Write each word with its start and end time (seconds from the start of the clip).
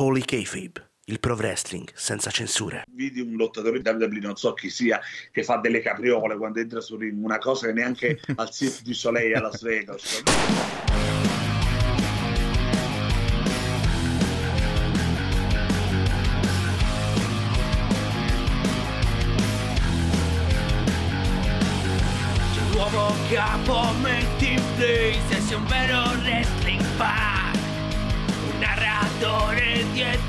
Holy 0.00 0.22
Kayfabe, 0.22 0.90
il 1.06 1.18
pro 1.18 1.34
wrestling 1.34 1.90
senza 1.92 2.30
censure. 2.30 2.84
Vidi 2.92 3.20
un 3.20 3.34
lottatore 3.34 3.82
di 3.82 3.88
WWE, 3.88 4.20
non 4.20 4.36
so 4.36 4.54
chi 4.54 4.70
sia, 4.70 5.00
che 5.32 5.42
fa 5.42 5.56
delle 5.56 5.80
capriole 5.80 6.36
quando 6.36 6.60
entra 6.60 6.80
su 6.80 6.96
ring, 6.96 7.20
una 7.20 7.38
cosa 7.38 7.66
che 7.66 7.72
neanche 7.72 8.20
al 8.36 8.48
Cirque 8.48 8.82
du 8.84 8.92
Soleil 8.92 9.34
a 9.34 9.40
Las 9.40 9.60
Vegas. 9.60 10.22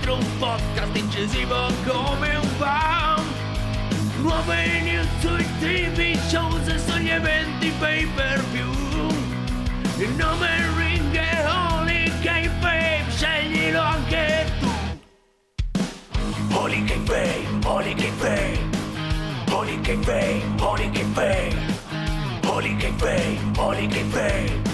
Dietro 0.10 0.16
un 0.16 0.38
podcast 0.39 0.96
incisivo 0.96 1.68
come 1.86 2.36
un 2.36 2.48
fan 2.58 3.23
Nuove 4.22 4.81
news 4.81 5.08
sui 5.20 5.45
tv 5.59 6.17
shows 6.27 6.67
e 6.67 6.80
sugli 6.80 7.09
eventi 7.09 7.72
pay 7.80 8.05
per 8.16 8.44
view 8.52 8.72
Il 9.98 10.09
nome 10.16 10.48
ring 10.77 11.14
è 11.14 11.45
Holy 11.45 12.12
K-Babe, 12.22 13.03
sceglilo 13.09 13.81
anche 13.81 14.45
tu. 14.59 14.70
Holy 16.55 16.84
K-Babe, 16.84 17.66
Holy 17.66 17.94
K-Babe 17.94 18.78
Holy 19.52 19.80
K-Babe, 19.81 20.44
Holy 20.59 20.89
K-Babe 20.89 21.67
Holy 22.45 22.76
K-Babe, 22.78 23.58
Holy 23.58 23.88
K-Babe 23.88 24.67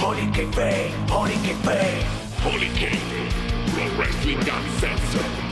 Holy 0.00 0.30
K-Babe, 0.30 1.10
Holy 1.10 1.40
K-Babe 1.40 2.04
Holy 2.42 2.68
K-Babe, 2.74 3.45
Pro 3.86 3.98
Wrestling 3.98 4.38
Uncensored. 4.38 5.44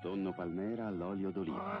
Tonno 0.00 0.32
palmera 0.32 0.86
all'olio 0.86 1.30
d'oliva. 1.30 1.80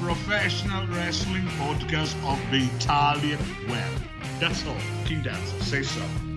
professional 0.00 0.86
wrestling 0.88 1.46
podcast 1.58 2.14
of 2.24 2.38
the 2.50 2.68
Italian 2.76 3.38
web. 3.68 3.90
That's 4.38 4.66
all. 4.66 4.76
King 5.04 5.22
Dance, 5.22 5.50
say 5.64 5.82
so. 5.82 6.00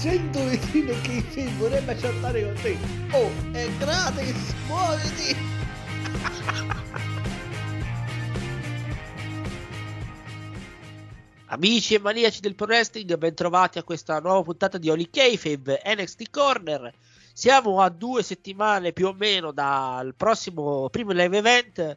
100 0.00 0.48
vicino 0.48 0.94
che 1.02 1.22
si 1.30 1.46
vorrebbe 1.58 1.94
chattare 1.94 2.42
con 2.42 2.54
te. 2.62 2.76
Oh, 3.12 3.30
è 3.52 3.68
gratis, 3.78 4.54
muoviti! 4.66 5.36
Amici 11.52 11.94
e 11.94 11.98
maniaci 11.98 12.40
del 12.40 12.54
pro 12.54 12.66
wrestling, 12.66 13.16
bentrovati 13.16 13.78
a 13.78 13.82
questa 13.82 14.20
nuova 14.20 14.42
puntata 14.42 14.78
di 14.78 14.88
Holy 14.88 15.10
Kayfabe 15.10 15.82
NXT 15.84 16.30
Corner. 16.30 16.94
Siamo 17.32 17.80
a 17.80 17.88
due 17.88 18.22
settimane 18.22 18.92
più 18.92 19.06
o 19.08 19.12
meno 19.12 19.52
dal 19.52 20.14
prossimo 20.14 20.88
primo 20.90 21.12
live 21.12 21.38
event 21.38 21.96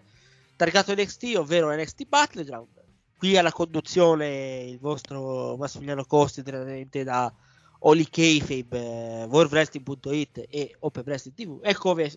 targato 0.56 0.94
NXT, 0.94 1.34
ovvero 1.38 1.74
NXT 1.76 2.06
Battleground. 2.08 2.82
Qui 3.18 3.38
alla 3.38 3.52
conduzione 3.52 4.64
il 4.64 4.80
vostro 4.80 5.56
Massimiliano 5.58 6.06
Costi 6.06 6.42
direttamente 6.42 7.04
da 7.04 7.34
Holy 7.80 8.06
Kayfabe, 8.10 8.78
eh, 8.78 9.24
worldwrestling.it 9.26 10.46
e 10.50 10.76
Open 10.80 11.04
Wrestling 11.06 11.36
TV. 11.36 11.60
E 11.64 11.74
come, 11.74 12.12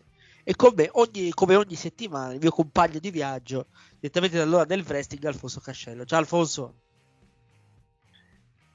e 0.44 0.54
come 0.54 0.88
ogni, 0.92 1.30
come 1.30 1.56
ogni 1.56 1.74
settimana 1.74 2.32
il 2.32 2.40
mio 2.40 2.50
compagno 2.50 2.98
di 2.98 3.10
viaggio 3.10 3.66
direttamente 3.98 4.36
dall'ora 4.36 4.64
del 4.64 4.84
wrestling 4.86 5.24
Alfonso 5.24 5.60
Cascello. 5.60 6.04
Ciao 6.04 6.18
Alfonso. 6.18 6.74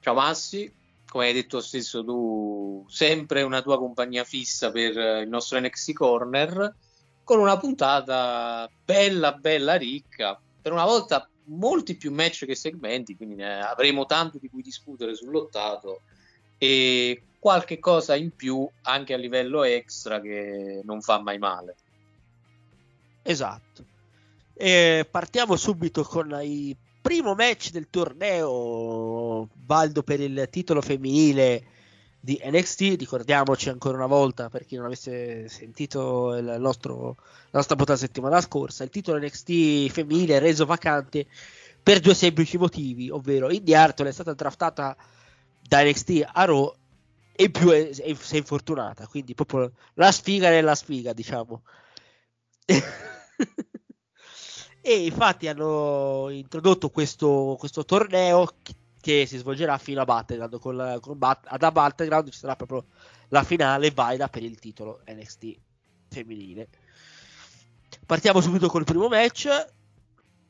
Ciao 0.00 0.14
Massi, 0.14 0.70
come 1.12 1.26
hai 1.26 1.34
detto 1.34 1.60
stesso 1.60 2.02
tu, 2.02 2.86
sempre 2.88 3.42
una 3.42 3.60
tua 3.60 3.76
compagnia 3.76 4.24
fissa 4.24 4.70
per 4.70 4.96
il 5.20 5.28
nostro 5.28 5.60
NXT 5.60 5.92
Corner, 5.92 6.74
con 7.22 7.38
una 7.38 7.58
puntata 7.58 8.66
bella, 8.82 9.32
bella 9.32 9.74
ricca, 9.74 10.40
per 10.62 10.72
una 10.72 10.86
volta 10.86 11.28
molti 11.48 11.96
più 11.96 12.10
match 12.12 12.46
che 12.46 12.54
segmenti, 12.54 13.14
quindi 13.14 13.42
avremo 13.42 14.06
tanto 14.06 14.38
di 14.38 14.48
cui 14.48 14.62
discutere 14.62 15.14
sull'ottato 15.14 16.00
e 16.56 17.22
qualche 17.38 17.78
cosa 17.78 18.14
in 18.14 18.34
più 18.34 18.66
anche 18.84 19.12
a 19.12 19.18
livello 19.18 19.64
extra 19.64 20.18
che 20.18 20.80
non 20.82 21.02
fa 21.02 21.20
mai 21.20 21.36
male. 21.36 21.76
Esatto. 23.20 23.84
E 24.54 25.06
partiamo 25.10 25.56
subito 25.56 26.04
con 26.04 26.38
i 26.40 26.74
primo 27.02 27.34
match 27.34 27.70
del 27.70 27.88
torneo 27.90 29.48
valdo 29.66 30.02
per 30.02 30.20
il 30.20 30.48
titolo 30.50 30.80
femminile 30.80 31.64
di 32.20 32.40
NXT. 32.42 32.80
Ricordiamoci 32.98 33.68
ancora 33.68 33.96
una 33.96 34.06
volta 34.06 34.48
per 34.48 34.64
chi 34.64 34.76
non 34.76 34.86
avesse 34.86 35.48
sentito 35.48 36.40
nostro, 36.58 37.16
la 37.50 37.58
nostra 37.58 37.76
puntata 37.76 37.98
settimana 37.98 38.40
scorsa: 38.40 38.84
il 38.84 38.90
titolo 38.90 39.18
NXT 39.18 39.90
femminile 39.90 40.38
reso 40.38 40.64
vacante 40.64 41.26
per 41.82 41.98
due 42.00 42.14
semplici 42.14 42.56
motivi, 42.56 43.10
ovvero 43.10 43.50
Indy 43.50 43.74
Hartwell 43.74 44.08
è 44.08 44.12
stata 44.12 44.32
draftata 44.32 44.96
da 45.60 45.82
NXT 45.84 46.28
a 46.32 46.44
Raw 46.44 46.74
e 47.32 47.50
più 47.50 47.70
è, 47.70 47.88
è, 47.88 48.16
è 48.16 48.36
infortunata, 48.36 49.06
quindi 49.08 49.34
proprio 49.34 49.72
la 49.94 50.12
sfiga 50.12 50.48
nella 50.48 50.76
sfiga, 50.76 51.12
diciamo. 51.12 51.62
e 54.84 55.04
infatti 55.04 55.46
hanno 55.46 56.28
introdotto 56.30 56.90
questo, 56.90 57.54
questo 57.58 57.84
torneo 57.84 58.48
che, 59.00 59.26
si 59.26 59.38
svolgerà 59.38 59.78
fino 59.78 60.00
a 60.00 60.04
Battleground. 60.04 60.58
Con 60.58 60.98
con 61.00 61.18
Bat- 61.18 61.46
ad 61.48 61.72
Battleground 61.72 62.28
ci 62.30 62.38
sarà 62.38 62.56
proprio 62.56 62.84
la 63.28 63.44
finale 63.44 63.92
valida 63.92 64.28
per 64.28 64.42
il 64.42 64.58
titolo 64.58 65.00
NXT 65.06 65.56
femminile. 66.08 66.68
Partiamo 68.04 68.40
subito 68.40 68.68
con 68.68 68.80
il 68.80 68.86
primo 68.86 69.06
match 69.08 69.48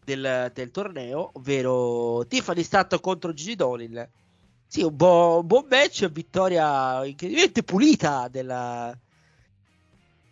del, 0.05 0.51
del 0.55 0.71
torneo 0.71 1.33
ovvero 1.35 2.27
Tiffany 2.27 2.63
Stratton 2.63 3.01
contro 3.01 3.35
Gigi 3.35 3.55
Dolin. 3.55 4.09
Sì 4.67 4.83
un, 4.83 4.97
bo- 4.97 5.41
un 5.41 5.47
buon 5.47 5.67
match 5.69 6.09
vittoria 6.11 7.05
incredibilmente 7.05 7.63
pulita 7.63 8.29
della 8.29 8.97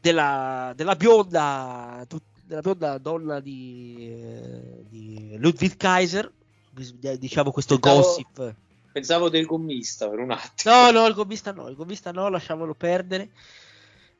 della, 0.00 0.72
della 0.74 0.96
bionda 0.96 2.04
tut- 2.08 2.29
della 2.50 2.62
bionda 2.62 2.98
donna 2.98 3.38
di, 3.38 4.08
eh, 4.10 4.84
di 4.88 5.36
Ludwig 5.38 5.76
Kaiser, 5.76 6.30
diciamo 6.72 7.52
questo 7.52 7.78
pensavo, 7.78 8.00
gossip. 8.02 8.54
Pensavo 8.92 9.28
del 9.28 9.46
gommista 9.46 10.08
per 10.08 10.18
un 10.18 10.32
attimo. 10.32 10.74
No, 10.74 10.90
no, 10.90 11.06
il 11.06 11.14
gommista 11.14 11.52
no, 11.52 11.68
il 11.68 11.76
gommista 11.76 12.10
no, 12.10 12.28
lasciamolo 12.28 12.74
perdere. 12.74 13.30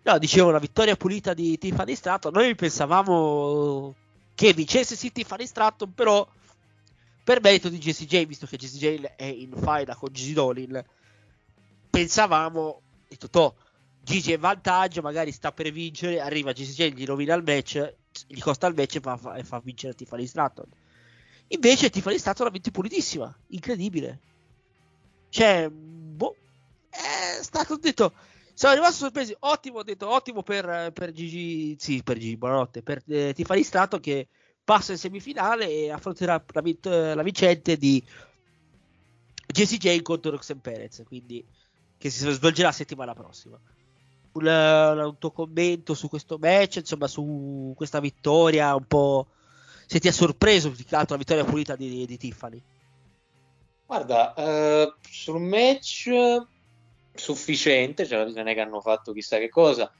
No, 0.03 0.19
dicevo 0.19 0.51
la 0.51 0.61
vittoria 0.61 0.95
pulita 0.95 1.35
di 1.35 1.59
Tiffany 1.59 1.97
Stratton. 1.97 2.33
Noi 2.33 2.55
pensavamo 2.55 3.97
che 4.35 4.53
vincesse 4.55 4.95
sì 4.95 5.11
Tiffany 5.11 5.47
Stratton, 5.47 5.93
però 5.93 6.27
per 7.25 7.41
merito 7.43 7.69
di 7.69 7.79
Jesse 7.79 8.07
J, 8.07 8.27
visto 8.27 8.47
che 8.47 8.57
Jesse 8.57 8.79
J 8.79 9.03
è 9.17 9.25
in 9.25 9.53
faida 9.57 9.97
con 9.97 10.11
Gigi 10.13 10.35
Dolin, 10.35 10.83
pensavamo, 11.91 12.81
detto, 13.09 13.29
to, 13.29 13.57
Gigi 14.03 14.31
è 14.31 14.37
in 14.37 14.41
vantaggio, 14.41 15.03
magari 15.03 15.33
sta 15.33 15.51
per 15.51 15.71
vincere, 15.73 16.21
arriva 16.21 16.53
Jesse 16.53 16.73
J, 16.73 16.95
gli 16.95 17.05
rovina 17.05 17.35
il 17.35 17.43
match, 17.43 17.99
gli 18.27 18.41
costa 18.41 18.67
il 18.67 18.75
match 18.75 18.97
e 18.97 19.01
fa, 19.01 19.17
fa, 19.17 19.43
fa 19.43 19.61
vincere 19.61 19.95
Tiffany 19.95 20.27
Stratton. 20.27 20.69
Invece 21.49 21.91
Tiffany 21.91 22.19
Stratton 22.19 22.47
l'ha 22.47 22.53
vinto 22.53 22.71
pulitissima, 22.71 23.35
incredibile. 23.49 24.21
Cioè, 25.29 25.69
boh, 25.69 26.37
è 26.89 27.43
stato 27.43 27.77
detto 27.77 28.13
siamo 28.61 28.75
rimasti 28.75 28.99
sorpresi. 28.99 29.35
Ottimo, 29.39 29.83
detto 29.83 30.07
ottimo 30.07 30.43
per, 30.43 30.91
per 30.93 31.13
Gigi. 31.13 31.77
Sì, 31.79 32.03
per 32.03 32.19
Gigi, 32.19 32.37
buonanotte. 32.37 32.83
Per 32.83 33.03
eh, 33.07 33.33
Tiffany 33.33 33.63
Stato 33.63 33.99
che 34.01 34.29
passa 34.63 34.93
in 34.93 34.99
semifinale 34.99 35.67
e 35.67 35.91
affronterà 35.91 36.45
la, 36.47 37.15
la 37.15 37.23
vincente 37.23 37.79
di 37.79 38.05
Jessie 39.47 39.79
J 39.79 40.03
contro 40.03 40.33
Roxanne 40.33 40.61
Perez. 40.61 41.03
Quindi 41.07 41.43
che 41.97 42.11
si 42.11 42.31
svolgerà 42.31 42.71
settimana 42.71 43.15
prossima. 43.15 43.59
Un, 44.33 44.47
un 44.47 45.19
tuo 45.19 45.33
commento 45.33 45.95
su 45.95 46.09
questo 46.09 46.39
match, 46.39 46.77
insomma, 46.77 47.09
su 47.09 47.73
questa 47.77 48.01
vittoria, 48.01 48.75
un 48.75 48.85
po'. 48.87 49.27
Se 49.87 49.99
ti 49.99 50.07
ha 50.07 50.13
sorpreso 50.13 50.71
più 50.71 50.85
che 50.85 50.95
altro 50.95 51.17
la 51.17 51.23
vittoria 51.23 51.45
pulita 51.45 51.75
di, 51.75 52.07
di 52.07 52.17
Tiffany? 52.17 52.63
Guarda, 53.87 54.35
uh, 54.37 54.95
sul 55.01 55.41
match 55.41 56.11
sufficiente, 57.13 58.07
cioè 58.07 58.25
non 58.31 58.47
è 58.47 58.55
che 58.55 58.61
hanno 58.61 58.81
fatto 58.81 59.13
chissà 59.13 59.39
che 59.39 59.49
cosa. 59.49 59.93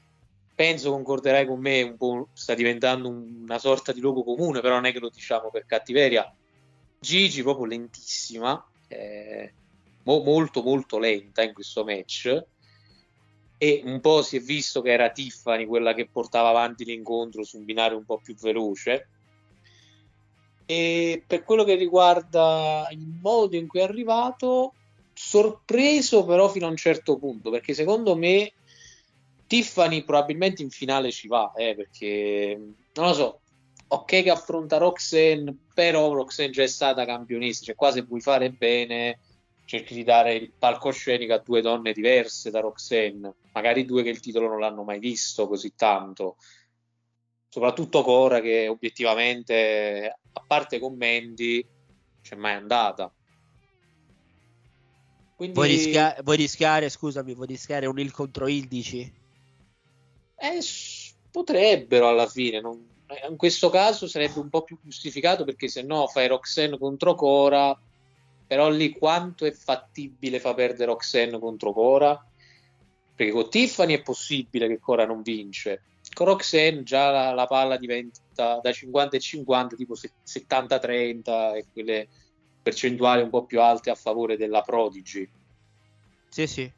Penso 0.55 0.91
concorderai 0.91 1.45
con 1.45 1.59
me, 1.59 1.81
un 1.81 1.97
po' 1.97 2.29
sta 2.31 2.53
diventando 2.53 3.09
una 3.09 3.59
sorta 3.59 3.91
di 3.91 3.99
luogo 3.99 4.23
comune, 4.23 4.61
però 4.61 4.75
non 4.75 4.85
è 4.85 4.93
che 4.93 4.99
lo 4.99 5.09
diciamo 5.09 5.49
per 5.49 5.65
cattiveria. 5.65 6.33
Gigi 6.99 7.41
proprio 7.41 7.65
lentissima, 7.65 8.63
eh, 8.87 9.53
mo- 10.03 10.21
molto 10.21 10.61
molto 10.61 10.99
lenta 10.99 11.41
in 11.41 11.53
questo 11.53 11.83
match 11.83 12.45
e 13.63 13.83
un 13.85 13.99
po' 13.99 14.23
si 14.23 14.37
è 14.37 14.39
visto 14.39 14.81
che 14.81 14.91
era 14.91 15.11
Tiffany 15.11 15.67
quella 15.67 15.93
che 15.93 16.07
portava 16.11 16.49
avanti 16.49 16.83
l'incontro 16.83 17.43
su 17.43 17.59
un 17.59 17.65
binario 17.65 17.95
un 17.95 18.05
po' 18.05 18.17
più 18.17 18.33
veloce. 18.33 19.07
E 20.65 21.23
per 21.27 21.43
quello 21.43 21.63
che 21.63 21.75
riguarda 21.75 22.87
il 22.89 23.05
modo 23.21 23.55
in 23.55 23.67
cui 23.67 23.81
è 23.81 23.83
arrivato, 23.83 24.73
sorpreso 25.13 26.25
però 26.25 26.49
fino 26.49 26.65
a 26.65 26.69
un 26.69 26.75
certo 26.75 27.19
punto, 27.19 27.51
perché 27.51 27.75
secondo 27.75 28.15
me 28.15 28.51
Tiffany 29.45 30.03
probabilmente 30.05 30.63
in 30.63 30.71
finale 30.71 31.11
ci 31.11 31.27
va, 31.27 31.51
eh, 31.55 31.75
perché 31.75 32.59
non 32.93 33.05
lo 33.05 33.13
so, 33.13 33.39
ok 33.89 34.23
che 34.23 34.31
affronta 34.31 34.77
Roxanne, 34.77 35.55
però 35.71 36.11
Roxanne 36.13 36.49
già 36.49 36.63
è 36.63 36.67
stata 36.67 37.05
campionessa, 37.05 37.63
cioè 37.63 37.75
qua 37.75 37.91
se 37.91 38.01
vuoi 38.01 38.21
fare 38.21 38.49
bene 38.49 39.19
cerchi 39.71 39.93
di 39.93 40.03
dare 40.03 40.33
il 40.33 40.51
palcoscenico 40.51 41.33
a 41.33 41.37
due 41.37 41.61
donne 41.61 41.93
diverse 41.93 42.51
da 42.51 42.59
Roxanne, 42.59 43.35
magari 43.53 43.85
due 43.85 44.03
che 44.03 44.09
il 44.09 44.19
titolo 44.19 44.49
non 44.49 44.59
l'hanno 44.59 44.83
mai 44.83 44.99
visto 44.99 45.47
così 45.47 45.73
tanto. 45.75 46.35
Soprattutto 47.47 48.03
Cora 48.03 48.41
che 48.41 48.67
obiettivamente, 48.67 50.17
a 50.33 50.43
parte 50.45 50.77
commenti, 50.77 51.65
c'è 52.21 52.35
mai 52.35 52.55
andata. 52.55 53.13
Quindi... 55.37 55.55
Vuoi, 55.55 55.69
rischia- 55.69 56.17
vuoi, 56.21 56.35
rischiare, 56.35 56.89
scusami, 56.89 57.33
vuoi 57.33 57.47
rischiare 57.47 57.85
un 57.85 57.97
il 57.97 58.11
contro 58.11 58.49
il, 58.49 58.67
dici? 58.67 59.09
Eh, 60.35 60.59
potrebbero 61.31 62.09
alla 62.09 62.27
fine, 62.27 62.59
non... 62.59 62.89
Eh, 63.07 63.25
in 63.29 63.37
questo 63.37 63.69
caso 63.69 64.05
sarebbe 64.05 64.39
un 64.39 64.49
po' 64.49 64.63
più 64.63 64.77
giustificato 64.81 65.45
perché 65.45 65.69
se 65.69 65.81
no 65.81 66.07
fai 66.07 66.27
Roxanne 66.27 66.77
contro 66.77 67.15
Cora, 67.15 67.81
però 68.51 68.69
lì 68.69 68.91
quanto 68.91 69.45
è 69.45 69.51
fattibile 69.51 70.41
fa 70.41 70.53
perdere 70.53 70.87
Roxanne 70.87 71.39
contro 71.39 71.71
Cora? 71.71 72.21
Perché 73.15 73.31
con 73.31 73.49
Tiffany 73.49 73.93
è 73.93 74.01
possibile 74.01 74.67
che 74.67 74.77
Cora 74.77 75.05
non 75.05 75.21
vince, 75.21 75.83
con 76.13 76.25
Roxanne 76.25 76.83
già 76.83 77.11
la, 77.11 77.31
la 77.31 77.47
palla 77.47 77.77
diventa 77.77 78.59
da 78.61 78.69
50 78.69 79.15
e 79.15 79.19
50 79.21 79.75
tipo 79.77 79.93
70-30 79.95 81.55
e 81.55 81.65
quelle 81.71 82.09
percentuali 82.61 83.21
un 83.21 83.29
po' 83.29 83.45
più 83.45 83.61
alte 83.61 83.89
a 83.89 83.95
favore 83.95 84.35
della 84.35 84.63
Prodigy. 84.63 85.29
Sì, 86.27 86.45
sì. 86.45 86.69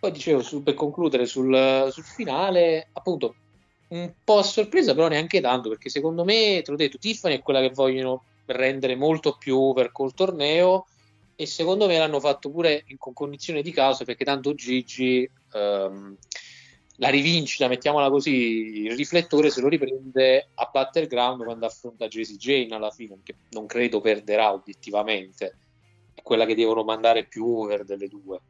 Poi 0.00 0.10
dicevo, 0.10 0.42
su, 0.42 0.64
per 0.64 0.74
concludere 0.74 1.26
sul, 1.26 1.90
sul, 1.92 2.02
finale, 2.02 2.88
appunto, 2.94 3.36
un 3.90 4.12
po' 4.24 4.38
a 4.38 4.42
sorpresa, 4.42 4.96
però 4.96 5.06
neanche 5.06 5.40
tanto, 5.40 5.68
perché 5.68 5.90
secondo 5.90 6.24
me, 6.24 6.60
te 6.64 6.72
l'ho 6.72 6.76
detto, 6.76 6.98
Tiffany 6.98 7.36
è 7.36 7.40
quella 7.40 7.60
che 7.60 7.70
vogliono 7.70 8.24
rendere 8.52 8.94
molto 8.94 9.36
più 9.38 9.58
over 9.58 9.92
col 9.92 10.14
torneo 10.14 10.86
e 11.36 11.46
secondo 11.46 11.86
me 11.86 11.98
l'hanno 11.98 12.20
fatto 12.20 12.50
pure 12.50 12.84
in 12.88 12.98
con 12.98 13.12
condizione 13.12 13.62
di 13.62 13.72
caso, 13.72 14.04
perché 14.04 14.24
tanto 14.24 14.54
Gigi... 14.54 15.28
Um, 15.52 16.16
la 17.00 17.08
rivincita, 17.08 17.66
mettiamola 17.66 18.10
così, 18.10 18.84
il 18.84 18.94
riflettore 18.94 19.48
se 19.50 19.62
lo 19.62 19.68
riprende 19.68 20.50
a 20.54 20.68
Battleground 20.70 21.42
quando 21.44 21.64
affronta 21.64 22.08
Jesse 22.08 22.36
Jane 22.36 22.74
alla 22.74 22.90
fine, 22.90 23.20
che 23.22 23.36
non 23.50 23.64
credo 23.64 24.02
perderà 24.02 24.52
obiettivamente, 24.52 25.56
è 26.12 26.20
quella 26.22 26.44
che 26.44 26.54
devono 26.54 26.84
mandare 26.84 27.24
più 27.24 27.46
over 27.46 27.84
delle 27.84 28.06
due. 28.06 28.40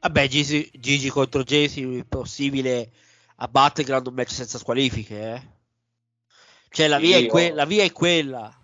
Vabbè, 0.00 0.28
Gigi, 0.28 0.70
Gigi 0.74 1.08
contro 1.08 1.42
Jesse, 1.42 2.04
possibile 2.06 2.92
a 3.36 3.48
Battleground 3.48 4.08
un 4.08 4.14
match 4.14 4.32
senza 4.32 4.58
squalifiche, 4.58 5.18
eh? 5.18 5.56
Cioè 6.68 6.86
la, 6.86 6.98
sì, 6.98 7.06
via, 7.06 7.16
è 7.16 7.26
que- 7.26 7.52
la 7.52 7.64
via 7.64 7.82
è 7.82 7.92
quella. 7.92 8.54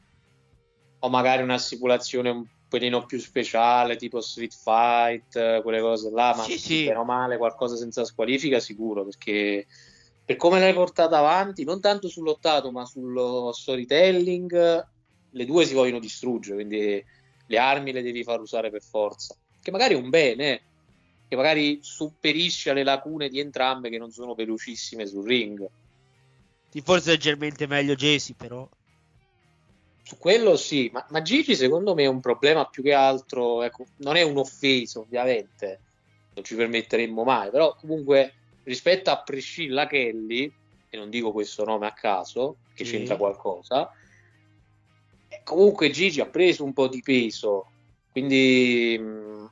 O 1.05 1.11
magari 1.11 1.43
un'assicurazione 1.43 2.31
un 2.31 2.47
pelino 2.67 3.05
più 3.05 3.19
speciale, 3.19 3.97
tipo 3.97 4.23
Street 4.23 4.55
Fight, 4.55 5.61
quelle 5.61 5.81
cose 5.81 6.11
là, 6.11 6.35
ma 6.35 6.45
sì, 6.45 6.59
sì. 6.59 6.87
meno 6.87 7.05
male 7.05 7.37
qualcosa 7.37 7.77
senza 7.77 8.07
squalifica 8.07 8.59
sicuro, 8.59 9.05
perché 9.05 9.67
per 10.25 10.37
come 10.37 10.59
l'hai 10.61 10.73
portata 10.73 11.19
avanti, 11.19 11.63
non 11.65 11.83
tanto 11.83 12.09
sull'ottato, 12.09 12.73
ma 12.73 12.87
sullo 12.87 13.53
storytelling, 13.53 14.87
le 15.31 15.45
due 15.45 15.67
si 15.67 15.75
vogliono 15.75 15.99
distruggere, 15.99 16.55
quindi 16.55 17.05
le 17.47 17.59
armi 17.59 17.93
le 17.93 18.01
devi 18.01 18.25
far 18.25 18.41
usare 18.41 18.71
per 18.71 18.83
forza, 18.83 19.37
che 19.61 19.71
magari 19.71 19.93
è 19.93 19.99
un 19.99 20.09
bene, 20.09 20.63
che 21.29 21.37
magari 21.37 21.81
superisce 21.83 22.71
alle 22.71 22.83
lacune 22.83 23.29
di 23.29 23.41
entrambe 23.41 23.91
che 23.91 23.99
non 23.99 24.11
sono 24.11 24.35
velocissime 24.35 25.05
sul 25.05 25.27
ring. 25.27 25.69
Forse 26.83 27.11
leggermente 27.11 27.67
meglio 27.67 27.95
Jesse, 27.95 28.33
però 28.35 28.67
su 30.05 30.19
quello 30.19 30.55
sì, 30.57 30.91
ma, 30.93 31.05
ma, 31.09 31.23
Gigi 31.23 31.57
secondo 31.57 31.95
me 31.95 32.05
è 32.05 32.09
un 32.09 32.21
problema 32.21 32.67
più 32.67 32.83
che 32.83 32.93
altro, 32.93 33.63
ecco, 33.63 33.87
non 33.99 34.17
è 34.17 34.23
un 34.23 34.37
offeso 34.37 35.01
ovviamente, 35.01 35.81
non 36.35 36.45
ci 36.45 36.55
permetteremmo 36.55 37.25
mai, 37.25 37.51
però 37.51 37.75
comunque 37.75 38.35
rispetto 38.65 39.11
a 39.11 39.23
Priscilla 39.23 39.87
Kelly, 39.87 40.53
e 40.91 40.97
non 40.97 41.09
dico 41.09 41.33
questo 41.33 41.65
nome 41.65 41.87
a 41.87 41.93
caso, 41.93 42.57
che 42.75 42.85
sì. 42.85 42.93
c'entra 42.93 43.17
qualcosa, 43.17 43.91
eh, 45.29 45.41
comunque 45.43 45.89
Gigi 45.89 46.21
ha 46.21 46.27
preso 46.27 46.65
un 46.65 46.75
po' 46.75 46.87
di 46.87 47.01
peso, 47.01 47.71
quindi 48.13 48.99
mm, 49.01 49.47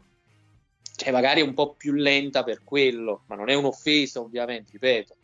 cioè 0.97 1.12
magari 1.12 1.40
è 1.40 1.44
un 1.44 1.54
po' 1.54 1.73
più 1.73 1.94
lenta 1.94 2.44
per 2.44 2.62
quello, 2.62 3.23
ma 3.26 3.37
non 3.37 3.49
è 3.49 3.54
un'offesa 3.54 4.21
ovviamente, 4.21 4.73
ripeto. 4.73 5.16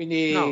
Quindi 0.00 0.32
no, 0.32 0.50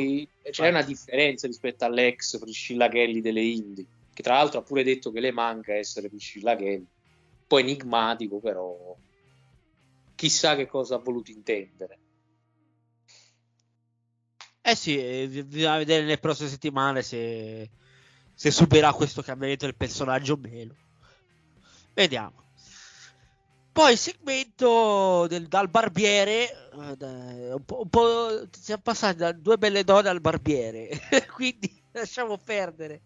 c'è 0.51 0.69
una 0.69 0.83
differenza 0.83 1.47
rispetto 1.47 1.83
all'ex 1.83 2.37
Priscilla 2.37 2.87
Kelly 2.87 3.19
delle 3.19 3.41
Indie, 3.41 3.87
che 4.13 4.21
tra 4.21 4.35
l'altro 4.35 4.59
ha 4.59 4.61
pure 4.61 4.83
detto 4.83 5.11
che 5.11 5.19
le 5.19 5.31
manca 5.31 5.73
essere 5.73 6.07
Priscilla 6.07 6.55
Kelly. 6.55 6.75
Un 6.75 7.47
po' 7.47 7.57
enigmatico, 7.57 8.37
però 8.37 8.95
chissà 10.13 10.55
che 10.55 10.67
cosa 10.67 10.93
ha 10.93 10.99
voluto 10.99 11.31
intendere. 11.31 11.99
Eh 14.61 14.75
sì, 14.75 14.99
eh, 14.99 15.27
bisogna 15.27 15.77
vedere 15.77 16.01
nelle 16.03 16.19
prossime 16.19 16.49
settimane 16.49 17.01
se, 17.01 17.71
se 18.35 18.51
subirà 18.51 18.93
questo 18.93 19.23
cambiamento 19.23 19.65
del 19.65 19.75
personaggio 19.75 20.33
o 20.33 20.39
meno. 20.39 20.75
Vediamo. 21.95 22.48
Poi 23.79 23.93
il 23.93 23.97
segmento 23.97 25.25
del, 25.27 25.47
dal 25.47 25.69
barbiere, 25.69 26.69
eh, 26.73 27.53
un, 27.53 27.63
po', 27.63 27.83
un 27.83 27.87
po', 27.87 28.45
siamo 28.51 28.81
passati 28.83 29.15
da 29.15 29.31
due 29.31 29.57
belle 29.57 29.85
donne 29.85 30.09
al 30.09 30.19
barbiere, 30.19 30.89
quindi 31.33 31.81
lasciamo 31.93 32.37
perdere. 32.37 32.99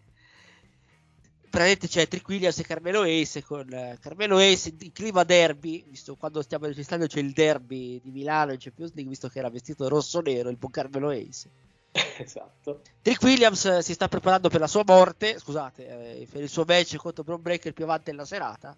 Praticamente 1.42 1.86
c'è 1.86 2.08
Trick 2.08 2.26
Williams 2.26 2.58
e 2.58 2.64
Carmelo 2.64 3.02
Ace 3.02 3.44
con 3.44 3.72
eh, 3.72 3.98
Carmelo 4.00 4.38
Ace 4.38 4.74
in 4.76 4.90
clima 4.90 5.22
derby, 5.22 5.84
visto 5.88 6.16
quando 6.16 6.42
stiamo 6.42 6.66
registrando 6.66 7.06
c'è 7.06 7.20
il 7.20 7.32
derby 7.32 8.00
di 8.02 8.10
Milano 8.10 8.50
in 8.50 8.58
Champions 8.58 8.94
League, 8.94 9.10
visto 9.10 9.28
che 9.28 9.38
era 9.38 9.50
vestito 9.50 9.86
rosso-nero 9.86 10.48
il 10.48 10.56
buon 10.56 10.72
Carmelo 10.72 11.10
Ace. 11.10 11.48
esatto. 12.18 12.80
Trick 13.00 13.22
Williams 13.22 13.64
eh, 13.66 13.80
si 13.80 13.92
sta 13.92 14.08
preparando 14.08 14.48
per 14.48 14.58
la 14.58 14.66
sua 14.66 14.82
morte, 14.84 15.38
scusate, 15.38 16.22
eh, 16.22 16.26
per 16.28 16.42
il 16.42 16.48
suo 16.48 16.64
match 16.66 16.96
contro 16.96 17.22
Bron 17.22 17.40
Breaker 17.40 17.72
più 17.72 17.84
avanti 17.84 18.10
nella 18.10 18.24
serata 18.24 18.76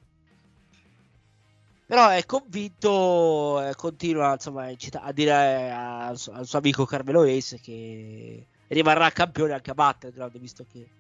Però 1.86 2.08
è 2.10 2.24
convinto, 2.26 3.60
eh, 3.62 3.74
continua 3.76 4.32
insomma, 4.32 4.66
a 4.66 5.12
dire 5.12 5.70
al 5.72 6.18
suo, 6.18 6.32
al 6.32 6.46
suo 6.46 6.58
amico 6.58 6.84
Carmelo 6.84 7.22
Ace 7.22 7.58
che 7.60 8.48
rimarrà 8.68 9.10
campione 9.10 9.52
anche 9.52 9.70
a 9.70 9.74
Battleground, 9.74 10.38
visto 10.38 10.64
che 10.64 10.90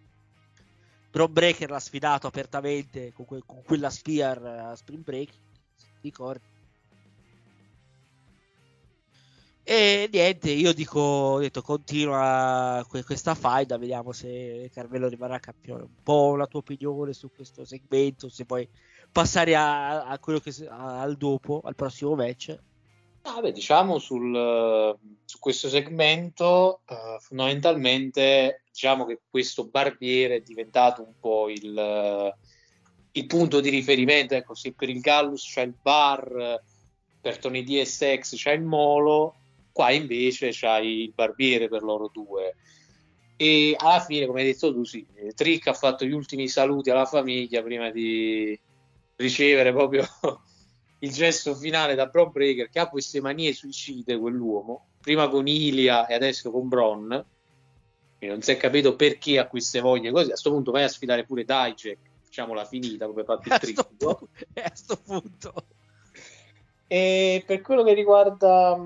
Bron 1.10 1.32
Breaker 1.32 1.68
l'ha 1.70 1.80
sfidato 1.80 2.26
apertamente 2.28 3.10
con, 3.12 3.24
que- 3.26 3.42
con 3.44 3.62
quella 3.64 3.90
Spear 3.90 4.44
a 4.44 4.76
Spring 4.76 5.02
Break. 5.02 5.32
Ricordi? 6.00 6.44
E 9.68 10.08
niente, 10.12 10.50
io 10.52 10.72
dico, 10.72 11.00
ho 11.00 11.38
detto, 11.40 11.60
continua 11.60 12.84
que- 12.88 13.02
questa 13.04 13.34
faida, 13.34 13.76
vediamo 13.76 14.12
se 14.12 14.70
Carmelo 14.72 15.08
rimarrà 15.08 15.38
campione. 15.40 15.82
Un 15.82 15.94
po' 16.02 16.36
la 16.36 16.46
tua 16.46 16.60
opinione 16.60 17.12
su 17.12 17.30
questo 17.34 17.64
segmento, 17.64 18.28
se 18.28 18.44
vuoi 18.46 18.68
passare 19.16 19.56
a, 19.56 20.04
a 20.04 20.18
quello 20.18 20.40
che 20.40 20.52
al 20.68 21.16
dopo, 21.16 21.62
al 21.64 21.74
prossimo 21.74 22.14
match. 22.14 22.54
Ah, 23.22 23.40
diciamo 23.50 23.98
sul, 23.98 24.94
su 25.24 25.38
questo 25.38 25.70
segmento, 25.70 26.82
eh, 26.86 27.16
fondamentalmente, 27.20 28.62
diciamo 28.70 29.06
che 29.06 29.20
questo 29.30 29.68
barbiere 29.68 30.36
è 30.36 30.40
diventato 30.40 31.02
un 31.02 31.14
po' 31.18 31.48
il, 31.48 32.34
il 33.12 33.26
punto 33.26 33.60
di 33.60 33.70
riferimento. 33.70 34.34
Ecco, 34.34 34.54
se 34.54 34.74
per 34.74 34.90
il 34.90 35.00
Gallus 35.00 35.50
c'è 35.50 35.62
il 35.62 35.74
bar, 35.80 36.62
per 37.18 37.38
Tony 37.38 37.64
DSX 37.64 38.36
c'è 38.36 38.52
il 38.52 38.62
Molo, 38.62 39.34
qua 39.72 39.92
invece 39.92 40.50
c'hai 40.52 41.04
il 41.04 41.12
barbiere 41.14 41.68
per 41.68 41.82
loro 41.82 42.10
due. 42.12 42.54
E 43.38 43.74
alla 43.78 44.00
fine, 44.00 44.26
come 44.26 44.42
hai 44.42 44.46
detto 44.52 44.74
tu, 44.74 44.84
sì, 44.84 45.06
Trick 45.34 45.68
ha 45.68 45.72
fatto 45.72 46.04
gli 46.04 46.12
ultimi 46.12 46.48
saluti 46.48 46.90
alla 46.90 47.06
famiglia 47.06 47.62
prima 47.62 47.90
di 47.90 48.58
ricevere 49.16 49.72
proprio 49.72 50.04
il 51.00 51.12
gesto 51.12 51.54
finale 51.54 51.94
da 51.94 52.06
Bron 52.06 52.30
Breaker 52.30 52.68
che 52.68 52.78
ha 52.78 52.88
queste 52.88 53.20
manie 53.20 53.52
suicide 53.52 54.18
quell'uomo 54.18 54.86
prima 55.00 55.28
con 55.28 55.46
Ilia 55.46 56.06
e 56.06 56.14
adesso 56.14 56.50
con 56.50 56.68
Bron 56.68 57.26
e 58.18 58.26
non 58.26 58.40
si 58.42 58.50
è 58.52 58.56
capito 58.56 58.96
perché 58.96 59.38
ha 59.38 59.46
queste 59.46 59.80
voglie 59.80 60.10
così 60.10 60.24
a 60.26 60.28
questo 60.30 60.50
punto 60.50 60.70
vai 60.70 60.84
a 60.84 60.88
sfidare 60.88 61.24
pure 61.24 61.44
Dijak 61.44 61.98
facciamola 62.24 62.64
finita 62.64 63.06
come 63.06 63.24
fatto 63.24 63.48
il 63.52 63.58
trittico 63.58 63.94
pu- 64.16 64.28
a 64.62 64.70
sto 64.74 64.96
punto. 64.96 65.52
e 66.86 67.42
per 67.46 67.60
quello 67.62 67.82
che 67.82 67.94
riguarda 67.94 68.78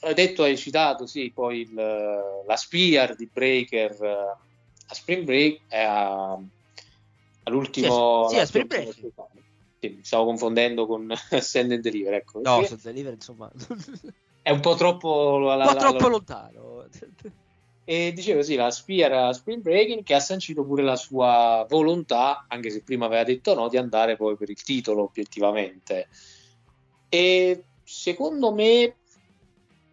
hai 0.00 0.14
detto 0.14 0.42
hai 0.42 0.56
citato 0.56 1.06
sì 1.06 1.30
poi 1.32 1.60
il, 1.60 1.74
la 1.74 2.56
Spear 2.56 3.14
di 3.16 3.28
Breaker 3.32 3.90
eh, 4.02 4.36
a 4.86 4.94
Spring 4.94 5.24
Break 5.24 5.60
è 5.68 5.80
a- 5.80 6.38
all'ultimo 7.44 8.26
Sì, 8.28 8.34
a- 8.34 8.38
sì, 8.38 8.42
a 8.42 8.46
Spring 8.46 8.66
Break. 8.66 9.12
Sì, 9.84 9.94
mi 9.96 10.04
stavo 10.04 10.24
confondendo 10.24 10.86
con 10.86 11.12
Send 11.40 11.72
and 11.72 11.82
Deliver 11.82 12.14
ecco 12.14 12.40
No, 12.40 12.60
Sì. 12.60 12.68
sul 12.68 12.78
delivery, 12.78 13.14
insomma, 13.16 13.50
un 13.52 13.86
è 14.40 14.50
un 14.50 14.60
po' 14.60 14.74
troppo 14.76 15.38
la- 15.38 15.56
la- 15.56 15.64
po' 15.66 15.72
la- 15.72 15.78
troppo 15.78 16.02
la- 16.04 16.08
lontano. 16.08 16.86
e 17.84 18.12
dicevo 18.14 18.42
sì, 18.42 18.54
la 18.54 18.70
Spear 18.70 19.12
a 19.12 19.32
Spring 19.34 19.60
Breaking 19.60 20.02
che 20.02 20.14
ha 20.14 20.20
sancito 20.20 20.64
pure 20.64 20.82
la 20.82 20.96
sua 20.96 21.66
volontà, 21.68 22.46
anche 22.48 22.70
se 22.70 22.82
prima 22.82 23.06
aveva 23.06 23.24
detto 23.24 23.54
no, 23.54 23.68
di 23.68 23.76
andare 23.76 24.16
poi 24.16 24.36
per 24.36 24.48
il 24.50 24.62
titolo 24.62 25.02
obiettivamente. 25.02 26.08
E 27.10 27.64
secondo 27.82 28.52
me, 28.52 28.96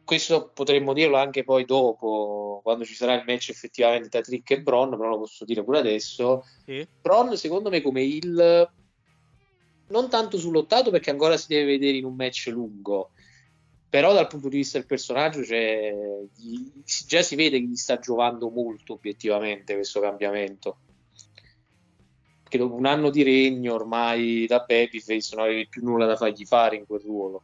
questo 0.05 0.51
potremmo 0.53 0.93
dirlo 0.93 1.17
anche 1.17 1.43
poi 1.43 1.65
dopo, 1.65 2.59
quando 2.63 2.85
ci 2.85 2.93
sarà 2.93 3.13
il 3.13 3.23
match 3.25 3.49
effettivamente 3.49 4.07
tra 4.09 4.21
Trick 4.21 4.51
e 4.51 4.61
Bron, 4.61 4.89
però 4.91 5.09
lo 5.09 5.19
posso 5.19 5.43
dire 5.45 5.63
pure 5.63 5.79
adesso. 5.79 6.43
Sì. 6.65 6.85
Bron, 7.01 7.35
secondo 7.37 7.69
me, 7.69 7.81
come 7.81 8.03
il 8.03 8.69
non 9.91 10.09
tanto 10.09 10.37
sull'ottato 10.37 10.89
perché 10.91 11.09
ancora 11.11 11.37
si 11.37 11.47
deve 11.47 11.65
vedere 11.65 11.97
in 11.97 12.05
un 12.05 12.15
match 12.15 12.47
lungo, 12.47 13.11
però 13.89 14.13
dal 14.13 14.27
punto 14.27 14.47
di 14.49 14.57
vista 14.57 14.77
del 14.77 14.87
personaggio 14.87 15.43
cioè, 15.43 15.93
gli- 16.35 16.71
già 17.07 17.21
si 17.21 17.35
vede 17.35 17.59
che 17.59 17.65
gli 17.65 17.75
sta 17.75 17.99
giovando 17.99 18.49
molto 18.49 18.93
obiettivamente 18.93 19.75
questo 19.75 19.99
cambiamento. 19.99 20.79
Perché 22.41 22.57
dopo 22.57 22.75
un 22.75 22.85
anno 22.85 23.09
di 23.09 23.23
regno 23.23 23.73
ormai 23.73 24.45
da 24.47 24.63
Babyface 24.65 25.35
non 25.35 25.45
avevi 25.45 25.67
più 25.67 25.83
nulla 25.83 26.05
da 26.05 26.15
fargli 26.15 26.45
fare 26.45 26.75
in 26.77 26.85
quel 26.85 27.01
ruolo. 27.01 27.43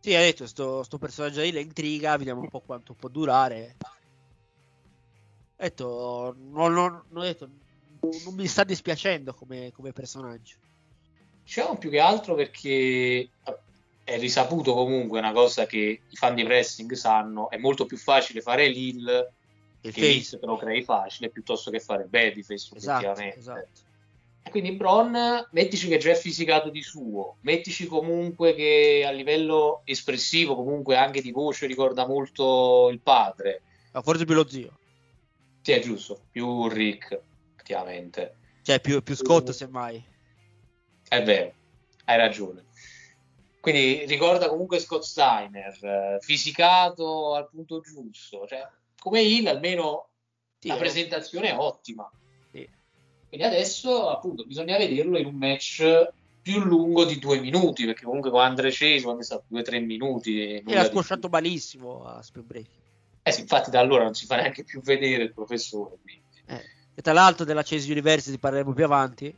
Sì, 0.00 0.14
ha 0.14 0.20
detto, 0.20 0.46
sto, 0.46 0.82
sto 0.84 0.98
personaggio 0.98 1.40
lì 1.40 1.50
la 1.50 1.58
intriga, 1.60 2.16
vediamo 2.16 2.40
un 2.40 2.48
po' 2.48 2.60
quanto 2.60 2.94
può 2.94 3.08
durare. 3.08 3.76
Detto, 5.56 6.34
non, 6.38 6.72
non- 6.72 7.02
non- 7.08 7.22
ha 7.22 7.26
detto, 7.26 7.50
non 8.00 8.34
mi 8.34 8.46
sta 8.46 8.64
dispiacendo 8.64 9.34
come, 9.34 9.70
come 9.72 9.92
personaggio. 9.92 10.56
Diciamo 11.42 11.78
più 11.78 11.90
che 11.90 12.00
altro 12.00 12.34
perché 12.34 12.68
eh, 12.68 13.30
è 14.02 14.18
risaputo 14.18 14.74
comunque 14.74 15.18
una 15.18 15.32
cosa 15.32 15.66
che 15.66 15.78
i 16.08 16.16
fan 16.16 16.34
di 16.34 16.42
wrestling 16.42 16.92
sanno, 16.92 17.50
è 17.50 17.56
molto 17.56 17.86
più 17.86 17.96
facile 17.96 18.40
fare 18.40 18.68
l'Hill 18.68 19.32
Il 19.80 19.92
che 19.92 20.00
face. 20.14 20.38
Te 20.38 20.46
lo 20.46 20.56
crei 20.56 20.82
facile 20.82 21.30
piuttosto 21.30 21.70
che 21.70 21.80
fare 21.80 22.04
Babyface 22.04 22.74
Esatto, 22.74 23.20
esatto. 23.20 23.84
Quindi 24.50 24.72
Bron, 24.72 25.46
mettici 25.50 25.88
che 25.88 25.98
già 25.98 26.12
è 26.12 26.14
fisicato 26.14 26.70
di 26.70 26.82
suo, 26.82 27.36
mettici 27.40 27.86
comunque 27.86 28.54
che 28.54 29.04
a 29.06 29.10
livello 29.10 29.82
espressivo, 29.84 30.54
comunque 30.54 30.96
anche 30.96 31.20
di 31.20 31.32
voce, 31.32 31.66
ricorda 31.66 32.06
molto 32.06 32.88
il 32.90 33.00
padre. 33.00 33.62
Ma 33.92 34.02
forse 34.02 34.24
più 34.24 34.34
lo 34.34 34.48
zio. 34.48 34.78
Sì, 35.62 35.72
è 35.72 35.80
giusto, 35.80 36.20
più 36.30 36.68
Rick, 36.68 37.20
effettivamente. 37.66 38.36
Cioè, 38.62 38.80
più, 38.80 39.02
più 39.02 39.14
Scott, 39.16 39.50
semmai. 39.50 40.02
È 41.08 41.22
vero, 41.22 41.54
hai 42.04 42.16
ragione. 42.16 42.64
Quindi 43.60 44.04
ricorda 44.06 44.48
comunque 44.48 44.78
Scott 44.78 45.02
Steiner, 45.02 45.76
eh, 45.82 46.18
fisicato 46.20 47.34
al 47.34 47.48
punto 47.48 47.80
giusto. 47.80 48.46
Cioè, 48.46 48.66
come 48.98 49.22
Hill 49.22 49.46
almeno 49.46 50.10
Sì, 50.58 50.68
la 50.68 50.76
è- 50.76 50.78
presentazione 50.78 51.50
è 51.50 51.56
ottima. 51.56 52.08
Sì. 52.52 52.68
Quindi 53.28 53.46
adesso 53.46 54.08
appunto 54.08 54.44
bisogna 54.44 54.78
vederlo 54.78 55.18
in 55.18 55.26
un 55.26 55.34
match 55.34 56.08
più 56.42 56.60
lungo 56.60 57.04
di 57.04 57.18
due 57.18 57.40
minuti, 57.40 57.84
perché 57.84 58.04
comunque 58.04 58.30
con 58.30 58.40
Andre 58.40 58.72
quando 59.02 59.20
è 59.20 59.24
stato 59.24 59.44
due 59.48 59.60
o 59.60 59.64
tre 59.64 59.80
minuti. 59.80 60.54
E 60.54 60.62
l'ha 60.64 60.84
squasciato 60.84 61.28
malissimo 61.28 62.04
a 62.04 62.22
Spring 62.22 62.46
Break. 62.46 62.68
Eh 63.22 63.32
sì, 63.32 63.40
infatti 63.40 63.70
da 63.70 63.80
allora 63.80 64.04
non 64.04 64.14
si 64.14 64.26
fa 64.26 64.36
neanche 64.36 64.62
più 64.62 64.80
vedere 64.80 65.24
il 65.24 65.32
professore. 65.32 65.96
quindi. 66.00 66.22
E 66.98 67.02
tra 67.02 67.12
l'altro 67.12 67.44
della 67.44 67.62
Chase 67.62 67.92
University 67.92 68.38
parleremo 68.38 68.72
più 68.72 68.84
avanti. 68.84 69.36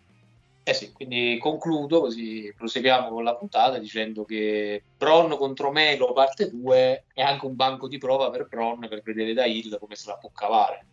Eh 0.63 0.75
sì, 0.75 0.93
quindi 0.93 1.39
concludo 1.41 2.01
così 2.01 2.53
proseguiamo 2.57 3.09
con 3.09 3.25
la 3.25 3.35
puntata 3.35 3.79
dicendo 3.79 4.25
che 4.25 4.83
Bron 4.97 5.37
contro 5.37 5.73
Melo 5.73 6.13
parte 6.13 6.51
2 6.51 7.07
è 7.13 7.23
anche 7.23 7.47
un 7.47 7.57
banco 7.57 7.89
di 7.89 7.99
prova 7.99 8.31
per 8.31 8.47
Bron 8.47 8.79
per 8.81 9.03
vedere 9.03 9.33
da 9.33 9.45
Hill 9.45 9.77
come 9.79 9.97
se 9.97 10.09
la 10.09 10.17
può 10.17 10.31
cavare. 10.33 10.87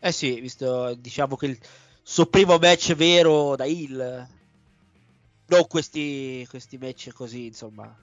Eh 0.00 0.10
sì, 0.10 0.40
visto 0.40 0.94
diciamo 0.94 1.36
che 1.36 1.46
il 1.46 1.58
suo 2.02 2.26
primo 2.26 2.58
match 2.58 2.94
vero 2.94 3.54
da 3.54 3.66
Hill. 3.66 4.26
Non 5.46 5.66
questi, 5.68 6.44
questi 6.48 6.76
match 6.76 7.12
così, 7.12 7.46
insomma. 7.46 7.94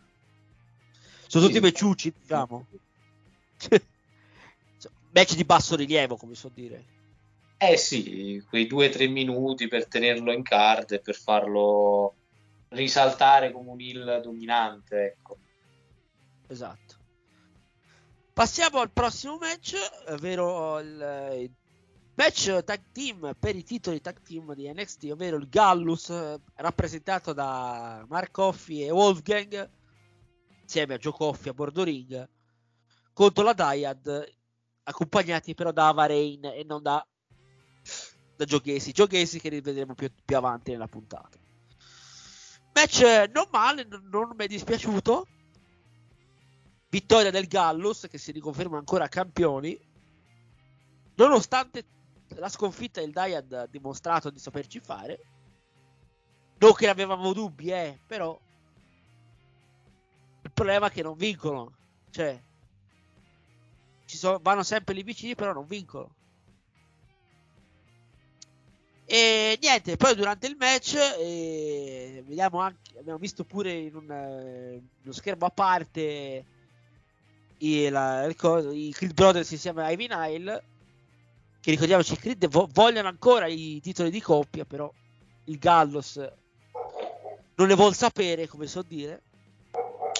Sono 1.27 1.45
tutti 1.45 1.57
Sì. 1.57 1.61
matchucci, 1.61 2.13
diciamo. 2.21 2.67
match 5.11 5.35
di 5.35 5.43
basso 5.43 5.75
rilievo, 5.75 6.15
come 6.15 6.35
so 6.35 6.49
dire. 6.53 6.97
Eh 7.57 7.77
sì, 7.77 8.43
quei 8.47 8.67
due 8.67 8.87
o 8.87 8.89
tre 8.89 9.07
minuti 9.07 9.67
per 9.67 9.87
tenerlo 9.87 10.31
in 10.31 10.43
card 10.43 10.91
e 10.91 10.99
per 10.99 11.15
farlo 11.15 12.15
risaltare 12.69 13.51
come 13.51 13.69
un 13.69 13.81
Hill 13.81 14.21
dominante, 14.21 15.05
ecco. 15.05 15.37
Esatto. 16.47 16.97
Passiamo 18.31 18.79
al 18.79 18.91
prossimo 18.91 19.37
match, 19.37 19.75
ovvero 20.07 20.79
il, 20.79 21.39
il 21.41 21.51
match 22.15 22.63
tag 22.63 22.81
team 22.93 23.35
per 23.37 23.55
i 23.55 23.63
titoli 23.63 23.99
tag 23.99 24.21
team 24.21 24.53
di 24.53 24.71
NXT, 24.71 25.09
ovvero 25.11 25.35
il 25.35 25.49
Gallus 25.49 26.09
eh, 26.09 26.39
rappresentato 26.55 27.33
da 27.33 28.05
Mark 28.07 28.31
Coffey 28.31 28.83
e 28.83 28.91
Wolfgang 28.91 29.69
insieme 30.61 30.93
a 30.93 30.97
Joe 30.97 31.11
Coffey 31.11 31.49
a 31.49 31.53
bordo 31.53 31.83
ring 31.83 32.29
contro 33.11 33.43
la 33.43 33.53
Dyad 33.53 34.38
accompagnati 34.89 35.53
però 35.53 35.71
da 35.71 35.87
Avarain 35.87 36.45
e 36.45 36.63
non 36.65 36.81
da, 36.81 37.05
da. 38.35 38.45
Joe 38.45 38.61
Gacy 38.61 39.39
che 39.39 39.49
rivedremo 39.49 39.93
più, 39.93 40.11
più 40.25 40.35
avanti 40.35 40.71
nella 40.71 40.87
puntata. 40.87 41.37
Match 42.73 43.01
eh, 43.01 43.29
non 43.33 43.47
male, 43.51 43.85
non, 43.85 44.07
non 44.09 44.33
mi 44.35 44.45
è 44.45 44.47
dispiaciuto. 44.47 45.27
Vittoria 46.89 47.29
del 47.29 47.47
Gallus 47.47 48.07
che 48.09 48.17
si 48.17 48.31
riconferma 48.31 48.77
ancora 48.77 49.07
campioni. 49.07 49.79
Nonostante 51.15 51.85
la 52.35 52.49
sconfitta 52.49 52.99
del 52.99 53.11
Dyad 53.11 53.53
ha 53.53 53.67
dimostrato 53.67 54.29
di 54.29 54.39
saperci 54.39 54.79
fare. 54.79 55.19
Non 56.57 56.73
che 56.73 56.87
avevamo 56.89 57.31
dubbi, 57.33 57.69
eh, 57.69 57.99
però 58.05 58.37
il 60.41 60.51
problema 60.51 60.87
è 60.87 60.91
che 60.91 61.03
non 61.03 61.15
vincono. 61.15 61.75
Cioè, 62.09 62.41
sono, 64.17 64.39
vanno 64.41 64.63
sempre 64.63 64.93
lì 64.93 65.03
vicini, 65.03 65.35
però 65.35 65.53
non 65.53 65.65
vincono. 65.67 66.15
E 69.05 69.57
niente, 69.59 69.97
poi 69.97 70.13
durante 70.13 70.45
il 70.45 70.55
match 70.55 70.95
vediamo 72.29 72.59
anche, 72.59 72.97
abbiamo 72.99 73.17
visto 73.17 73.43
pure 73.43 73.71
in 73.71 73.95
un, 73.95 74.11
eh, 74.11 74.81
uno 75.03 75.11
schermo 75.11 75.47
a 75.47 75.49
parte 75.49 76.45
i, 77.57 77.89
la, 77.89 78.25
il 78.25 78.35
i 78.73 78.91
Creed 78.91 79.13
Brothers 79.13 79.49
insieme 79.49 79.83
a 79.83 79.89
Ivy 79.89 80.07
Nile 80.07 80.63
che 81.59 81.71
ricordiamoci 81.71 82.15
Creed 82.17 82.47
vo- 82.49 82.69
vogliono 82.71 83.07
ancora 83.07 83.47
i 83.47 83.79
titoli 83.81 84.11
di 84.11 84.21
coppia 84.21 84.63
però 84.63 84.93
il 85.45 85.57
Gallos 85.57 86.17
non 87.55 87.67
ne 87.67 87.73
vuol 87.73 87.95
sapere 87.95 88.47
come 88.47 88.67
so 88.67 88.83
dire 88.83 89.23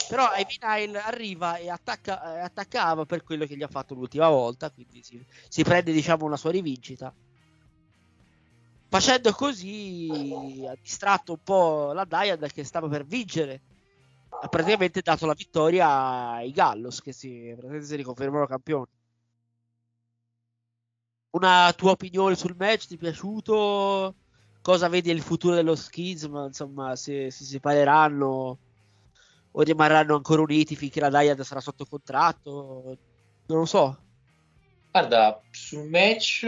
però 0.10 0.28
Ivy 0.36 0.58
Nile 0.60 1.00
arriva 1.00 1.58
e 1.58 1.70
attacca, 1.70 2.38
eh, 2.38 2.39
attaccava 2.39 3.06
per 3.06 3.22
quello 3.22 3.46
che 3.46 3.56
gli 3.56 3.62
ha 3.62 3.68
fatto 3.68 3.94
l'ultima 3.94 4.28
volta 4.28 4.72
quindi 4.72 5.04
si, 5.04 5.24
si 5.48 5.62
prende 5.62 5.92
diciamo 5.92 6.25
una 6.25 6.36
sua 6.36 6.50
rivincita. 6.50 7.13
Facendo 8.88 9.32
così 9.34 10.66
ha 10.68 10.75
distratto 10.82 11.34
un 11.34 11.44
po' 11.44 11.92
la 11.94 12.06
Dyad 12.06 12.51
che 12.51 12.63
stava 12.63 12.88
per 12.88 13.06
vincere. 13.06 13.62
Ha 14.42 14.48
praticamente 14.48 15.01
dato 15.01 15.28
la 15.28 15.34
vittoria 15.36 16.32
ai 16.32 16.51
Gallos 16.51 17.01
che 17.01 17.12
si, 17.13 17.56
si 17.82 17.96
riconfermano 17.96 18.48
campioni. 18.48 18.88
Una 21.32 21.72
tua 21.74 21.92
opinione 21.92 22.36
sul 22.36 22.56
match? 22.58 22.88
Ti 22.88 22.96
è 22.96 22.98
piaciuto? 22.98 24.16
Cosa 24.62 24.88
vedi 24.88 25.12
il 25.12 25.22
futuro 25.22 25.54
dello 25.54 25.75
schisma 25.75 26.46
insomma 26.48 26.96
se, 26.96 27.30
se 27.30 27.44
si 27.44 27.51
separeranno 27.51 28.58
o 29.51 29.62
rimarranno 29.62 30.15
ancora 30.15 30.41
uniti 30.41 30.75
finché 30.75 31.00
la 31.00 31.10
Dyad 31.10 31.41
sarà 31.41 31.60
sotto 31.60 31.86
contratto? 31.86 32.98
Non 33.48 33.60
lo 33.60 33.65
so. 33.65 33.98
Guarda 34.91 35.41
sul 35.51 35.88
match 35.88 36.46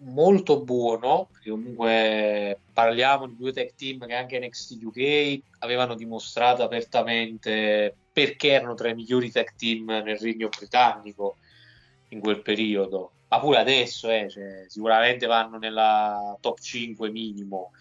molto 0.00 0.60
buono, 0.60 1.28
perché 1.32 1.50
comunque 1.50 2.58
parliamo 2.72 3.26
di 3.26 3.36
due 3.36 3.52
tech 3.52 3.74
team 3.74 4.06
che 4.06 4.14
anche 4.14 4.38
NXT 4.38 4.82
UK 4.82 5.40
avevano 5.60 5.94
dimostrato 5.94 6.62
apertamente 6.62 7.94
perché 8.12 8.50
erano 8.50 8.74
tra 8.74 8.88
i 8.88 8.94
migliori 8.94 9.30
tech 9.30 9.54
team 9.56 9.86
nel 9.86 10.18
regno 10.18 10.48
britannico 10.48 11.36
in 12.08 12.20
quel 12.20 12.40
periodo, 12.42 13.12
ma 13.28 13.38
pure 13.38 13.58
adesso 13.58 14.10
eh, 14.10 14.28
cioè, 14.30 14.64
sicuramente 14.68 15.26
vanno 15.26 15.58
nella 15.58 16.36
top 16.40 16.58
5 16.58 17.10
minimo. 17.10 17.72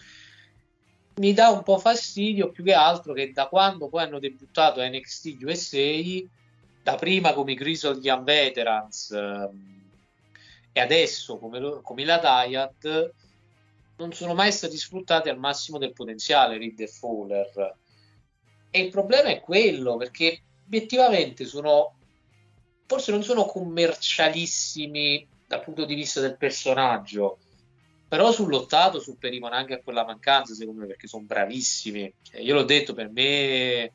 Mi 1.18 1.34
dà 1.34 1.50
un 1.50 1.64
po' 1.64 1.80
fastidio 1.80 2.52
più 2.52 2.64
che 2.64 2.74
altro 2.74 3.14
che 3.14 3.32
da 3.32 3.48
quando 3.48 3.88
poi 3.90 4.04
hanno 4.04 4.20
debuttato 4.20 4.84
NXT 4.84 5.38
USA, 5.42 6.24
da 6.84 6.96
prima 6.96 7.34
come 7.34 7.54
i 7.54 7.56
Grizzled 7.56 8.04
Young 8.04 8.24
Veterans, 8.24 9.12
ehm, 9.12 9.90
e 10.72 10.80
adesso 10.80 11.40
come, 11.40 11.60
lo, 11.60 11.82
come 11.82 12.06
la 12.06 12.20
Diet 12.20 13.14
non 13.98 14.14
sono 14.14 14.36
mai 14.36 14.52
stati 14.52 14.78
sfruttati 14.78 15.30
al 15.30 15.40
massimo 15.40 15.80
del 15.80 15.94
potenziale 15.94 16.60
Reed 16.60 16.80
e 16.82 16.88
Fowler. 16.88 17.76
E 18.70 18.80
il 18.80 18.92
problema 18.92 19.30
è 19.30 19.40
quello 19.40 19.98
perché 19.98 20.42
obiettivamente 20.66 21.46
sono 21.46 21.96
forse 22.86 23.12
non 23.12 23.24
sono 23.24 23.46
commercialissimi 23.46 25.28
dal 25.48 25.64
punto 25.64 25.84
di 25.84 25.96
vista 25.96 26.22
del 26.22 26.38
personaggio 26.38 27.40
però 28.08 28.32
sul 28.32 28.50
lottato 28.50 29.00
supperivano 29.00 29.56
anche 29.56 29.74
a 29.74 29.82
quella 29.82 30.06
mancanza 30.06 30.54
secondo 30.54 30.82
me 30.82 30.88
perché 30.88 31.08
sono 31.08 31.24
bravissimi 31.24 32.14
cioè, 32.22 32.40
io 32.40 32.54
l'ho 32.54 32.64
detto 32.64 32.94
per 32.94 33.10
me 33.10 33.92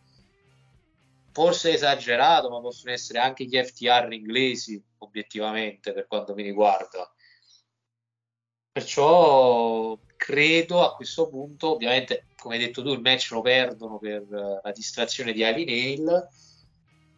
forse 1.33 1.73
esagerato, 1.73 2.51
ma 2.51 2.61
possono 2.61 2.93
essere 2.93 3.19
anche 3.19 3.45
gli 3.45 3.57
FTR 3.57 4.13
inglesi, 4.13 4.81
obiettivamente, 4.99 5.93
per 5.93 6.07
quanto 6.07 6.35
mi 6.35 6.43
riguarda. 6.43 7.11
Perciò 8.71 9.99
credo 10.17 10.85
a 10.85 10.95
questo 10.95 11.29
punto, 11.29 11.73
ovviamente, 11.73 12.27
come 12.37 12.57
hai 12.57 12.65
detto 12.65 12.83
tu, 12.83 12.93
il 12.93 13.01
match 13.01 13.31
lo 13.33 13.41
perdono 13.41 13.99
per 13.99 14.25
la 14.29 14.73
distrazione 14.73 15.33
di 15.33 15.43
Ivy 15.43 15.65
Nail 15.65 16.29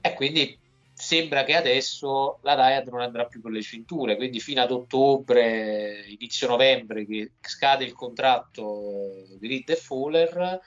e 0.01 0.15
quindi 0.15 0.59
sembra 1.05 1.45
che 1.45 1.55
adesso 1.55 2.39
la 2.41 2.55
Riot 2.55 2.89
non 2.89 3.03
andrà 3.03 3.27
più 3.27 3.43
con 3.43 3.53
le 3.53 3.61
cinture, 3.61 4.17
quindi 4.17 4.41
fino 4.41 4.63
ad 4.63 4.71
ottobre, 4.71 6.03
inizio 6.09 6.49
novembre, 6.49 7.05
che 7.05 7.33
scade 7.43 7.85
il 7.85 7.93
contratto 7.93 9.27
di 9.39 9.47
Reed 9.47 9.69
e 9.69 9.77
Fowler, 9.77 10.61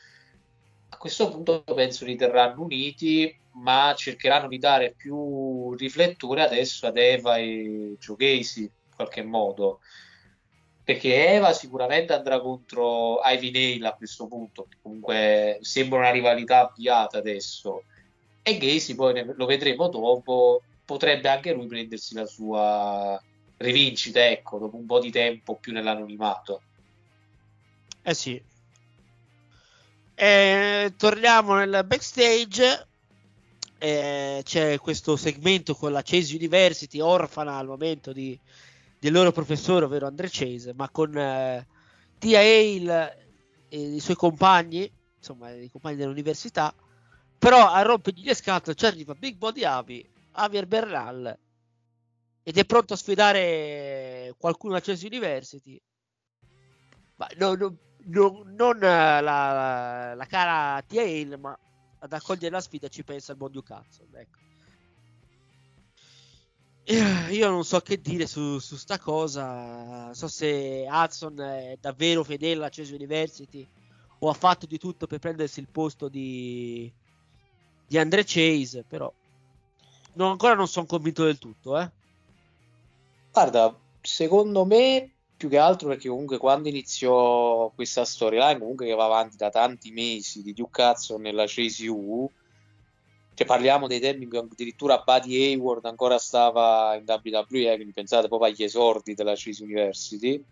a 0.90 0.98
questo 0.98 1.30
punto 1.32 1.64
penso 1.64 2.06
li 2.06 2.16
terranno 2.16 2.62
uniti, 2.62 3.36
ma 3.54 3.96
cercheranno 3.98 4.48
di 4.48 4.60
dare 4.60 4.94
più 4.96 5.74
riflettore 5.74 6.44
adesso 6.44 6.86
ad 6.86 6.98
Eva 6.98 7.38
e 7.38 7.96
Joe 8.00 8.16
Casey 8.16 8.64
in 8.64 8.96
qualche 8.96 9.24
modo. 9.24 9.80
Perché 10.84 11.34
Eva 11.34 11.52
sicuramente 11.52 12.14
andrà 12.14 12.40
contro 12.40 13.20
Ivy 13.24 13.52
Nail 13.52 13.86
a 13.86 13.94
questo 13.96 14.28
punto, 14.28 14.68
comunque 14.84 15.58
sembra 15.62 15.98
una 15.98 16.12
rivalità 16.12 16.70
avviata 16.70 17.18
adesso. 17.18 17.84
E 18.48 18.58
Casey 18.58 18.96
poi 18.96 19.34
lo 19.36 19.46
vedremo 19.46 19.90
dopo, 19.90 20.62
potrebbe 20.86 21.28
anche 21.28 21.52
lui 21.52 21.68
prendersi 21.68 22.14
la 22.14 22.26
sua 22.26 23.22
rivincita, 23.58 24.26
ecco, 24.26 24.58
dopo 24.58 24.78
un 24.78 24.86
po' 24.86 25.00
di 25.00 25.12
tempo 25.12 25.56
più 25.56 25.74
nell'anonimato. 25.74 26.62
Eh 28.04 28.14
sì, 28.14 28.42
e 30.20 30.94
torniamo 30.98 31.56
nel 31.56 31.84
backstage. 31.86 32.88
E 33.78 34.42
c'è 34.44 34.80
questo 34.80 35.16
segmento 35.16 35.76
con 35.76 35.92
la 35.92 36.02
Chase 36.02 36.34
University, 36.36 37.00
orfana 37.00 37.58
al 37.58 37.68
momento 37.68 38.12
di, 38.12 38.40
del 38.98 39.12
loro 39.12 39.32
professore, 39.32 39.86
ovvero 39.86 40.08
Andre 40.08 40.30
Chase, 40.32 40.74
ma 40.74 40.90
con 40.90 41.16
eh, 41.16 41.68
Tia 42.18 42.40
Hale 42.40 43.28
e 43.70 43.80
i 43.80 44.00
suoi 44.00 44.16
compagni, 44.16 44.90
insomma, 45.18 45.52
i 45.52 45.70
compagni 45.70 45.98
dell'università. 45.98 46.74
Però 47.38 47.70
a 47.70 47.82
rompergli 47.82 48.24
le 48.24 48.34
scatole 48.34 48.76
ci 48.76 48.86
arriva 48.86 49.14
Big 49.14 49.36
Body 49.38 49.64
Avi, 49.64 50.08
Javier 50.34 50.66
Bernal, 50.66 51.38
ed 52.44 52.58
è 52.58 52.66
pronto 52.66 52.94
a 52.94 52.98
sfidare 52.98 54.34
qualcuno 54.38 54.76
a 54.76 54.82
Chase 54.82 55.06
University. 55.06 55.80
Ma 57.16 57.28
no, 57.38 57.56
no, 57.56 57.78
no, 58.06 58.44
non 58.46 58.78
la, 58.80 59.20
la, 59.22 60.14
la 60.16 60.26
cara 60.26 60.82
Tia 60.88 61.02
Hale, 61.02 61.38
ma 61.38 61.58
ad 62.00 62.14
accogliere 62.14 62.50
la 62.50 62.62
sfida 62.62 62.88
ci 62.88 63.04
pensa 63.04 63.34
il 63.34 63.38
buon 63.38 63.52
Newcastle. 63.52 64.08
Ecco. 64.20 64.46
Io 67.32 67.50
non 67.50 67.66
so 67.66 67.82
che 67.82 68.00
dire 68.00 68.28
su, 68.28 68.60
su 68.60 68.78
sta 68.78 68.98
cosa. 68.98 70.06
Non 70.06 70.16
so 70.16 70.28
se 70.28 70.88
Hudson 70.90 71.40
è 71.42 71.78
davvero 71.80 72.24
fedele 72.24 72.56
alla 72.56 72.70
Chase 72.70 72.94
University 72.94 73.68
o 74.20 74.30
ha 74.30 74.34
fatto 74.34 74.66
di 74.66 74.78
tutto 74.78 75.06
per 75.06 75.20
prendersi 75.20 75.60
il 75.60 75.68
posto 75.68 76.08
di, 76.08 76.92
di 77.88 77.98
Andre 77.98 78.24
Chase. 78.26 78.84
Però 78.88 79.12
non, 80.14 80.32
ancora 80.32 80.56
non 80.56 80.68
sono 80.68 80.86
convinto 80.86 81.24
del 81.24 81.38
tutto. 81.38 81.80
Eh. 81.80 81.90
Guarda, 83.32 83.76
secondo 84.02 84.66
me 84.66 85.12
più 85.38 85.50
che 85.50 85.60
altro 85.60 85.90
perché 85.90 86.10
comunque 86.10 86.40
quando 86.40 86.68
iniziò 86.68 87.70
questa 87.76 88.04
storyline 88.04 88.58
comunque 88.58 88.88
che 88.88 88.96
va 88.96 89.06
avanti 89.06 89.38
da 89.38 89.52
tanti 89.52 89.92
mesi 89.92 90.42
di 90.42 90.52
Duke 90.52 90.82
Hudson 90.82 91.22
nella 91.22 91.44
Chase 91.46 91.88
U 91.88 92.28
cioè 93.36 93.46
parliamo 93.46 93.86
dei 93.86 94.00
tempi 94.00 94.28
che 94.28 94.38
addirittura 94.38 95.04
Buddy 95.06 95.36
Hayward 95.44 95.86
ancora 95.86 96.18
stava 96.18 96.96
in 96.96 97.04
WWE 97.06 97.76
quindi 97.76 97.94
pensate 97.94 98.28
proprio 98.28 98.50
agli 98.50 98.64
esordi 98.64 99.14
della 99.14 99.34
Chase 99.36 99.64
University 99.64 100.44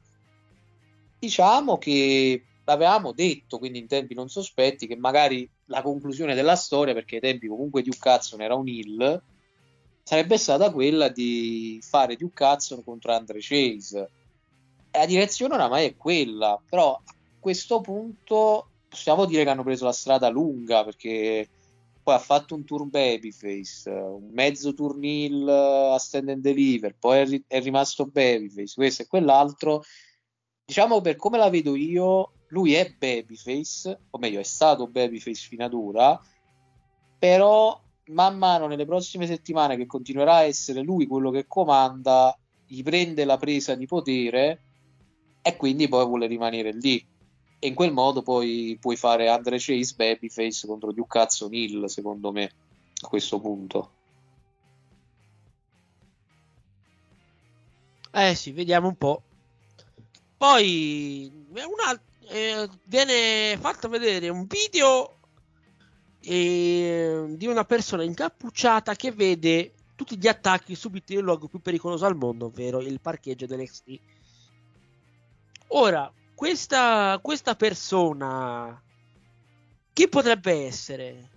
diciamo 1.18 1.80
che 1.80 2.44
l'avevamo 2.66 3.12
detto 3.12 3.58
quindi 3.58 3.80
in 3.80 3.88
tempi 3.88 4.14
non 4.14 4.28
sospetti 4.28 4.88
che 4.88 4.96
magari 4.96 5.50
la 5.66 5.82
conclusione 5.82 6.36
della 6.36 6.56
storia 6.56 6.94
perché 6.94 7.16
ai 7.16 7.22
tempi 7.22 7.48
comunque 7.48 7.82
Duke 7.82 8.10
Hudson 8.10 8.42
era 8.42 8.56
un 8.56 8.68
heel 8.68 9.24
sarebbe 10.04 10.38
stata 10.38 10.72
quella 10.72 11.10
di 11.10 11.80
fare 11.82 12.16
Duke 12.16 12.44
Hudson 12.44 12.84
contro 12.84 13.14
Andre 13.14 13.40
Chase 13.40 14.10
la 14.98 15.06
direzione 15.06 15.54
oramai 15.54 15.86
è 15.86 15.98
quella, 15.98 16.62
però 16.68 16.94
a 16.94 17.14
questo 17.40 17.82
punto 17.82 18.70
possiamo 18.88 19.26
dire 19.26 19.44
che 19.44 19.50
hanno 19.50 19.64
preso 19.64 19.86
la 19.86 19.92
strada 19.92 20.30
lunga 20.30 20.84
perché 20.84 21.50
poi 22.02 22.14
ha 22.14 22.20
fatto 22.20 22.56
un 22.56 22.64
tour 22.64 22.86
babyface, 22.86 23.90
un 23.90 24.30
mezzo 24.32 24.74
turnil 24.74 25.48
a 25.48 25.98
stand 25.98 26.30
and 26.30 26.42
deliver, 26.42 26.96
poi 26.98 27.44
è 27.48 27.60
rimasto 27.62 28.06
babyface, 28.06 28.76
questo 28.76 29.02
e 29.02 29.08
quell'altro. 29.08 29.84
Diciamo 30.64 31.02
per 31.02 31.16
come 31.16 31.38
la 31.38 31.50
vedo 31.50 31.76
io, 31.76 32.32
lui 32.48 32.74
è 32.74 32.94
babyface, 32.98 34.00
o 34.10 34.18
meglio 34.18 34.40
è 34.40 34.44
stato 34.44 34.88
babyface 34.88 35.48
fino 35.48 35.66
ad 35.66 35.74
ora, 35.74 36.20
però 37.18 37.82
man 38.08 38.38
mano 38.38 38.68
nelle 38.68 38.86
prossime 38.86 39.26
settimane 39.26 39.78
che 39.78 39.86
continuerà 39.86 40.36
a 40.36 40.44
essere 40.44 40.82
lui 40.82 41.08
quello 41.08 41.32
che 41.32 41.48
comanda, 41.48 42.38
gli 42.68 42.84
prende 42.84 43.26
la 43.26 43.38
presa 43.38 43.76
di 43.76 43.86
potere 43.86 44.62
e 45.42 45.56
quindi 45.56 45.88
poi 45.88 46.06
vuole 46.06 46.28
rimanere 46.28 46.72
lì. 46.72 47.04
E 47.58 47.68
in 47.68 47.74
quel 47.74 47.94
modo 47.94 48.22
poi 48.22 48.78
puoi 48.80 48.96
fare 48.96 49.30
Andre 49.30 49.58
Chase 49.60 49.94
Babyface 49.96 50.68
contro 50.68 50.92
Duke 50.92 51.18
Hudson 51.18 51.54
Hill, 51.54 51.86
secondo 51.86 52.32
me, 52.32 52.52
a 53.02 53.08
questo 53.08 53.40
punto. 53.40 53.92
Eh 58.12 58.36
sì, 58.36 58.52
vediamo 58.52 58.88
un 58.88 58.96
po'. 58.96 59.22
Poi 60.38 61.32
una, 61.50 62.02
eh, 62.28 62.70
viene 62.86 63.58
fatto 63.60 63.88
vedere 63.90 64.30
un 64.30 64.46
video 64.46 65.20
eh, 66.22 67.26
di 67.30 67.48
una 67.48 67.66
persona 67.66 68.04
incappucciata 68.04 68.96
che 68.96 69.12
vede 69.12 69.74
tutti 69.96 70.18
gli 70.18 70.28
attacchi 70.28 70.76
subiti 70.76 71.16
nel 71.16 71.24
luogo 71.24 71.48
più 71.48 71.62
pericoloso 71.62 72.06
al 72.06 72.16
mondo, 72.16 72.46
ovvero 72.46 72.82
il 72.82 73.00
parcheggio 73.00 73.46
dell'XT. 73.46 74.00
Ora, 75.70 76.12
questa, 76.34 77.18
questa 77.22 77.56
persona 77.56 78.82
chi 79.96 80.10
potrebbe 80.10 80.66
essere? 80.66 81.30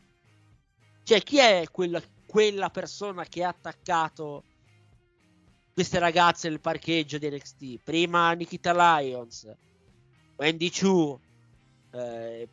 Cioè, 1.04 1.22
chi 1.22 1.38
è 1.38 1.64
quella, 1.70 2.02
quella 2.26 2.70
persona 2.70 3.24
che 3.24 3.44
ha 3.44 3.48
attaccato 3.50 4.42
queste 5.72 6.00
ragazze 6.00 6.48
nel 6.48 6.60
parcheggio 6.60 7.18
di 7.18 7.30
NXT? 7.30 7.82
Prima 7.84 8.32
Nikita 8.32 8.72
Lyons, 8.72 9.48
Wendy 10.38 10.70
Chu, 10.70 11.18
eh, 11.92 12.48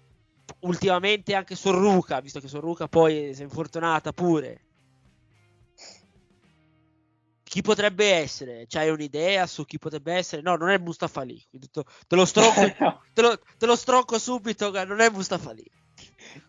ultimamente 0.61 1.35
anche 1.35 1.55
Sorruca, 1.55 2.19
visto 2.19 2.39
che 2.39 2.47
Sorruca 2.47 2.87
poi 2.87 3.33
si 3.33 3.41
è 3.41 3.43
infortunata 3.43 4.11
pure. 4.11 4.61
Chi 7.43 7.61
potrebbe 7.61 8.11
essere? 8.11 8.65
C'hai 8.67 8.89
un'idea 8.89 9.45
su 9.45 9.65
chi 9.65 9.77
potrebbe 9.77 10.13
essere? 10.13 10.41
No, 10.41 10.55
non 10.55 10.69
è 10.69 10.77
Mustafa 10.79 11.21
Ali. 11.21 11.41
Te, 11.49 11.83
te, 12.07 12.15
lo 12.15 12.25
stronco, 12.25 12.61
te, 13.13 13.21
lo, 13.21 13.39
te 13.57 13.65
lo 13.65 13.75
stronco 13.75 14.17
subito, 14.17 14.71
non 14.83 14.99
è 14.99 15.09
Mustafa 15.09 15.51
Ali. 15.51 15.65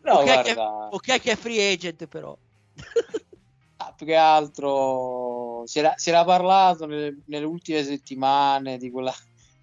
No, 0.02 0.14
ok, 0.14 0.42
che, 0.42 0.54
ok 0.58 1.20
che 1.20 1.32
è 1.32 1.36
free 1.36 1.72
agent 1.72 2.06
però. 2.06 2.36
ah, 3.76 3.92
più 3.92 4.06
che 4.06 4.16
altro 4.16 5.62
si 5.66 5.80
era, 5.80 5.92
si 5.96 6.08
era 6.08 6.24
parlato 6.24 6.86
nelle, 6.86 7.18
nelle, 7.26 7.44
ultime 7.44 7.84
settimane 7.84 8.78
di 8.78 8.90
quella 8.90 9.14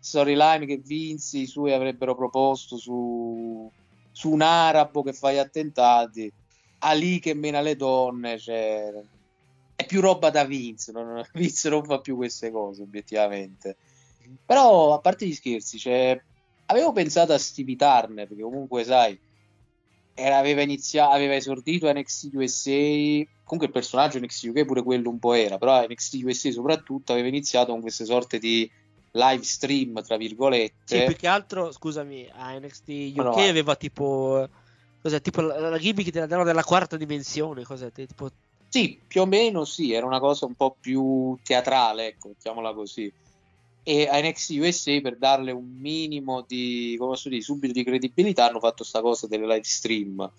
storyline 0.04 0.66
che 0.66 0.82
Vinci 0.84 1.39
i 1.39 1.48
suoi 1.48 1.72
avrebbero 1.72 2.13
proposto 2.13 2.76
su, 2.76 3.72
su 4.12 4.30
un 4.30 4.42
arabo 4.42 5.02
che 5.02 5.13
fa 5.13 5.32
gli 5.32 5.38
attentati. 5.38 6.30
Ali 6.80 7.20
che 7.20 7.34
mena 7.34 7.62
le 7.62 7.78
donne, 7.78 8.38
cioè, 8.38 8.92
è 9.74 9.86
più 9.86 10.02
roba 10.02 10.30
da 10.30 10.44
Vince, 10.44 10.92
non, 10.92 11.24
Vince 11.34 11.70
non 11.70 11.86
fa 11.86 12.02
più 12.02 12.18
queste 12.18 12.52
cose 12.52 12.82
obiettivamente. 12.82 13.78
Però 14.46 14.94
a 14.94 15.00
parte 15.00 15.26
gli 15.26 15.34
scherzi, 15.34 15.78
cioè, 15.78 16.22
avevo 16.66 16.92
pensato 16.92 17.32
a 17.32 17.38
Stevie 17.38 17.78
Turner, 17.78 18.28
che 18.28 18.42
comunque 18.42 18.84
sai, 18.84 19.18
era, 20.13 20.38
aveva, 20.38 20.63
iniziato, 20.63 21.13
aveva 21.13 21.36
esordito 21.36 21.89
NXT 21.89 22.30
USA, 22.34 23.32
comunque 23.46 23.68
il 23.68 23.72
personaggio 23.72 24.20
NXT 24.20 24.44
UK 24.48 24.66
pure 24.66 24.84
quello 24.84 25.10
un 25.10 25.20
po' 25.20 25.32
era, 25.32 25.58
però 25.58 25.82
NXT 25.88 26.24
USA 26.26 26.52
soprattutto 26.52 27.13
aveva 27.13 27.30
iniziato 27.30 27.72
con 27.72 27.80
queste 27.80 28.04
sorte 28.04 28.38
di 28.38 28.70
live 29.13 29.43
stream, 29.43 30.02
tra 30.04 30.17
virgolette. 30.17 30.76
Sì, 30.84 31.04
più 31.06 31.15
che 31.15 31.28
altro, 31.28 31.71
scusami, 31.71 32.30
a 32.32 32.58
NXT 32.58 32.89
UK 32.89 33.15
no, 33.15 33.32
aveva 33.32 33.76
tipo... 33.76 34.47
Cos'è, 35.02 35.21
tipo 35.21 35.41
la, 35.41 35.69
la 35.69 35.78
gimmick 35.78 36.12
della, 36.12 36.43
della 36.43 36.63
quarta 36.63 36.97
dimensione, 36.97 37.63
cos'è, 37.63 37.91
tipo... 37.91 38.32
Sì, 38.69 38.99
più 39.06 39.21
o 39.21 39.26
meno 39.26 39.65
sì, 39.65 39.93
era 39.93 40.06
una 40.06 40.19
cosa 40.19 40.45
un 40.45 40.56
po' 40.56 40.76
più 40.80 41.38
teatrale, 41.43 42.08
ecco, 42.08 42.30
mettiamola 42.30 42.73
così. 42.73 43.12
E 43.84 44.08
a 44.08 44.19
NXT 44.19 44.49
USA 44.60 44.99
per 45.02 45.17
darle 45.17 45.52
un 45.52 45.78
minimo 45.78 46.43
di, 46.47 46.95
come 46.97 47.12
posso 47.12 47.30
dire, 47.30 47.41
subito 47.41 47.73
di 47.73 47.84
credibilità 47.84 48.47
hanno 48.47 48.60
fatto 48.60 48.84
sta 48.84 49.02
cosa 49.02 49.28
delle 49.28 49.45
live 49.45 49.63
stream. 49.63 50.32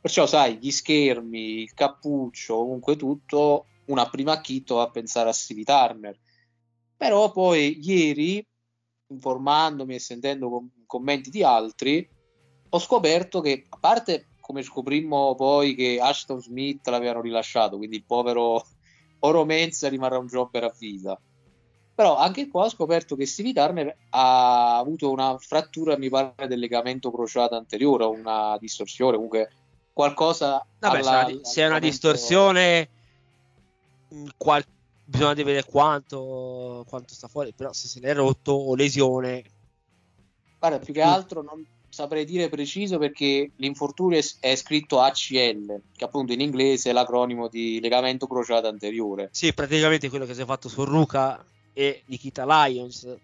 Perciò, 0.00 0.26
sai, 0.26 0.58
gli 0.60 0.70
schermi, 0.70 1.62
il 1.62 1.74
cappuccio, 1.74 2.56
comunque 2.56 2.96
tutto, 2.96 3.64
una 3.86 4.08
prima 4.08 4.40
chitto 4.40 4.80
a 4.80 4.90
pensare 4.90 5.30
a 5.30 5.32
Stevie 5.32 5.64
Turner. 5.64 6.16
Però 7.02 7.32
poi 7.32 7.80
ieri, 7.82 8.46
informandomi 9.08 9.96
e 9.96 9.98
sentendo 9.98 10.48
com- 10.48 10.70
commenti 10.86 11.30
di 11.30 11.42
altri, 11.42 12.08
ho 12.68 12.78
scoperto 12.78 13.40
che, 13.40 13.66
a 13.68 13.76
parte 13.76 14.28
come 14.38 14.62
scoprimmo 14.62 15.34
poi 15.34 15.74
che 15.74 15.98
Ashton 16.00 16.40
Smith 16.40 16.86
l'avevano 16.86 17.22
rilasciato, 17.22 17.76
quindi 17.76 17.96
il 17.96 18.04
povero 18.04 18.64
Oro 19.18 19.44
Mensa 19.44 19.88
rimarrà 19.88 20.16
un 20.18 20.28
jobber 20.28 20.62
a 20.62 20.74
vita. 20.78 21.20
Però 21.92 22.16
anche 22.16 22.46
qua 22.46 22.66
ho 22.66 22.70
scoperto 22.70 23.16
che 23.16 23.26
Stevie 23.26 23.52
Turner 23.52 23.96
ha 24.10 24.78
avuto 24.78 25.10
una 25.10 25.36
frattura, 25.38 25.98
mi 25.98 26.08
pare, 26.08 26.46
del 26.46 26.60
legamento 26.60 27.10
crociato 27.10 27.56
anteriore, 27.56 28.04
una 28.04 28.56
distorsione, 28.60 29.14
comunque 29.14 29.50
qualcosa. 29.92 30.64
Vabbè, 30.78 30.98
alla, 30.98 31.26
se, 31.26 31.40
se 31.42 31.62
è 31.62 31.66
una 31.66 31.80
distorsione, 31.80 32.88
qual- 34.36 34.64
bisogna 35.12 35.34
vedere 35.34 35.64
quanto, 35.64 36.84
quanto 36.88 37.14
sta 37.14 37.28
fuori. 37.28 37.52
Però 37.54 37.72
se 37.72 37.86
se 37.86 38.00
l'è 38.00 38.14
rotto 38.14 38.52
o 38.52 38.74
lesione. 38.74 39.44
Guarda, 40.58 40.78
più 40.78 40.92
che 40.92 41.02
altro 41.02 41.42
non 41.42 41.64
saprei 41.88 42.24
dire 42.24 42.48
preciso 42.48 42.96
perché 42.98 43.50
l'infortunio 43.56 44.18
è, 44.18 44.24
è, 44.40 44.56
scritto 44.56 45.00
ACL, 45.00 45.80
che 45.94 46.04
appunto 46.04 46.32
in 46.32 46.40
inglese 46.40 46.90
è 46.90 46.92
l'acronimo 46.92 47.48
di 47.48 47.80
legamento 47.80 48.26
crociato 48.26 48.68
anteriore. 48.68 49.28
Sì, 49.32 49.52
praticamente 49.52 50.08
quello 50.08 50.24
che 50.24 50.34
si 50.34 50.40
è 50.40 50.46
fatto 50.46 50.68
su 50.68 50.84
Ruka 50.84 51.44
e 51.74 52.02
Nikita 52.06 52.44
Lions. 52.46 53.16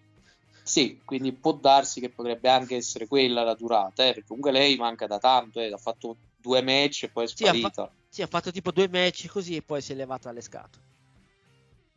Sì, 0.62 1.00
quindi 1.02 1.32
può 1.32 1.52
darsi 1.54 1.98
che 1.98 2.10
potrebbe 2.10 2.50
anche 2.50 2.76
essere 2.76 3.06
quella 3.06 3.42
la 3.42 3.54
durata, 3.54 4.04
eh, 4.04 4.08
perché 4.08 4.24
comunque 4.26 4.52
lei 4.52 4.76
manca 4.76 5.06
da 5.06 5.18
tanto, 5.18 5.60
eh, 5.60 5.72
ha 5.72 5.78
fatto 5.78 6.16
due 6.36 6.60
match 6.60 7.04
e 7.04 7.08
poi 7.08 7.24
è 7.24 7.28
sparita. 7.28 7.56
Sì 7.56 7.64
ha, 7.64 7.70
fa- 7.70 7.92
sì, 8.10 8.22
ha 8.22 8.26
fatto 8.26 8.50
tipo 8.50 8.70
due 8.70 8.88
match 8.88 9.28
così 9.28 9.56
e 9.56 9.62
poi 9.62 9.80
si 9.80 9.92
è 9.92 9.94
levata 9.94 10.28
alle 10.28 10.42
scatole. 10.42 10.84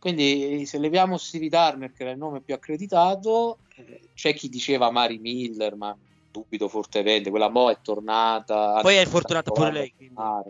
Quindi 0.02 0.66
se 0.66 0.80
leviamo 0.80 1.16
Stevie 1.16 1.52
Turner, 1.52 1.92
che 1.92 2.02
era 2.02 2.12
il 2.12 2.18
nome 2.18 2.42
più 2.42 2.56
accreditato, 2.56 3.60
eh, 3.76 4.10
c'è 4.16 4.34
chi 4.34 4.50
diceva 4.50 4.90
Mari 4.90 5.20
Miller, 5.20 5.76
ma 5.76 5.96
dubito 6.32 6.68
fortemente, 6.68 7.30
quella 7.30 7.50
Mo 7.50 7.70
è 7.70 7.78
tornata. 7.84 8.82
Poi 8.82 8.96
è 8.96 9.04
infortunata 9.04 9.52
pure 9.52 9.72
lei. 9.72 9.94
Quindi. 9.96 10.16
Ah, 10.20 10.44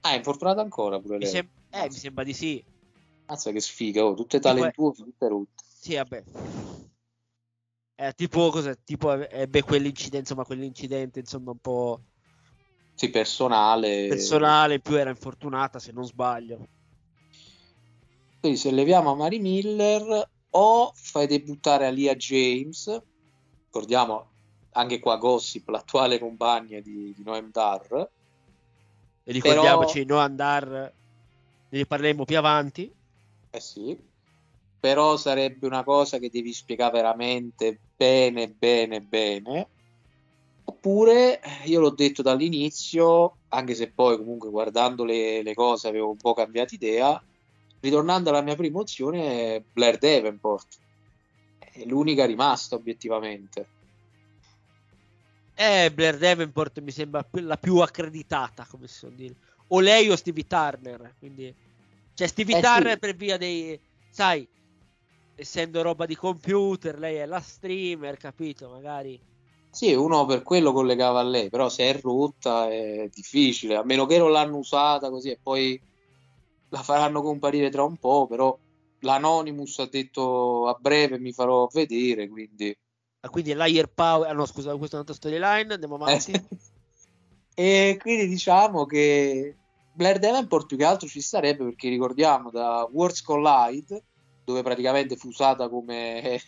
è 0.00 0.14
infortunata 0.14 0.62
ancora 0.62 0.98
pure 0.98 1.18
mi 1.18 1.24
lei. 1.24 1.32
Sem- 1.32 1.50
eh, 1.68 1.84
mi 1.84 1.96
sembra 1.96 2.24
di 2.24 2.32
sì. 2.32 2.64
Mazza 3.26 3.52
che 3.52 3.60
sfiga, 3.60 4.02
oh, 4.06 4.14
tutte 4.14 4.40
talentuose, 4.40 5.02
tutte 5.02 5.28
rotte. 5.28 5.62
Sì, 5.62 5.94
vabbè. 5.96 6.24
Eh, 7.94 8.12
tipo, 8.14 8.48
cos'è? 8.48 8.74
Tipo 8.84 9.12
ebbe 9.12 9.60
quell'incidente, 9.60 10.20
insomma, 10.20 10.46
quell'incidente, 10.46 11.18
insomma, 11.18 11.50
un 11.50 11.58
po'... 11.58 12.00
Sì, 12.94 13.10
personale. 13.10 14.06
Personale, 14.08 14.80
più 14.80 14.94
era 14.94 15.10
infortunata, 15.10 15.78
se 15.78 15.92
non 15.92 16.06
sbaglio. 16.06 16.76
Quindi 18.40 18.58
se 18.58 18.70
leviamo 18.70 19.10
a 19.10 19.14
Mari 19.14 19.38
Miller 19.40 20.28
o 20.50 20.92
fai 20.94 21.26
debuttare 21.26 21.86
Alia 21.86 22.14
James, 22.14 23.02
ricordiamo 23.66 24.26
anche 24.72 25.00
qua 25.00 25.16
Gossip, 25.16 25.68
l'attuale 25.68 26.18
compagna 26.18 26.80
di, 26.80 27.12
di 27.16 27.22
Noam 27.24 27.50
Dar. 27.50 28.10
E 29.24 29.32
ricordiamoci, 29.32 30.04
Però... 30.04 30.18
Noam 30.18 30.36
Dar, 30.36 30.92
ne 31.68 31.86
parleremo 31.86 32.24
più 32.24 32.38
avanti. 32.38 32.92
Eh 33.50 33.60
sì, 33.60 33.98
però 34.78 35.16
sarebbe 35.16 35.66
una 35.66 35.82
cosa 35.82 36.18
che 36.18 36.30
devi 36.30 36.52
spiegare 36.52 36.92
veramente 36.92 37.78
bene, 37.96 38.48
bene, 38.48 39.00
bene. 39.00 39.68
Oppure, 40.64 41.40
io 41.64 41.80
l'ho 41.80 41.90
detto 41.90 42.22
dall'inizio, 42.22 43.38
anche 43.48 43.74
se 43.74 43.90
poi 43.90 44.16
comunque 44.16 44.50
guardando 44.50 45.04
le, 45.04 45.42
le 45.42 45.54
cose 45.54 45.88
avevo 45.88 46.10
un 46.10 46.16
po' 46.16 46.34
cambiato 46.34 46.74
idea, 46.74 47.20
ritornando 47.80 48.30
alla 48.30 48.42
mia 48.42 48.56
prima 48.56 48.80
opzione, 48.80 49.64
Blair 49.72 49.98
Davenport. 49.98 50.78
È 51.58 51.84
l'unica 51.84 52.24
rimasta 52.24 52.74
obiettivamente. 52.74 53.66
Eh, 55.54 55.90
Blair 55.92 56.18
Davenport 56.18 56.80
mi 56.80 56.90
sembra 56.90 57.26
la 57.32 57.56
più 57.56 57.78
accreditata, 57.78 58.66
come 58.68 58.86
si 58.86 59.06
può 59.06 59.14
dire. 59.14 59.34
O 59.68 59.80
lei 59.80 60.08
o 60.08 60.16
Stevie 60.16 60.46
Turner, 60.46 61.14
quindi... 61.18 61.54
Cioè 62.14 62.26
Stevie 62.26 62.58
Eh, 62.58 62.60
Turner 62.60 62.92
sì. 62.92 62.98
per 62.98 63.14
via 63.16 63.36
dei... 63.36 63.78
Sai, 64.10 64.48
essendo 65.34 65.82
roba 65.82 66.06
di 66.06 66.16
computer, 66.16 66.98
lei 66.98 67.16
è 67.16 67.26
la 67.26 67.40
streamer, 67.40 68.16
capito? 68.16 68.68
Magari... 68.68 69.20
Sì, 69.70 69.92
uno 69.92 70.24
per 70.24 70.42
quello 70.42 70.72
collegava 70.72 71.20
a 71.20 71.24
lei, 71.24 71.50
però 71.50 71.68
se 71.68 71.90
è 71.90 72.00
rotta 72.00 72.68
è 72.70 73.08
difficile, 73.12 73.76
a 73.76 73.84
meno 73.84 74.06
che 74.06 74.18
non 74.18 74.32
l'hanno 74.32 74.56
usata 74.56 75.10
così 75.10 75.30
e 75.30 75.38
poi 75.40 75.80
la 76.70 76.82
faranno 76.82 77.22
comparire 77.22 77.70
tra 77.70 77.82
un 77.84 77.96
po', 77.96 78.26
però 78.26 78.56
l'Anonymous 79.00 79.78
ha 79.78 79.86
detto 79.86 80.66
a 80.68 80.76
breve 80.78 81.18
mi 81.18 81.32
farò 81.32 81.68
vedere, 81.72 82.28
quindi... 82.28 82.76
Ah, 83.20 83.30
quindi 83.30 83.52
l'Air 83.52 83.88
Power... 83.88 84.28
Ah 84.28 84.32
no, 84.32 84.46
scusa, 84.46 84.76
questa 84.76 84.96
è 84.96 85.00
un'altra 85.00 85.14
storyline, 85.14 85.74
andiamo 85.74 85.96
avanti. 85.96 86.32
e 87.54 87.98
quindi 88.00 88.28
diciamo 88.28 88.86
che 88.86 89.56
Blair 89.92 90.18
Davenport 90.18 90.66
più 90.66 90.76
che 90.76 90.84
altro 90.84 91.08
ci 91.08 91.20
starebbe 91.20 91.64
perché 91.64 91.88
ricordiamo 91.88 92.50
da 92.50 92.88
Worlds 92.90 93.22
Collide, 93.22 94.04
dove 94.44 94.62
praticamente 94.62 95.16
fu 95.16 95.28
usata 95.28 95.68
come... 95.68 96.40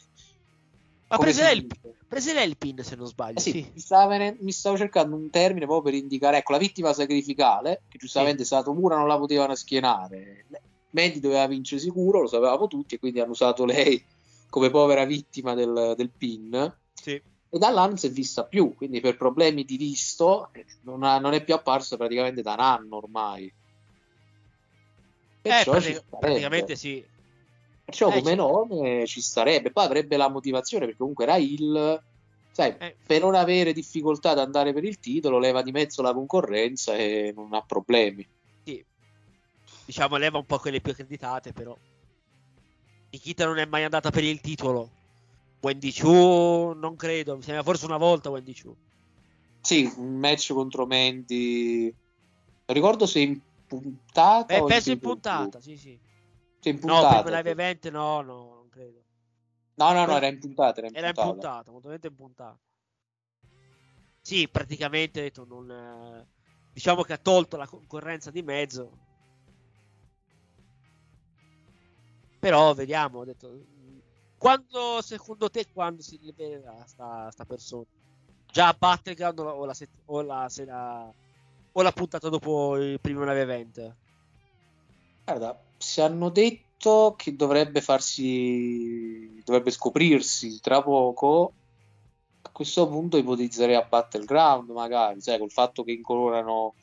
Ma 1.10 1.18
prese 1.18 1.50
il, 1.50 1.66
prese 2.06 2.32
lei 2.32 2.48
il 2.48 2.56
pin, 2.56 2.84
se 2.84 2.94
non 2.94 3.06
sbaglio. 3.06 3.38
Eh 3.38 3.40
sì, 3.40 3.50
sì. 3.50 3.72
Mi, 3.74 4.08
venen- 4.08 4.36
mi 4.40 4.52
stavo 4.52 4.76
cercando 4.76 5.16
un 5.16 5.28
termine 5.28 5.66
proprio 5.66 5.92
per 5.92 6.00
indicare, 6.00 6.38
ecco, 6.38 6.52
la 6.52 6.58
vittima 6.58 6.92
sacrificale, 6.92 7.82
che 7.88 7.98
giustamente 7.98 8.44
Satomura 8.44 8.96
non 8.96 9.08
la 9.08 9.18
potevano 9.18 9.56
schienare. 9.56 10.46
Mandy 10.90 11.18
doveva 11.18 11.46
vincere 11.48 11.80
sicuro, 11.80 12.20
lo 12.20 12.28
sapevamo 12.28 12.68
tutti, 12.68 12.94
e 12.94 12.98
quindi 13.00 13.18
hanno 13.18 13.32
usato 13.32 13.64
lei 13.64 14.02
come 14.48 14.70
povera 14.70 15.04
vittima 15.04 15.54
del, 15.54 15.94
del 15.96 16.10
pin. 16.10 16.76
Sì. 16.92 17.20
E 17.52 17.58
da 17.58 17.70
là 17.70 17.86
non 17.86 17.96
si 17.98 18.06
è 18.06 18.10
vista 18.10 18.44
più, 18.44 18.74
quindi 18.74 19.00
per 19.00 19.16
problemi 19.16 19.64
di 19.64 19.76
visto 19.76 20.50
eh, 20.52 20.64
non, 20.82 21.02
ha- 21.02 21.18
non 21.18 21.32
è 21.32 21.42
più 21.42 21.54
apparso 21.54 21.96
praticamente 21.96 22.42
da 22.42 22.52
un 22.52 22.60
anno 22.60 22.96
ormai. 22.96 23.46
Eh, 23.46 23.52
Perciò 25.42 25.72
prati- 25.72 25.86
ci 25.86 25.92
starebbe. 25.94 26.18
praticamente 26.20 26.76
sì. 26.76 27.04
Perciò 27.90 28.10
Eh, 28.10 28.22
come 28.22 28.34
nome 28.34 29.06
ci 29.06 29.20
starebbe. 29.20 29.72
Poi 29.72 29.84
avrebbe 29.84 30.16
la 30.16 30.28
motivazione 30.28 30.84
perché 30.84 30.98
comunque 30.98 31.24
era 31.24 31.36
il... 31.36 32.02
Sai, 32.52 32.74
Eh. 32.78 32.96
per 33.04 33.20
non 33.20 33.34
avere 33.34 33.72
difficoltà 33.72 34.30
ad 34.30 34.38
andare 34.38 34.72
per 34.72 34.84
il 34.84 34.98
titolo, 34.98 35.38
leva 35.38 35.62
di 35.62 35.72
mezzo 35.72 36.02
la 36.02 36.12
concorrenza 36.12 36.96
e 36.96 37.32
non 37.34 37.52
ha 37.52 37.62
problemi. 37.62 38.26
Sì. 38.64 38.84
Diciamo, 39.84 40.16
leva 40.16 40.38
un 40.38 40.46
po' 40.46 40.58
quelle 40.58 40.80
più 40.80 40.92
accreditate, 40.92 41.52
però. 41.52 41.76
Nikita 43.10 43.44
non 43.44 43.58
è 43.58 43.66
mai 43.66 43.84
andata 43.84 44.10
per 44.10 44.24
il 44.24 44.40
titolo. 44.40 44.90
Wendy 45.60 45.92
Chu, 45.92 46.72
non 46.76 46.96
credo. 46.96 47.36
Mi 47.36 47.42
sembra 47.42 47.62
forse 47.62 47.86
una 47.86 47.98
volta 47.98 48.30
Wendy 48.30 48.54
Chu. 48.54 48.74
Sì, 49.60 49.92
un 49.96 50.16
match 50.16 50.52
contro 50.52 50.86
Mandy. 50.86 51.82
Non 51.84 52.76
ricordo 52.76 53.06
se 53.06 53.20
in 53.20 53.40
puntata 53.66 54.54
Eh, 54.54 54.60
o 54.60 54.64
penso 54.64 54.90
in 54.92 54.98
puntata, 54.98 55.60
sì. 55.60 55.76
Sì, 55.76 55.98
in 56.68 56.78
No, 56.78 57.00
puntata. 57.00 57.22
prima 57.22 57.36
live 57.36 57.50
event 57.50 57.88
no, 57.90 58.20
no, 58.22 58.54
non 58.54 58.68
credo. 58.68 59.04
No, 59.76 59.92
no, 59.92 60.06
no, 60.06 60.16
era 60.16 60.26
in 60.26 60.38
puntata. 60.38 60.78
Era 60.80 60.88
in 60.88 60.94
Era 60.94 61.08
in 61.08 61.14
puntata. 61.14 61.32
puntata, 61.32 61.70
molto 61.70 62.06
in 62.06 62.14
puntata. 62.14 62.58
Sì, 64.22 64.48
praticamente 64.48 65.22
detto, 65.22 65.44
non, 65.44 65.70
eh, 65.70 66.26
diciamo 66.72 67.02
che 67.02 67.14
ha 67.14 67.18
tolto 67.18 67.56
la 67.56 67.66
concorrenza 67.66 68.30
di 68.30 68.42
mezzo. 68.42 68.90
Però 72.38 72.72
vediamo, 72.74 73.18
ho 73.18 73.24
detto, 73.24 73.66
quando 74.36 75.02
secondo 75.02 75.50
te 75.50 75.66
quando 75.70 76.00
si 76.02 76.18
libererà 76.18 76.84
sta, 76.86 77.30
sta 77.30 77.44
persona? 77.44 77.84
Già 78.46 78.68
a 78.68 78.76
Battleground 78.78 79.38
o 79.38 79.44
la, 79.44 79.54
o 79.54 79.64
la, 79.66 79.74
set- 79.74 80.02
o 80.06 80.22
la 80.22 80.48
sera 80.48 81.14
o 81.72 81.82
la 81.82 81.92
puntata 81.92 82.28
dopo 82.28 82.76
il 82.76 83.00
primo 83.00 83.20
live 83.24 83.40
event? 83.42 83.96
Guarda, 85.26 85.69
ci 85.90 86.00
hanno 86.00 86.28
detto 86.28 87.14
che 87.18 87.34
dovrebbe 87.34 87.80
farsi, 87.80 89.42
dovrebbe 89.44 89.72
scoprirsi 89.72 90.60
tra 90.60 90.80
poco. 90.82 91.52
A 92.42 92.50
questo 92.52 92.88
punto 92.88 93.16
ipotizzerei 93.16 93.74
a 93.74 93.82
Battleground, 93.82 94.70
magari, 94.70 95.20
sai, 95.20 95.38
col 95.38 95.50
fatto 95.50 95.82
che 95.82 95.90
incolorano 95.90 96.74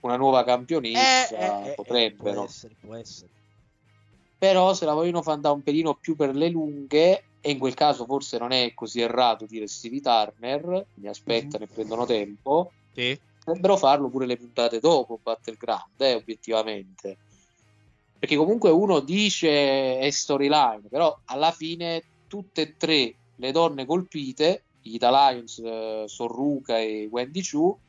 una 0.00 0.16
nuova 0.16 0.44
campionessa, 0.44 1.36
Eh, 1.36 1.68
eh, 1.68 1.70
eh, 1.70 1.74
potrebbero. 1.74 2.34
può 2.34 2.44
essere, 2.44 2.74
può 2.78 2.94
essere. 2.94 3.28
Però 4.38 4.74
se 4.74 4.84
la 4.84 4.94
vogliono 4.94 5.22
far 5.22 5.34
andare 5.34 5.54
un 5.54 5.62
pelino 5.62 5.94
più 5.94 6.14
per 6.14 6.34
le 6.34 6.48
lunghe, 6.50 7.24
e 7.40 7.50
in 7.50 7.58
quel 7.58 7.74
caso 7.74 8.04
forse 8.04 8.36
non 8.38 8.52
è 8.52 8.74
così 8.74 9.00
errato 9.00 9.46
dire 9.46 9.66
Stevie 9.66 10.00
Turner, 10.00 10.86
mi 10.94 11.08
aspettano 11.08 11.64
e 11.64 11.66
prendono 11.66 12.04
tempo, 12.04 12.72
Sì. 12.92 13.18
potrebbero 13.42 13.78
farlo 13.78 14.10
pure 14.10 14.26
le 14.26 14.36
puntate 14.36 14.80
dopo 14.80 15.18
Battleground, 15.22 15.98
eh, 15.98 16.14
obiettivamente. 16.14 17.18
Perché 18.20 18.36
comunque 18.36 18.68
uno 18.68 19.00
dice 19.00 19.98
è 19.98 20.10
storyline, 20.10 20.82
però 20.90 21.18
alla 21.24 21.52
fine 21.52 22.02
tutte 22.26 22.60
e 22.60 22.74
tre 22.76 23.16
le 23.34 23.50
donne 23.50 23.86
colpite, 23.86 24.66
gli 24.82 24.98
Lions, 25.00 25.58
eh, 25.64 26.04
Sorruca 26.06 26.78
e 26.78 27.08
Wendy 27.10 27.40
Chu, 27.42 27.80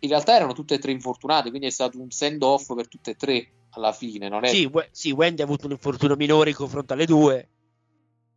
in 0.00 0.08
realtà 0.08 0.34
erano 0.34 0.52
tutte 0.52 0.74
e 0.74 0.78
tre 0.78 0.90
infortunate, 0.90 1.50
quindi 1.50 1.68
è 1.68 1.70
stato 1.70 2.00
un 2.00 2.10
send 2.10 2.42
off 2.42 2.74
per 2.74 2.88
tutte 2.88 3.12
e 3.12 3.14
tre 3.14 3.52
alla 3.70 3.92
fine, 3.92 4.28
non 4.28 4.44
è 4.44 4.48
Sì, 4.48 4.64
We- 4.64 4.88
sì, 4.90 5.12
Wendy 5.12 5.42
ha 5.42 5.44
avuto 5.44 5.66
un 5.66 5.72
infortunio 5.72 6.16
minore 6.16 6.50
in 6.50 6.56
confronto 6.56 6.94
alle 6.94 7.06
due. 7.06 7.48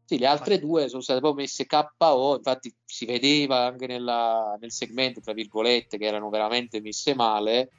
Sì, 0.06 0.20
le 0.20 0.28
altre 0.28 0.60
due 0.60 0.90
sono 0.90 1.02
state 1.02 1.22
proprio 1.22 1.42
messe 1.42 1.66
KO, 1.66 2.36
infatti 2.36 2.72
si 2.86 3.06
vedeva 3.06 3.66
anche 3.66 3.88
nella- 3.88 4.58
nel 4.60 4.72
segmento, 4.72 5.22
tra 5.22 5.34
virgolette, 5.34 5.98
che 5.98 6.06
erano 6.06 6.30
veramente 6.30 6.82
messe 6.82 7.16
male 7.16 7.72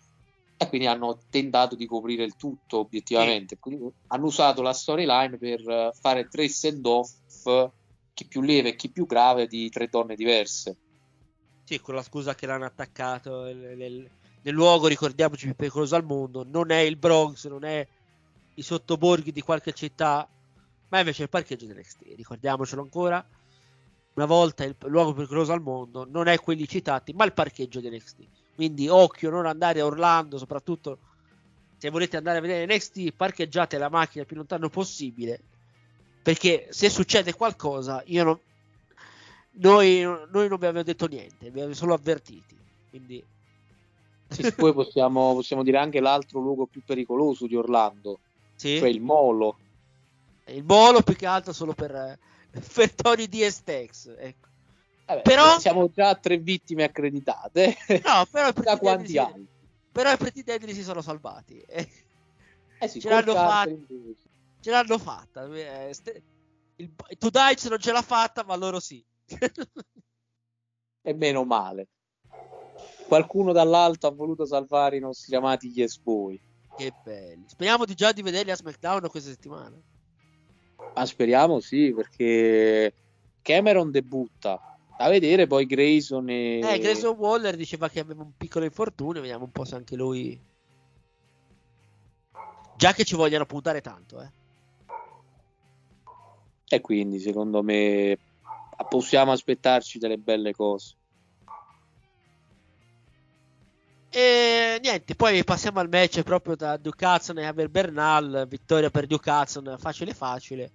e 0.57 0.69
quindi 0.69 0.87
hanno 0.87 1.19
tentato 1.29 1.75
di 1.75 1.87
coprire 1.87 2.25
il 2.25 2.37
tutto 2.37 2.79
obiettivamente. 2.79 3.59
Quindi 3.59 3.91
hanno 4.09 4.27
usato 4.27 4.63
la 4.63 4.73
storyline 4.73 5.37
per 5.39 5.61
eh, 5.69 5.93
fare 5.99 6.29
tre 6.29 6.49
send-off, 6.49 7.11
chi 8.15 8.27
più 8.27 8.41
lieve 8.41 8.71
e 8.71 8.77
chi 8.77 8.91
più 8.91 9.07
grave, 9.07 9.47
di 9.47 9.69
tre 9.71 9.89
donne 9.89 10.15
diverse. 10.15 10.77
Sì, 11.65 11.81
con 11.81 11.95
la 11.95 12.03
scusa 12.03 12.35
che 12.35 12.47
l'hanno 12.47 12.65
attaccato 12.65 13.45
nel, 13.45 13.77
nel- 13.77 14.11
nel 14.43 14.55
luogo, 14.55 14.89
ricordiamoci, 14.89 15.47
più 15.47 15.55
pericoloso 15.55 15.95
al 15.95 16.05
mondo. 16.05 16.45
Non 16.45 16.71
è 16.71 16.79
il 16.79 16.97
Bronx, 16.97 17.47
non 17.49 17.65
è 17.65 17.87
i 18.55 18.63
sottoborghi 18.63 19.33
di 19.33 19.41
qualche 19.41 19.73
città, 19.73 20.29
ma 20.89 20.99
invece 20.99 21.23
il 21.23 21.29
parcheggio 21.29 21.67
dell'NXT. 21.67 22.15
Ricordiamocelo 22.17 22.83
ancora. 22.83 23.27
Una 24.15 24.27
volta 24.27 24.65
il 24.65 24.77
luogo 24.81 25.11
più 25.11 25.23
pericoloso 25.23 25.53
al 25.53 25.63
mondo 25.63 26.05
non 26.05 26.27
è 26.27 26.39
quelli 26.39 26.69
citati, 26.69 27.13
ma 27.15 27.25
il 27.25 27.33
parcheggio 27.33 27.81
dell'NXT. 27.81 28.29
Quindi 28.55 28.89
occhio, 28.89 29.31
non 29.31 29.47
andare 29.47 29.81
a 29.81 29.87
Orlando, 29.87 30.39
soprattutto 30.39 30.99
se 31.79 31.91
volete 31.91 32.17
andare 32.17 32.39
a 32.39 32.41
vedere 32.41 32.73
NXT, 32.73 33.13
parcheggiate 33.17 33.77
la 33.79 33.89
macchina 33.89 34.23
il 34.23 34.27
più 34.29 34.37
lontano 34.37 34.69
possibile. 34.69 35.41
Perché 36.23 36.69
se 36.71 36.89
succede 36.89 37.35
qualcosa, 37.35 38.03
io 38.07 38.23
non, 38.23 38.39
noi, 39.55 40.03
noi 40.03 40.49
non 40.49 40.59
vi 40.59 40.67
abbiamo 40.67 40.83
detto 40.83 41.07
niente, 41.09 41.47
vi 41.47 41.49
abbiamo 41.49 41.75
solo 41.75 41.95
avvertiti. 41.95 42.57
Quindi 42.89 43.25
Sì, 44.29 44.53
poi 44.53 44.73
possiamo, 44.73 45.35
possiamo 45.35 45.63
dire 45.63 45.79
anche 45.79 46.01
l'altro 46.01 46.41
luogo 46.41 46.67
più 46.67 46.83
pericoloso 46.85 47.47
di 47.47 47.57
Orlando, 47.57 48.21
sì, 48.55 48.79
cioè 48.79 48.89
il 48.89 49.01
Molo. 49.01 49.59
il 50.47 50.63
molo 50.63 51.03
più 51.03 51.17
che 51.17 51.27
altro 51.27 51.53
solo 51.53 51.73
per, 51.73 51.93
eh, 51.93 52.19
per 52.75 52.95
Tony 52.95 53.27
di 53.27 53.43
Estex. 53.43 54.15
Ecco. 54.17 54.49
Vabbè, 55.07 55.23
Però- 55.23 55.59
siamo 55.59 55.91
già 55.91 56.11
a 56.11 56.15
tre 56.15 56.39
vittime 56.39 56.85
accreditate. 56.85 57.77
No, 58.05 58.25
però 58.31 58.49
i 58.49 58.53
da 58.63 58.79
quanti 58.79 59.19
anni? 59.19 59.47
Però 59.91 60.11
i 60.13 60.17
Pretty 60.17 60.43
Deadly 60.43 60.73
si 60.73 60.83
sono 60.83 61.03
salvati. 61.03 61.61
eh. 61.69 61.89
Sì, 62.89 63.01
Ce 63.01 63.09
l'hanno 63.09 63.35
fatta. 63.35 63.71
Ce 64.61 64.71
l'hanno 64.71 64.99
fatta. 64.99 65.45
eh, 65.55 65.93
il, 66.77 66.91
To 67.19 67.31
Dice 67.31 67.69
non 67.69 67.79
ce 67.79 67.93
l'ha 67.93 68.03
fatta, 68.03 68.45
ma 68.45 68.57
loro 68.57 68.81
sì. 68.81 69.05
E 71.05 71.15
meno 71.15 71.45
male. 71.45 71.89
Qualcuno 73.09 73.53
dall'alto 73.53 74.07
ha 74.07 74.11
voluto 74.11 74.47
salvare 74.47 74.97
i 74.97 75.01
nostri 75.01 75.35
amati 75.35 75.71
Yes 75.75 75.99
Boy. 75.99 76.41
che 76.77 76.93
belli. 77.03 77.45
Speriamo 77.49 77.85
di 77.85 77.95
già 77.95 78.13
di 78.13 78.23
vederli 78.23 78.53
a 78.53 78.57
SmackDown 78.57 79.09
questa 79.09 79.31
settimana. 79.31 79.77
Ma 80.95 81.05
speriamo 81.07 81.61
sì, 81.61 81.93
perché 81.95 82.95
Cameron 83.43 83.91
debutta. 83.91 84.61
Da 85.03 85.09
vedere 85.09 85.49
poi 85.49 85.67
Grayson 85.67 86.29
e... 86.29 86.61
Eh, 86.61 86.79
Grayson 86.79 87.17
Waller 87.17 87.57
diceva 87.57 87.89
che 87.89 87.99
aveva 87.99 88.23
un 88.23 88.37
piccolo 88.37 88.65
infortunio. 88.65 89.21
Vediamo 89.21 89.47
un 89.47 89.51
po' 89.51 89.65
se 89.65 89.75
anche 89.75 89.97
lui. 89.97 90.41
Già 92.77 92.93
che 92.93 93.03
ci 93.03 93.17
vogliono 93.17 93.45
puntare 93.45 93.81
tanto, 93.81 94.23
eh. 94.23 94.31
E 96.69 96.81
quindi 96.81 97.19
secondo 97.19 97.65
me 97.65 98.17
possiamo 98.89 99.33
aspettarci 99.33 99.99
delle 99.99 100.19
belle 100.19 100.53
cose. 100.53 100.95
E 104.09 104.79
niente, 104.81 105.17
poi 105.17 105.43
passiamo 105.43 105.81
al 105.81 105.89
match 105.89 106.23
proprio 106.23 106.55
da 106.55 106.77
Duke 106.77 107.05
Hudson 107.05 107.39
e 107.39 107.47
Abel 107.47 107.71
Bernal. 107.71 108.47
Vittoria 108.49 108.89
per 108.89 109.09
Duke 109.09 109.29
Hudson, 109.29 109.75
facile 109.81 110.15
facile. 110.15 110.71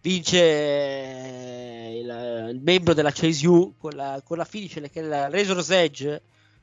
Vince 0.00 0.38
eh, 0.38 1.98
il, 1.98 2.50
il 2.54 2.60
membro 2.62 2.94
della 2.94 3.10
Chase 3.10 3.46
U 3.46 3.74
con 3.76 3.92
la, 3.92 4.20
con 4.24 4.36
la 4.36 4.44
finish 4.44 4.74
che 4.90 5.00
è 5.00 5.02
la 5.02 5.28
Razor's 5.28 5.70
Edge, 5.70 6.22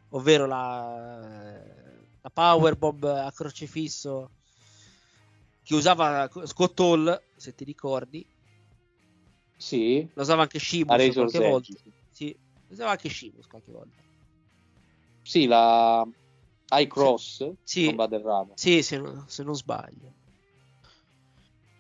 ovvero 0.10 0.46
la, 0.46 1.20
la 2.22 2.30
Powerbomb 2.30 3.04
a 3.04 3.32
crocefisso 3.32 4.30
che 5.64 5.76
usava 5.76 6.30
Scott 6.46 6.80
Hall, 6.80 7.22
se 7.36 7.54
ti 7.56 7.64
ricordi. 7.64 8.26
Sì, 9.58 10.08
Lo 10.14 10.22
usava 10.22 10.44
anche 10.44 10.60
Razor's 10.60 11.32
qualche 11.32 11.50
volta. 11.50 11.72
Edge, 11.72 11.82
sì. 11.84 11.92
Sì, 12.12 12.38
lo 12.68 12.74
usava 12.74 12.92
anche 12.92 13.10
Sheamus 13.10 13.48
qualche 13.48 13.72
volta. 13.72 14.02
Sì, 15.24 15.48
la 15.48 16.08
High 16.72 16.88
Cross, 16.88 17.52
Sì. 17.64 17.86
non 17.86 17.96
vado 17.96 18.16
errato. 18.16 18.52
Sì, 18.56 18.84
se 18.84 18.98
non, 18.98 19.26
se 19.28 19.44
non 19.44 19.56
sbaglio. 19.56 20.14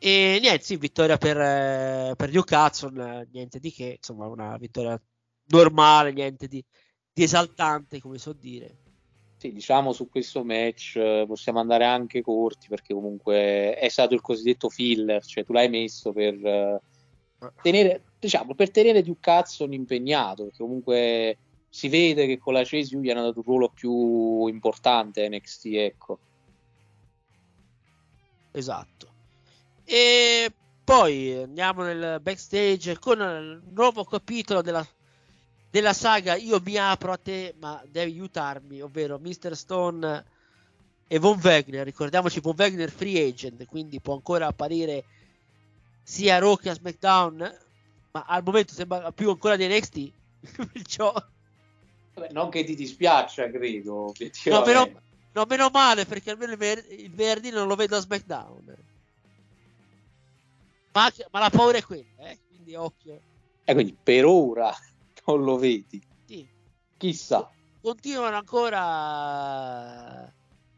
E 0.05 0.37
niente, 0.39 0.63
sì, 0.63 0.77
vittoria 0.77 1.17
per, 1.17 1.35
eh, 1.35 2.13
per 2.15 2.29
Duke 2.29 2.55
Hudson, 2.55 3.27
niente 3.31 3.57
di 3.57 3.71
che, 3.71 3.95
insomma, 3.97 4.27
una 4.27 4.55
vittoria 4.55 5.01
normale, 5.47 6.13
niente 6.13 6.47
di, 6.47 6.63
di 7.11 7.23
esaltante, 7.23 7.99
come 7.99 8.19
so 8.19 8.31
dire. 8.31 8.77
Sì, 9.37 9.51
diciamo 9.51 9.93
su 9.93 10.07
questo 10.07 10.43
match 10.43 10.97
eh, 10.97 11.25
possiamo 11.25 11.59
andare 11.59 11.85
anche 11.85 12.21
corti 12.21 12.67
perché 12.67 12.93
comunque 12.93 13.73
è 13.73 13.89
stato 13.89 14.13
il 14.13 14.21
cosiddetto 14.21 14.69
filler, 14.69 15.25
cioè 15.25 15.43
tu 15.43 15.53
l'hai 15.53 15.69
messo 15.69 16.13
per 16.13 16.35
eh, 16.35 16.81
tenere, 17.63 18.03
diciamo, 18.19 18.53
per 18.53 18.69
tenere 18.69 19.01
Duke 19.01 19.27
Hudson 19.27 19.73
impegnato, 19.73 20.43
perché 20.43 20.59
comunque 20.59 21.37
si 21.67 21.89
vede 21.89 22.27
che 22.27 22.37
con 22.37 22.53
la 22.53 22.61
Chase 22.63 22.95
U 22.95 23.01
gli 23.01 23.09
hanno 23.09 23.23
dato 23.23 23.39
un 23.39 23.45
ruolo 23.45 23.69
più 23.69 24.45
importante 24.45 25.25
a 25.25 25.29
NXT, 25.29 25.65
ecco. 25.65 26.19
Esatto. 28.51 29.13
E 29.85 30.51
Poi 30.83 31.33
andiamo 31.43 31.83
nel 31.83 32.19
backstage 32.21 32.99
con 32.99 33.19
il 33.19 33.61
nuovo 33.71 34.03
capitolo 34.03 34.61
della, 34.61 34.85
della 35.69 35.93
saga 35.93 36.35
Io 36.35 36.59
mi 36.63 36.77
apro 36.77 37.11
a 37.11 37.17
te, 37.17 37.55
ma 37.59 37.81
devi 37.87 38.11
aiutarmi, 38.11 38.81
ovvero 38.81 39.19
Mr. 39.19 39.55
Stone 39.55 40.25
e 41.07 41.19
Von 41.19 41.39
Wagner. 41.41 41.85
Ricordiamoci, 41.85 42.39
Von 42.39 42.55
Wagner 42.57 42.91
free 42.91 43.27
agent, 43.27 43.65
quindi 43.65 43.99
può 43.99 44.13
ancora 44.13 44.47
apparire 44.47 45.05
sia 46.03 46.35
a 46.35 46.39
Raw 46.39 46.55
che 46.55 46.69
a 46.69 46.75
SmackDown, 46.75 47.57
ma 48.11 48.25
al 48.27 48.43
momento 48.43 48.73
sembra 48.73 49.11
più 49.11 49.29
ancora 49.29 49.55
di 49.55 49.67
NXT. 49.67 50.11
Perciò... 50.71 51.13
Non 52.31 52.49
che 52.49 52.63
ti 52.63 52.75
dispiaccia, 52.75 53.49
credo. 53.49 54.13
No 54.45 54.63
meno, 54.63 55.01
no, 55.33 55.45
meno 55.49 55.69
male 55.69 56.05
perché 56.05 56.29
almeno 56.31 56.53
il, 56.53 56.57
ver- 56.57 56.91
il 56.91 57.09
venerdì 57.09 57.49
non 57.49 57.67
lo 57.67 57.75
vedo 57.75 57.97
a 57.97 57.99
SmackDown. 57.99 58.93
Ma, 60.95 61.11
ma 61.29 61.39
la 61.39 61.49
paura 61.49 61.77
è 61.77 61.83
quella, 61.83 62.29
eh? 62.29 62.39
quindi 62.47 62.73
occhio. 62.73 63.21
E 63.65 63.73
quindi 63.73 63.97
per 64.01 64.23
ora 64.23 64.73
non 65.27 65.43
lo 65.43 65.57
vedi. 65.57 66.01
Sì. 66.25 66.47
Chissà. 66.97 67.51
Continuano 67.81 68.37
ancora 68.37 70.23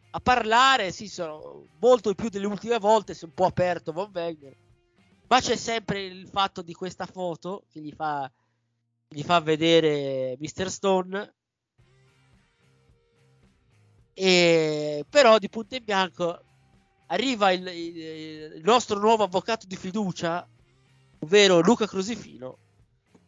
a 0.10 0.20
parlare, 0.20 0.92
sì, 0.92 1.08
sono 1.08 1.68
molto 1.80 2.16
più 2.16 2.30
delle 2.30 2.48
ultime 2.48 2.80
volte, 2.80 3.14
si 3.14 3.26
è 3.26 3.28
un 3.28 3.34
po' 3.36 3.46
aperto 3.46 3.92
Von 3.92 4.10
Wagner. 4.12 4.58
Ma 5.28 5.40
c'è 5.40 5.56
sempre 5.56 6.04
il 6.04 6.28
fatto 6.28 6.64
di 6.64 6.74
questa 6.74 7.06
foto 7.06 7.66
che 7.70 7.80
gli 7.80 7.94
fa, 7.94 8.30
gli 9.08 9.22
fa 9.22 9.40
vedere 9.40 10.36
Mr. 10.40 10.72
Stone. 10.72 11.34
E 14.14 15.06
però 15.08 15.38
di 15.38 15.48
punto 15.48 15.76
in 15.76 15.84
bianco 15.84 16.47
arriva 17.08 17.52
il, 17.52 17.68
il- 17.68 17.98
il 18.58 18.62
nostro 18.64 19.00
nuovo 19.00 19.24
avvocato 19.24 19.66
di 19.66 19.76
fiducia, 19.76 20.48
ovvero 21.20 21.60
Luca 21.62 21.88
Crusifino, 21.88 22.58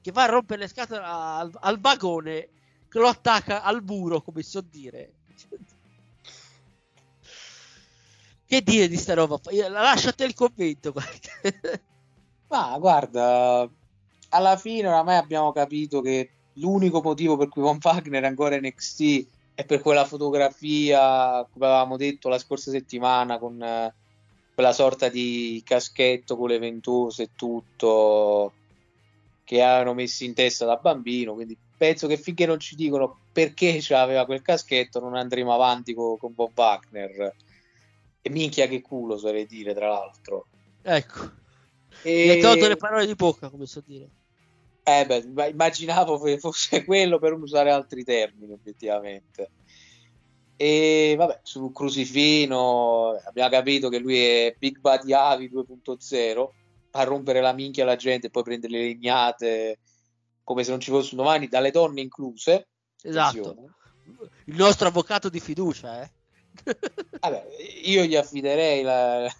che 0.01 0.11
va 0.11 0.23
a 0.23 0.27
rompere 0.27 0.61
le 0.61 0.67
scatole 0.67 1.01
al, 1.03 1.51
al 1.61 1.79
vagone 1.79 2.49
che 2.89 2.99
lo 2.99 3.07
attacca 3.07 3.63
al 3.63 3.83
muro, 3.83 4.21
come 4.21 4.43
so 4.43 4.61
dire. 4.61 5.13
Che 8.45 8.61
dire 8.63 8.87
di 8.87 8.97
sta 8.97 9.13
roba? 9.13 9.39
Lasciate 9.69 10.23
il 10.23 10.33
commento. 10.33 10.91
Ma 12.49 12.77
guarda, 12.79 13.69
alla 14.29 14.57
fine 14.57 14.87
oramai 14.87 15.17
abbiamo 15.17 15.51
capito 15.51 16.01
che 16.01 16.31
l'unico 16.53 16.99
motivo 17.01 17.37
per 17.37 17.47
cui 17.47 17.61
Von 17.61 17.77
Wagner 17.81 18.23
è 18.23 18.25
ancora 18.25 18.55
in 18.55 18.65
NXT 18.65 19.27
è 19.59 19.65
per 19.65 19.81
quella 19.81 20.05
fotografia, 20.05 21.45
come 21.51 21.65
avevamo 21.65 21.97
detto 21.97 22.29
la 22.29 22.37
scorsa 22.39 22.71
settimana, 22.71 23.37
con 23.37 23.61
eh, 23.61 23.93
quella 24.53 24.71
sorta 24.71 25.09
di 25.09 25.61
caschetto 25.65 26.37
con 26.37 26.47
le 26.47 26.59
ventose 26.59 27.23
e 27.23 27.29
tutto 27.35 28.53
che 29.43 29.61
avevano 29.61 29.95
messo 29.95 30.23
in 30.23 30.33
testa 30.33 30.63
da 30.63 30.77
bambino. 30.77 31.33
Quindi 31.33 31.57
penso 31.77 32.07
che 32.07 32.15
finché 32.15 32.45
non 32.45 32.57
ci 32.57 32.77
dicono 32.77 33.17
perché 33.33 33.81
aveva 33.89 34.23
quel 34.23 34.41
caschetto, 34.41 35.01
non 35.01 35.15
andremo 35.15 35.53
avanti 35.53 35.93
co- 35.93 36.15
con 36.15 36.31
Von 36.33 36.51
Wagner. 36.55 37.35
E 38.21 38.29
minchia 38.29 38.65
che 38.65 38.79
culo, 38.79 39.17
sarei 39.17 39.45
dire, 39.45 39.73
tra 39.73 39.89
l'altro. 39.89 40.45
Ecco, 40.83 41.31
E- 42.01 42.23
mi 42.23 42.29
hai 42.29 42.39
tolto 42.39 42.65
le 42.65 42.77
parole 42.77 43.05
di 43.05 43.13
bocca, 43.13 43.49
come 43.49 43.65
so 43.65 43.83
dire. 43.85 44.07
Eh 44.89 45.05
beh, 45.05 45.27
ma- 45.27 45.47
immaginavo 45.47 46.17
fo- 46.17 46.37
fosse 46.37 46.83
quello 46.85 47.19
per 47.19 47.33
usare 47.33 47.71
altri 47.71 48.03
termini, 48.03 48.53
obiettivamente. 48.53 49.51
E 50.55 51.15
vabbè, 51.17 51.39
su 51.43 51.71
Crucifino 51.71 53.11
abbiamo 53.25 53.49
capito 53.49 53.89
che 53.89 53.99
lui 53.99 54.19
è 54.19 54.55
Big 54.57 54.79
Buddy 54.79 55.13
Avi 55.13 55.49
2.0, 55.49 56.47
a 56.91 57.03
rompere 57.03 57.39
la 57.39 57.53
minchia 57.53 57.83
alla 57.83 57.95
gente 57.95 58.27
e 58.27 58.29
poi 58.29 58.43
prendere 58.43 58.73
le 58.73 58.83
legnate 58.83 59.79
come 60.49 60.63
se 60.63 60.71
non 60.71 60.79
ci 60.79 60.89
fossero 60.89 61.17
domani, 61.17 61.47
dalle 61.47 61.69
donne 61.69 62.01
incluse. 62.01 62.69
Esatto. 63.03 63.69
Il 64.45 64.55
nostro 64.55 64.87
avvocato 64.87 65.29
di 65.29 65.39
fiducia, 65.39 66.01
eh. 66.01 66.11
Vabbè, 67.21 67.45
io 67.83 68.03
gli 68.03 68.15
affiderei 68.15 68.81
la, 68.81 69.31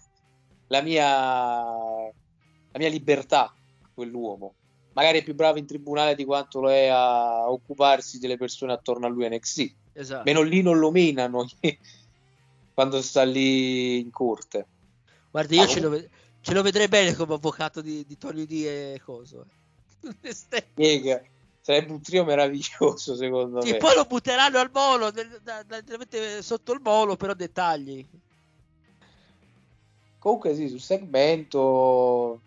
la 0.68 0.82
mia, 0.82 1.64
la 1.64 2.78
mia 2.78 2.88
libertà 2.88 3.46
a 3.46 3.90
quell'uomo. 3.92 4.54
Magari 4.92 5.18
è 5.18 5.22
più 5.22 5.34
bravo 5.34 5.58
in 5.58 5.66
tribunale 5.66 6.14
di 6.14 6.24
quanto 6.24 6.60
lo 6.60 6.70
è 6.70 6.86
a 6.88 7.50
occuparsi 7.50 8.18
delle 8.18 8.36
persone 8.36 8.72
attorno 8.72 9.06
a 9.06 9.08
lui 9.08 9.28
NXT. 9.28 9.74
Esatto. 9.92 10.22
Meno 10.24 10.42
lì 10.42 10.62
non 10.62 10.78
lo 10.78 10.90
menano 10.90 11.46
quando 12.74 13.00
sta 13.02 13.22
lì 13.22 14.00
in 14.00 14.10
corte. 14.10 14.68
Guarda, 15.30 15.54
io 15.54 15.62
Ah, 15.62 15.66
ce, 15.66 15.80
lo, 15.80 15.90
ve- 15.90 16.10
ce 16.40 16.54
lo 16.54 16.62
vedrei 16.62 16.88
bene 16.88 17.14
come 17.14 17.34
avvocato 17.34 17.80
di, 17.80 18.04
di 18.04 18.18
Tony 18.18 18.46
D 18.46 18.52
e 18.66 19.00
coso. 19.04 19.44
eh. 19.44 19.58
Miega, 20.76 21.22
sarebbe 21.60 21.92
un 21.92 22.02
trio 22.02 22.24
meraviglioso, 22.24 23.14
secondo 23.14 23.60
Sì, 23.62 23.70
me. 23.70 23.78
poi 23.78 23.94
lo 23.94 24.04
butteranno 24.04 24.58
al 24.58 24.70
molo, 24.72 25.10
nel- 25.10 25.40
da- 25.42 25.62
da- 25.62 25.80
direttamente 25.80 26.42
sotto 26.42 26.72
il 26.72 26.80
molo, 26.82 27.16
però 27.16 27.34
dettagli. 27.34 28.04
Comunque 30.18 30.54
sì, 30.54 30.68
sul 30.68 30.80
segmento 30.80 32.40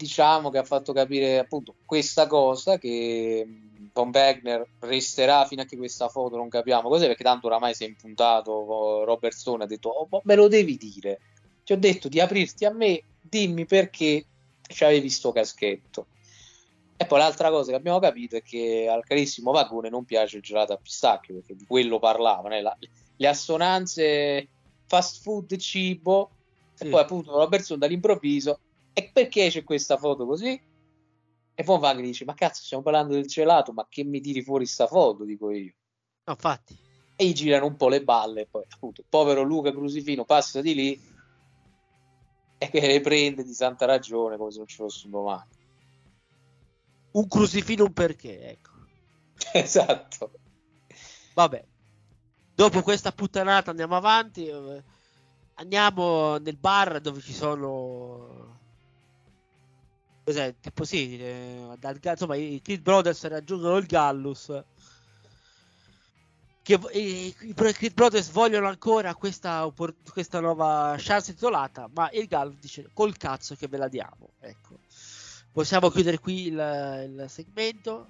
diciamo 0.00 0.48
che 0.48 0.56
ha 0.56 0.64
fatto 0.64 0.94
capire 0.94 1.38
appunto 1.38 1.74
questa 1.84 2.26
cosa 2.26 2.78
che 2.78 3.44
mh, 3.46 3.90
Von 3.92 4.10
Wagner 4.12 4.66
resterà 4.78 5.44
fino 5.44 5.60
a 5.60 5.66
che 5.66 5.76
questa 5.76 6.08
foto 6.08 6.36
non 6.36 6.48
capiamo 6.48 6.88
cos'è 6.88 7.06
perché 7.06 7.22
tanto 7.22 7.48
oramai 7.48 7.74
si 7.74 7.84
è 7.84 7.86
impuntato 7.86 8.50
oh, 8.50 9.04
Robertson 9.04 9.60
ha 9.60 9.66
detto 9.66 9.90
oh, 9.90 10.20
me 10.24 10.34
lo 10.34 10.48
devi 10.48 10.76
dire. 10.78 11.20
Ti 11.64 11.74
ho 11.74 11.76
detto 11.76 12.08
di 12.08 12.18
aprirti 12.18 12.64
a 12.64 12.72
me 12.72 13.02
dimmi 13.20 13.66
perché 13.66 14.24
c'avevi 14.62 15.10
sto 15.10 15.32
caschetto. 15.32 16.06
E 16.96 17.04
poi 17.06 17.18
l'altra 17.18 17.50
cosa 17.50 17.70
che 17.70 17.76
abbiamo 17.76 17.98
capito 17.98 18.36
è 18.36 18.42
che 18.42 18.88
al 18.90 19.04
carissimo 19.04 19.52
vagone 19.52 19.90
non 19.90 20.04
piace 20.04 20.36
il 20.38 20.42
gelato 20.42 20.72
a 20.72 20.78
pistacchio 20.78 21.34
perché 21.34 21.54
di 21.54 21.66
quello 21.66 21.98
parlavano 21.98 22.54
eh, 22.54 22.62
la- 22.62 22.76
le 23.16 23.28
assonanze 23.28 24.48
fast 24.86 25.20
food 25.22 25.56
cibo 25.56 26.30
Sì. 26.74 26.86
e 26.86 26.88
poi 26.88 27.00
appunto 27.00 27.36
Robertson 27.36 27.78
dall'improvviso 27.78 28.60
e 29.00 29.10
perché 29.12 29.48
c'è 29.48 29.64
questa 29.64 29.96
foto 29.96 30.26
così? 30.26 30.60
E 31.54 31.62
poi 31.64 31.78
Wagner 31.78 32.04
dice 32.04 32.24
ma 32.24 32.34
cazzo 32.34 32.62
stiamo 32.62 32.82
parlando 32.82 33.14
del 33.14 33.26
gelato 33.26 33.72
ma 33.72 33.86
che 33.88 34.04
mi 34.04 34.20
tiri 34.20 34.42
fuori 34.42 34.66
sta 34.66 34.86
foto 34.86 35.24
dico 35.24 35.50
io 35.50 35.74
No, 36.24 36.32
infatti. 36.32 36.78
e 37.16 37.26
gli 37.26 37.32
girano 37.32 37.66
un 37.66 37.76
po' 37.76 37.88
le 37.88 38.02
balle 38.02 38.42
e 38.42 38.46
poi 38.46 38.64
appunto 38.68 39.04
povero 39.08 39.42
Luca 39.42 39.70
Crusifino 39.72 40.24
passa 40.24 40.60
di 40.60 40.74
lì 40.74 41.00
e 42.58 42.68
che 42.70 42.80
le 42.86 43.00
prende 43.00 43.42
di 43.44 43.52
santa 43.52 43.84
ragione 43.86 44.36
come 44.36 44.50
se 44.50 44.58
non 44.58 44.66
ci 44.66 44.76
fosse 44.76 45.06
un 45.06 45.10
domani 45.12 45.48
Un 47.12 47.26
crucifino, 47.26 47.84
un 47.84 47.92
perché, 47.92 48.50
ecco. 48.50 48.70
esatto 49.52 50.32
Vabbè. 51.34 51.64
Dopo 52.54 52.82
questa 52.82 53.12
puttanata 53.12 53.70
andiamo 53.70 53.96
avanti. 53.96 54.46
eh, 54.46 54.82
Andiamo 55.54 56.36
nel 56.38 56.56
bar 56.56 57.00
dove 57.00 57.20
ci 57.20 57.32
sono... 57.32 58.39
Cos'è? 60.30 60.54
Tipo 60.60 60.84
sì, 60.84 61.18
eh, 61.18 61.74
dal- 61.76 61.98
insomma 62.00 62.36
i 62.36 62.60
Kid 62.62 62.82
Brothers 62.82 63.26
raggiungono 63.26 63.78
il 63.78 63.86
Gallus. 63.86 64.62
Che 66.62 66.78
i, 66.92 67.34
i 67.40 67.54
Kid 67.54 67.94
Brothers 67.94 68.30
vogliono 68.30 68.68
ancora 68.68 69.12
questa, 69.16 69.68
questa 70.12 70.38
nuova 70.38 70.94
chance 70.98 71.34
titolata, 71.34 71.90
ma 71.94 72.08
il 72.12 72.28
Gallus 72.28 72.58
dice 72.60 72.88
col 72.94 73.16
cazzo 73.16 73.56
che 73.56 73.66
ve 73.66 73.76
la 73.78 73.88
diamo. 73.88 74.30
Ecco. 74.38 74.78
Possiamo 75.52 75.90
chiudere 75.90 76.20
qui 76.20 76.46
il, 76.46 76.52
il 76.52 77.24
segmento. 77.28 78.06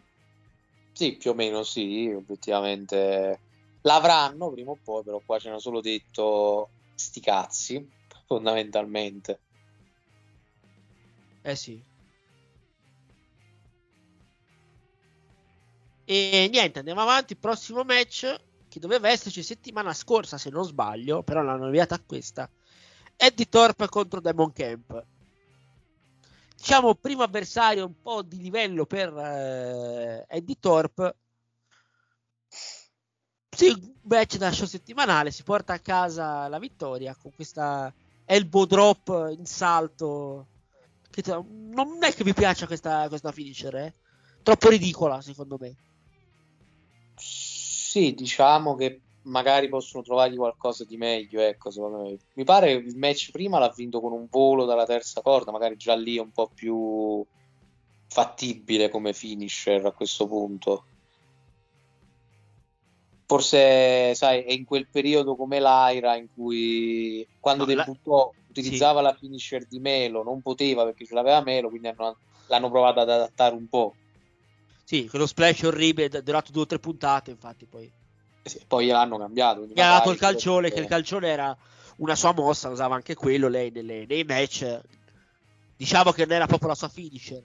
sì 0.92 1.16
più 1.16 1.30
o 1.30 1.35
meno 1.35 1.62
sì 1.62 2.12
obiettivamente 2.14 3.40
l'avranno 3.80 4.50
prima 4.50 4.72
o 4.72 4.78
poi 4.85 5.02
però 5.02 5.22
qua 5.24 5.38
ci 5.38 5.48
hanno 5.48 5.59
solo 5.59 5.80
detto 5.80 6.68
sti 6.94 7.20
cazzi 7.20 7.88
fondamentalmente 8.26 9.40
Eh 11.42 11.56
sì. 11.56 11.89
E 16.12 16.48
niente, 16.50 16.81
andiamo 16.81 17.02
avanti. 17.02 17.37
Prossimo 17.37 17.85
match 17.85 18.35
che 18.69 18.81
doveva 18.81 19.08
esserci 19.08 19.44
settimana 19.44 19.94
scorsa, 19.94 20.38
se 20.38 20.50
non 20.50 20.65
sbaglio, 20.65 21.23
però 21.23 21.40
l'hanno 21.40 21.67
inviata 21.67 21.94
a 21.94 22.02
questa. 22.04 22.50
Eddie 23.15 23.48
Thorpe 23.48 23.87
contro 23.88 24.21
Demon 24.21 24.52
Camp. 24.52 25.04
Diciamo 26.56 26.96
primo 26.96 27.23
avversario 27.23 27.87
un 27.87 28.00
po' 28.02 28.23
di 28.23 28.38
livello 28.38 28.87
per 28.87 29.17
eh, 29.17 30.25
Eddie 30.27 30.56
Thorpe. 30.58 31.17
Sì, 33.48 33.94
match 34.02 34.37
da 34.37 34.50
show 34.50 34.67
settimanale, 34.67 35.31
si 35.31 35.44
porta 35.44 35.75
a 35.75 35.79
casa 35.79 36.48
la 36.48 36.58
vittoria 36.58 37.15
con 37.15 37.33
questa 37.33 37.94
elbow 38.25 38.65
drop 38.65 39.29
in 39.31 39.46
salto. 39.46 40.48
Che 41.08 41.23
non 41.25 42.02
è 42.02 42.13
che 42.13 42.25
mi 42.25 42.35
piaccia 42.35 42.67
questa, 42.67 43.06
questa 43.06 43.31
finisher, 43.31 43.77
eh. 43.77 43.94
Troppo 44.42 44.71
ridicola, 44.71 45.21
secondo 45.21 45.56
me. 45.61 45.77
Sì, 47.90 48.14
diciamo 48.14 48.76
che 48.76 49.00
magari 49.22 49.68
possono 49.68 50.04
trovargli 50.04 50.36
qualcosa 50.36 50.84
di 50.84 50.96
meglio, 50.96 51.40
ecco, 51.40 51.72
secondo 51.72 52.02
me. 52.02 52.18
Mi 52.34 52.44
pare 52.44 52.68
che 52.68 52.86
il 52.86 52.96
match 52.96 53.32
prima 53.32 53.58
l'ha 53.58 53.72
vinto 53.74 54.00
con 54.00 54.12
un 54.12 54.28
volo 54.30 54.64
dalla 54.64 54.86
terza 54.86 55.20
corda, 55.22 55.50
magari 55.50 55.74
già 55.74 55.96
lì 55.96 56.16
è 56.16 56.20
un 56.20 56.30
po' 56.30 56.52
più 56.54 57.26
fattibile 58.06 58.90
come 58.90 59.12
finisher 59.12 59.84
a 59.84 59.90
questo 59.90 60.28
punto. 60.28 60.84
Forse, 63.26 64.14
sai, 64.14 64.44
è 64.44 64.52
in 64.52 64.64
quel 64.64 64.86
periodo 64.88 65.34
come 65.34 65.58
l'Aira 65.58 66.14
in 66.14 66.28
cui 66.32 67.26
quando 67.40 67.64
No, 67.66 67.74
la- 67.74 67.82
debuttò 67.82 68.32
utilizzava 68.46 69.00
la 69.00 69.14
finisher 69.14 69.66
di 69.66 69.80
Melo, 69.80 70.22
non 70.22 70.40
poteva 70.42 70.84
perché 70.84 71.04
ce 71.04 71.14
l'aveva 71.14 71.42
Melo, 71.42 71.68
quindi 71.68 71.88
hanno- 71.88 72.16
l'hanno 72.46 72.70
provato 72.70 73.00
ad 73.00 73.10
adattare 73.10 73.56
un 73.56 73.66
po'. 73.66 73.96
Sì, 74.90 75.06
quello 75.08 75.24
splash 75.28 75.62
orribile, 75.62 76.08
è 76.08 76.20
durato 76.20 76.50
due 76.50 76.62
o 76.62 76.66
tre 76.66 76.80
puntate, 76.80 77.30
infatti 77.30 77.64
poi. 77.64 77.88
Sì, 78.42 78.60
poi 78.66 78.86
gliel'hanno 78.86 79.18
cambiato. 79.18 79.64
Gli 79.64 79.80
ha 79.80 79.98
dato 79.98 80.10
il 80.10 80.18
calcione, 80.18 80.68
potrebbe- 80.68 80.74
che 80.74 80.80
il 80.80 80.88
calcione 80.88 81.28
era 81.28 81.56
una 81.98 82.16
sua 82.16 82.32
mossa, 82.32 82.70
usava 82.70 82.96
anche 82.96 83.14
quello 83.14 83.46
lei 83.46 83.70
nelle- 83.70 84.04
nei 84.04 84.24
match. 84.24 84.80
Diciamo 85.76 86.10
che 86.10 86.24
non 86.26 86.34
era 86.34 86.46
proprio 86.48 86.70
la 86.70 86.74
sua 86.74 86.88
finisher. 86.88 87.40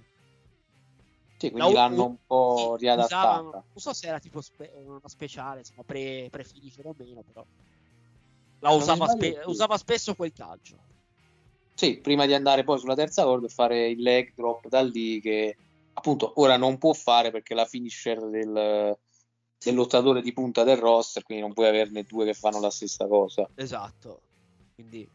Sì, 1.38 1.52
quindi 1.52 1.72
La- 1.72 1.82
l'hanno 1.82 2.06
un 2.06 2.18
po' 2.26 2.54
Usava- 2.56 2.78
riadattata. 2.78 3.42
non 3.42 3.64
so 3.76 3.94
se 3.94 4.08
era 4.08 4.18
tipo 4.18 4.42
spe- 4.42 4.72
una 4.84 5.00
speciale, 5.06 5.60
insomma, 5.60 5.84
pre, 5.84 6.28
pre-finisher 6.32 6.88
o 6.88 6.96
meno, 6.98 7.22
però. 7.22 7.46
La 8.62 8.72
usava, 8.72 9.08
spe- 9.08 9.42
sì. 9.44 9.50
usava 9.50 9.78
spesso 9.78 10.16
quel 10.16 10.34
calcio. 10.34 10.78
Sì, 11.76 11.98
prima 12.00 12.26
di 12.26 12.34
andare 12.34 12.64
poi 12.64 12.80
sulla 12.80 12.96
terza 12.96 13.22
corda 13.24 13.46
e 13.46 13.50
fare 13.50 13.90
il 13.90 14.02
leg 14.02 14.34
drop 14.34 14.68
da 14.68 14.82
lì 14.82 15.22
che 15.22 15.58
appunto 15.98 16.34
ora 16.36 16.58
non 16.58 16.78
può 16.78 16.94
fare 16.94 17.32
perché 17.32 17.54
la 17.54 17.66
finisher 17.66 18.20
del, 18.30 18.98
del 19.58 19.76
lottatore 19.76 20.22
di 20.22 20.34
punta 20.34 20.64
del 20.64 20.78
roster, 20.78 21.24
quindi 21.24 21.44
non 21.44 21.54
puoi 21.54 21.68
averne 21.68 22.04
due 22.04 22.26
che 22.26 22.34
fanno 22.34 22.60
la 22.60 22.70
stessa 22.70 23.08
cosa. 23.08 23.50
Esatto. 23.56 24.22
Quindi 24.76 25.08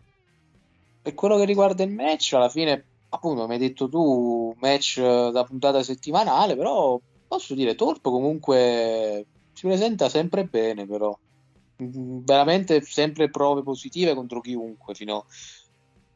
Per 1.02 1.14
quello 1.14 1.36
che 1.36 1.44
riguarda 1.44 1.82
il 1.82 1.90
match, 1.92 2.32
alla 2.32 2.48
fine, 2.48 2.84
appunto, 3.10 3.42
come 3.42 3.54
hai 3.54 3.60
detto 3.60 3.88
tu, 3.88 4.54
match 4.58 4.98
eh, 4.98 5.30
da 5.30 5.44
puntata 5.44 5.82
settimanale, 5.82 6.56
però 6.56 6.98
posso 7.28 7.54
dire, 7.54 7.74
Torp 7.74 8.02
comunque 8.02 9.26
si 9.52 9.66
presenta 9.66 10.08
sempre 10.08 10.44
bene, 10.44 10.86
però. 10.86 11.16
Mm, 11.82 12.24
Veramente 12.24 12.80
sempre 12.82 13.30
prove 13.30 13.62
positive 13.62 14.14
contro 14.14 14.40
chiunque 14.40 14.94
fino, 14.94 15.26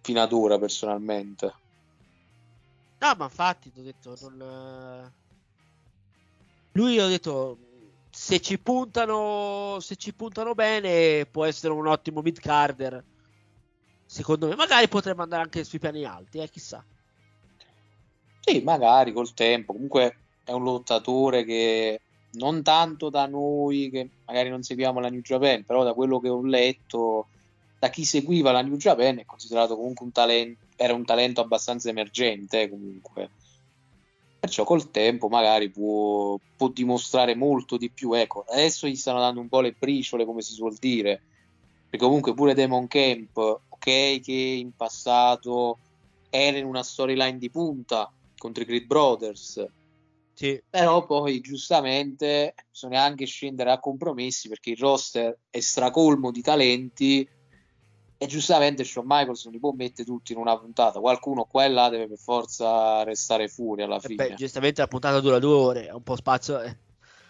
fino 0.01 0.21
ad 0.21 0.33
ora, 0.33 0.59
personalmente. 0.59 1.53
No, 3.05 3.15
ma 3.19 3.25
infatti, 3.25 3.71
ti 3.71 3.81
ho 3.81 3.83
detto, 3.83 4.17
non... 4.19 5.13
Lui, 6.73 6.99
ho 6.99 7.07
detto, 7.07 7.59
se 8.09 8.41
ci 8.41 8.59
puntano, 8.59 9.77
se 9.81 9.97
ci 9.97 10.15
puntano 10.15 10.55
bene, 10.55 11.27
può 11.27 11.45
essere 11.45 11.75
un 11.75 11.87
ottimo 11.87 12.23
mid-carder. 12.23 13.05
Secondo 14.07 14.49
me, 14.49 14.55
magari 14.55 14.89
potrebbe 14.89 15.21
andare 15.21 15.43
anche 15.43 15.65
sui 15.65 15.79
piani 15.79 16.07
alti, 16.07 16.39
eh, 16.39 16.49
chissà. 16.49 16.83
Sì, 18.41 18.63
magari 18.63 19.13
col 19.13 19.35
tempo. 19.35 19.75
Comunque 19.75 20.17
è 20.43 20.53
un 20.53 20.63
lottatore 20.63 21.45
che 21.45 22.01
non 22.33 22.63
tanto 22.63 23.11
da 23.11 23.27
noi 23.27 23.91
che 23.91 24.09
magari 24.25 24.49
non 24.49 24.63
seguiamo 24.63 24.99
la 24.99 25.11
New 25.11 25.21
Japan, 25.21 25.63
però 25.65 25.85
da 25.85 25.93
quello 25.93 26.21
che 26.21 26.31
ho 26.31 26.43
letto, 26.43 27.27
da 27.85 27.91
chi 27.91 28.07
seguiva 28.07 28.51
la 28.51 28.63
New 28.63 28.77
Japan 28.77 29.19
è 29.19 29.27
considerato 29.27 29.77
comunque 29.77 30.07
un 30.07 30.13
talento, 30.13 30.65
era 30.75 30.95
un 30.95 31.05
talento 31.05 31.43
abbastanza 31.43 31.91
emergente 31.91 32.71
comunque. 32.71 33.29
Perciò 34.41 34.65
col 34.65 34.91
tempo 34.91 35.29
magari 35.29 35.69
può, 35.69 36.39
può 36.57 36.69
dimostrare 36.69 37.35
molto 37.35 37.77
di 37.77 37.91
più. 37.91 38.15
Ecco, 38.15 38.47
adesso 38.49 38.87
gli 38.87 38.97
stanno 38.97 39.21
dando 39.21 39.41
un 39.41 39.49
po' 39.49 39.61
le 39.61 39.75
briciole, 39.79 40.25
come 40.25 40.41
si 40.41 40.55
suol 40.55 40.77
dire. 40.79 41.21
Perché 41.91 42.07
comunque 42.07 42.33
pure 42.33 42.55
Demon 42.55 42.87
Camp, 42.87 43.37
ok, 43.37 44.21
che 44.21 44.33
in 44.33 44.75
passato 44.75 45.79
era 46.31 46.57
in 46.57 46.65
una 46.65 46.83
storyline 46.83 47.37
di 47.37 47.51
punta 47.51 48.11
contro 48.39 48.63
i 48.63 48.67
Creed 48.67 48.87
Brothers. 48.87 49.67
Sì. 50.33 50.61
Però 50.71 51.05
poi 51.05 51.41
giustamente 51.41 52.55
bisogna 52.71 53.03
anche 53.03 53.27
scendere 53.27 53.73
a 53.73 53.79
compromessi 53.79 54.49
perché 54.49 54.71
il 54.71 54.79
roster 54.79 55.39
è 55.51 55.61
stracolmo 55.61 56.31
di 56.31 56.41
talenti 56.41 57.29
e 58.25 58.27
giustamente 58.27 58.85
Shawn 58.85 59.05
Michaels 59.07 59.45
non 59.45 59.53
li 59.53 59.59
può 59.59 59.73
mettere 59.73 60.05
tutti 60.07 60.33
in 60.33 60.39
una 60.39 60.59
puntata. 60.59 60.99
Qualcuno 61.01 61.45
qua 61.45 61.65
e 61.65 61.69
là 61.69 61.89
deve 61.89 62.09
per 62.09 62.19
forza 62.19 63.03
restare 63.05 63.49
fuori 63.49 63.83
alla 63.83 63.97
Eh 63.97 64.01
fine. 64.01 64.29
Beh, 64.29 64.35
giustamente 64.35 64.81
la 64.81 64.89
puntata 64.89 65.21
dura 65.21 65.39
due 65.39 65.55
ore, 65.55 65.89
ha 65.89 65.95
un 65.97 66.03
po' 66.03 66.17
spazio. 66.17 66.61
eh. 66.61 66.77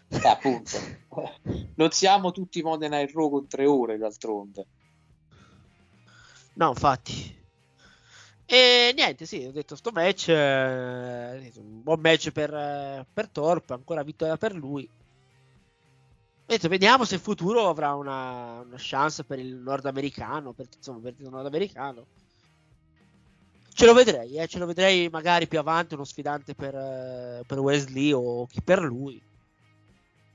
Eh, 0.08 0.28
appunto. 0.28 0.78
non 1.74 1.90
siamo 1.90 2.30
tutti 2.30 2.62
Modena 2.62 3.00
e 3.00 3.10
Raw 3.12 3.30
con 3.30 3.46
tre 3.48 3.66
ore 3.66 3.98
d'altronde. 3.98 4.66
No, 6.54 6.68
infatti. 6.68 7.42
E 8.46 8.92
niente, 8.94 9.26
sì, 9.26 9.44
ho 9.44 9.52
detto 9.52 9.74
sto 9.74 9.90
match, 9.90 10.28
eh, 10.28 11.52
un 11.56 11.82
buon 11.82 11.98
match 12.00 12.30
per, 12.30 12.54
eh, 12.54 13.06
per 13.12 13.28
Torp, 13.28 13.70
ancora 13.70 14.02
vittoria 14.02 14.36
per 14.36 14.54
lui. 14.54 14.88
Detto, 16.54 16.68
vediamo 16.68 17.04
se 17.04 17.16
in 17.16 17.20
futuro 17.20 17.68
avrà 17.68 17.96
una, 17.96 18.60
una 18.60 18.76
chance 18.76 19.24
per 19.24 19.40
il 19.40 19.56
nordamericano, 19.56 20.52
per, 20.52 20.68
insomma, 20.76 21.00
per 21.00 21.14
il 21.18 21.28
nordamericano. 21.28 22.06
Ce 23.72 23.84
lo 23.84 23.92
vedrei, 23.92 24.36
eh, 24.36 24.46
ce 24.46 24.60
lo 24.60 24.66
vedrei 24.66 25.08
magari 25.08 25.48
più 25.48 25.58
avanti, 25.58 25.94
uno 25.94 26.04
sfidante 26.04 26.54
per, 26.54 26.72
eh, 26.76 27.42
per 27.44 27.58
Wesley 27.58 28.12
o 28.12 28.46
chi 28.46 28.62
per 28.62 28.82
lui. 28.82 29.20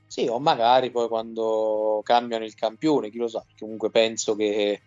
Sì, 0.06 0.26
o 0.26 0.38
magari 0.38 0.90
poi 0.90 1.08
quando 1.08 2.02
cambiano 2.04 2.44
il 2.44 2.54
campione, 2.54 3.08
chi 3.08 3.16
lo 3.16 3.28
sa, 3.28 3.42
comunque 3.58 3.88
penso 3.88 4.36
che 4.36 4.82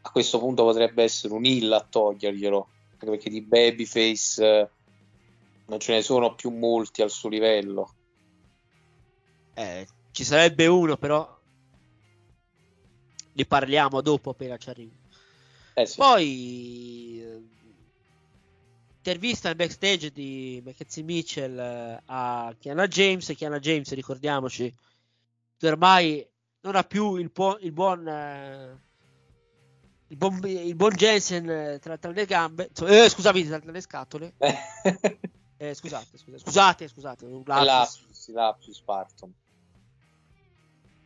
a 0.00 0.10
questo 0.10 0.38
punto 0.38 0.64
potrebbe 0.64 1.02
essere 1.02 1.34
un 1.34 1.44
hill 1.44 1.70
a 1.72 1.86
toglierglielo, 1.86 2.68
anche 2.92 3.04
perché 3.04 3.28
di 3.28 3.42
babyface 3.42 4.42
eh, 4.42 4.68
non 5.66 5.78
ce 5.78 5.92
ne 5.92 6.00
sono 6.00 6.34
più 6.34 6.48
molti 6.48 7.02
al 7.02 7.10
suo 7.10 7.28
livello. 7.28 7.92
Eh, 9.52 9.86
ci 10.20 10.26
sarebbe 10.26 10.66
uno, 10.66 10.98
però 10.98 11.40
ne 13.32 13.44
parliamo 13.46 14.02
dopo 14.02 14.28
appena 14.28 14.58
ci 14.58 14.68
arrivi. 14.68 14.94
Eh 15.72 15.86
sì. 15.86 15.96
Poi 15.96 17.22
eh, 17.22 17.42
intervista 18.96 19.48
al 19.48 19.56
backstage 19.56 20.12
di 20.12 20.60
Mackenzie 20.62 21.02
Mitchell 21.04 21.58
eh, 21.58 22.02
a 22.04 22.54
Kiana 22.58 22.86
James. 22.86 23.32
Kiana 23.34 23.58
James, 23.58 23.90
ricordiamoci, 23.94 24.70
che 25.56 25.68
ormai 25.68 26.28
non 26.60 26.76
ha 26.76 26.84
più 26.84 27.16
il, 27.16 27.30
po- 27.30 27.56
il 27.58 27.72
buon 27.72 28.06
eh, 28.06 28.78
il 30.08 30.16
buon, 30.18 30.38
il 30.44 30.74
buon 30.74 30.92
Jensen 30.92 31.78
tra, 31.80 31.96
tra 31.96 32.10
le 32.10 32.26
gambe, 32.26 32.68
eh, 32.86 33.08
scusami, 33.08 33.46
tra, 33.46 33.58
tra 33.58 33.72
le 33.72 33.80
scatole. 33.80 34.34
Eh, 35.62 35.74
scusate, 35.74 36.16
scusate, 36.16 36.38
scusate, 36.38 36.88
scusate, 36.88 37.24
un 37.26 37.42
lapsus. 37.44 37.66
lapsus, 37.66 38.28
lapsus 38.28 38.80
partum. 38.80 39.34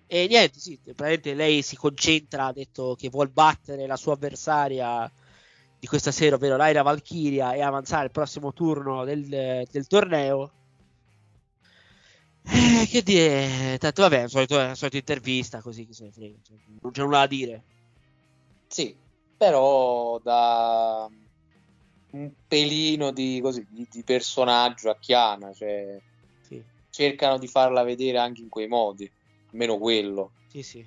E 0.07 0.26
niente, 0.28 0.59
sì, 0.61 0.78
praticamente 0.82 1.34
lei 1.34 1.62
si 1.62 1.76
concentra, 1.76 2.46
ha 2.46 2.52
detto 2.52 2.94
che 2.94 3.09
vuol 3.09 3.30
battere 3.30 3.86
la 3.86 3.96
sua 3.96 4.12
avversaria 4.12 5.11
di 5.78 5.86
questa 5.86 6.12
sera, 6.12 6.36
ovvero 6.36 6.57
Laira 6.57 6.82
Valkyria, 6.82 7.52
e 7.52 7.62
avanzare 7.62 8.05
al 8.05 8.11
prossimo 8.11 8.52
turno 8.52 9.05
del, 9.05 9.66
del 9.70 9.86
torneo. 9.86 10.52
Eh, 12.46 12.86
che 12.86 13.02
dire, 13.02 13.78
tanto 13.78 14.02
vabbè, 14.02 14.28
solito, 14.28 14.57
la 14.57 14.74
solita 14.74 14.98
intervista, 14.98 15.61
così 15.61 15.86
che 15.86 15.94
se 15.94 16.05
ne 16.05 16.12
frega, 16.12 16.36
cioè, 16.42 16.57
non 16.80 16.92
c'è 16.92 17.02
nulla 17.02 17.18
da 17.20 17.26
dire. 17.26 17.62
Sì, 18.68 18.94
però 19.36 20.18
da 20.18 21.09
un 22.11 22.32
pelino 22.46 23.11
di, 23.11 23.40
così, 23.42 23.66
di, 23.68 23.86
di 23.90 24.02
personaggio 24.02 24.90
a 24.90 24.96
Chiana, 24.98 25.52
cioè 25.52 25.98
Sì. 26.46 26.62
cercano 26.90 27.38
di 27.38 27.48
farla 27.48 27.82
vedere 27.82 28.18
anche 28.18 28.42
in 28.42 28.48
quei 28.48 28.68
modi, 28.68 29.11
almeno 29.55 29.78
quello. 29.78 30.32
Sì, 30.48 30.62
sì. 30.62 30.86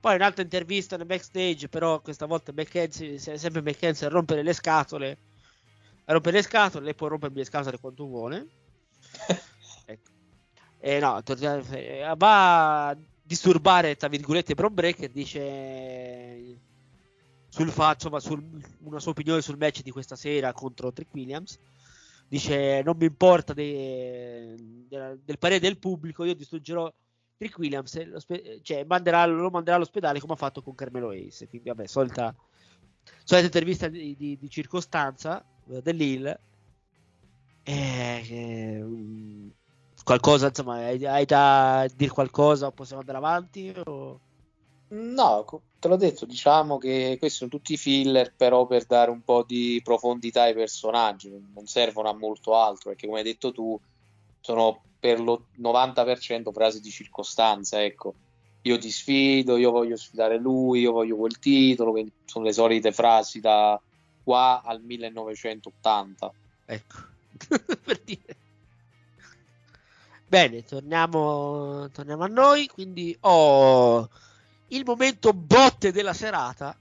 Poi 0.00 0.16
un'altra 0.16 0.42
intervista 0.42 0.96
nel 0.96 1.06
backstage, 1.06 1.68
però 1.68 2.00
questa 2.00 2.26
volta 2.26 2.52
McKenzie, 2.52 3.18
se- 3.18 3.38
sempre 3.38 3.62
McKenzie 3.62 4.06
a 4.06 4.10
rompere 4.10 4.42
le 4.42 4.52
scatole. 4.52 5.18
A 6.04 6.12
rompere 6.12 6.36
le 6.36 6.42
scatole, 6.42 6.84
lei 6.84 6.94
può 6.94 7.06
rompermi 7.06 7.38
le 7.38 7.44
scatole 7.44 7.78
quanto 7.78 8.04
vuole. 8.04 8.46
ecco. 9.86 10.10
E 10.78 10.98
no, 10.98 11.22
torniamo- 11.22 11.64
eh, 11.70 12.12
va 12.18 12.88
a 12.88 12.96
disturbare, 13.22 13.96
tra 13.96 14.08
virgolette, 14.08 14.54
Bron 14.54 14.74
Breaker, 14.74 15.08
dice 15.10 16.58
sul 17.48 17.70
fatto, 17.70 18.08
insomma, 18.08 18.20
sul, 18.20 18.42
una 18.80 18.98
sua 18.98 19.12
opinione 19.12 19.40
sul 19.40 19.56
match 19.56 19.80
di 19.82 19.90
questa 19.92 20.16
sera 20.16 20.52
contro 20.52 20.92
Trick 20.92 21.14
Williams. 21.14 21.58
Dice: 22.28 22.82
Non 22.84 22.96
mi 22.98 23.06
importa 23.06 23.54
de- 23.54 24.54
de- 24.88 25.18
del 25.24 25.38
parere 25.38 25.60
del 25.60 25.78
pubblico, 25.78 26.24
io 26.24 26.34
distruggerò 26.34 26.92
Trick 27.36 27.58
Williams, 27.58 27.94
e 27.96 28.04
lo 28.06 28.20
spe- 28.20 28.60
cioè, 28.62 28.84
manderà- 28.84 29.26
lo 29.26 29.50
manderà 29.50 29.76
all'ospedale 29.76 30.20
come 30.20 30.34
ha 30.34 30.36
fatto 30.36 30.62
con 30.62 30.74
Carmelo 30.74 31.10
Ace. 31.10 31.48
Quindi, 31.48 31.68
vabbè, 31.68 31.86
solita, 31.86 32.34
solita 33.24 33.46
intervista 33.46 33.88
di, 33.88 34.14
di- 34.16 34.38
di 34.38 34.48
circostanza 34.50 35.44
eh, 35.68 35.82
dell'Hill. 35.82 36.38
Eh, 37.66 38.20
che, 38.24 38.78
mm, 38.82 39.48
Qualcosa, 40.04 40.48
insomma, 40.48 40.84
hai, 40.84 41.24
da 41.24 41.86
dire 41.96 42.10
qualcosa? 42.10 42.70
Possiamo 42.70 43.00
andare 43.00 43.18
avanti? 43.18 43.72
O... 43.86 44.20
No, 44.88 45.44
te 45.78 45.88
l'ho 45.88 45.96
detto, 45.96 46.26
diciamo 46.26 46.76
che 46.76 47.16
questi 47.18 47.38
sono 47.38 47.50
tutti 47.50 47.78
filler, 47.78 48.34
però 48.36 48.66
per 48.66 48.84
dare 48.84 49.10
un 49.10 49.22
po' 49.22 49.44
di 49.44 49.80
profondità 49.82 50.42
ai 50.42 50.52
personaggi, 50.52 51.30
non 51.30 51.66
servono 51.66 52.10
a 52.10 52.14
molto 52.14 52.54
altro, 52.54 52.90
perché 52.90 53.06
come 53.06 53.20
hai 53.20 53.24
detto 53.24 53.50
tu, 53.50 53.80
sono 54.44 54.82
per 55.00 55.20
lo 55.20 55.46
90% 55.58 56.52
frasi 56.52 56.80
di 56.80 56.90
circostanza, 56.90 57.82
ecco. 57.82 58.14
Io 58.62 58.76
ti 58.76 58.90
sfido, 58.90 59.56
io 59.56 59.70
voglio 59.70 59.96
sfidare 59.96 60.38
lui, 60.38 60.80
io 60.80 60.92
voglio 60.92 61.16
quel 61.16 61.38
titolo, 61.38 61.92
quindi 61.92 62.12
sono 62.26 62.44
le 62.44 62.52
solite 62.52 62.92
frasi 62.92 63.40
da 63.40 63.80
qua 64.22 64.60
al 64.62 64.82
1980. 64.82 66.32
Ecco, 66.66 66.96
per 67.84 68.00
dire. 68.04 68.36
Bene, 70.26 70.62
torniamo, 70.62 71.88
torniamo 71.90 72.24
a 72.24 72.28
noi. 72.28 72.66
Quindi 72.66 73.16
ho 73.20 74.08
il 74.68 74.84
momento 74.84 75.32
botte 75.32 75.90
della 75.90 76.12
serata. 76.12 76.76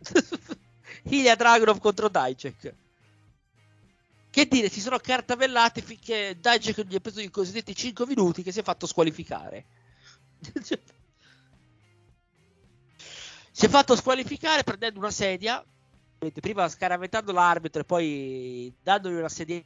Ilya 1.04 1.34
Dragunov 1.34 1.78
contro 1.78 2.08
Dijak. 2.08 2.74
Che 4.30 4.46
dire, 4.46 4.68
si 4.68 4.80
sono 4.80 4.98
cartavellati 4.98 5.82
finché 5.82 6.38
Dijak 6.38 6.78
non 6.78 6.86
gli 6.86 6.94
ha 6.94 7.00
preso 7.00 7.20
i 7.20 7.30
cosiddetti 7.30 7.74
5 7.74 8.06
minuti 8.06 8.44
che 8.44 8.52
si 8.52 8.60
è 8.60 8.62
fatto 8.62 8.86
squalificare. 8.86 9.66
si 13.50 13.66
è 13.66 13.68
fatto 13.68 13.96
squalificare 13.96 14.62
prendendo 14.62 15.00
una 15.00 15.10
sedia, 15.10 15.64
prima 16.40 16.68
scaraventando 16.68 17.32
l'arbitro 17.32 17.80
e 17.82 17.84
poi 17.84 18.72
dandogli 18.80 19.14
una 19.14 19.28
sedia 19.28 19.60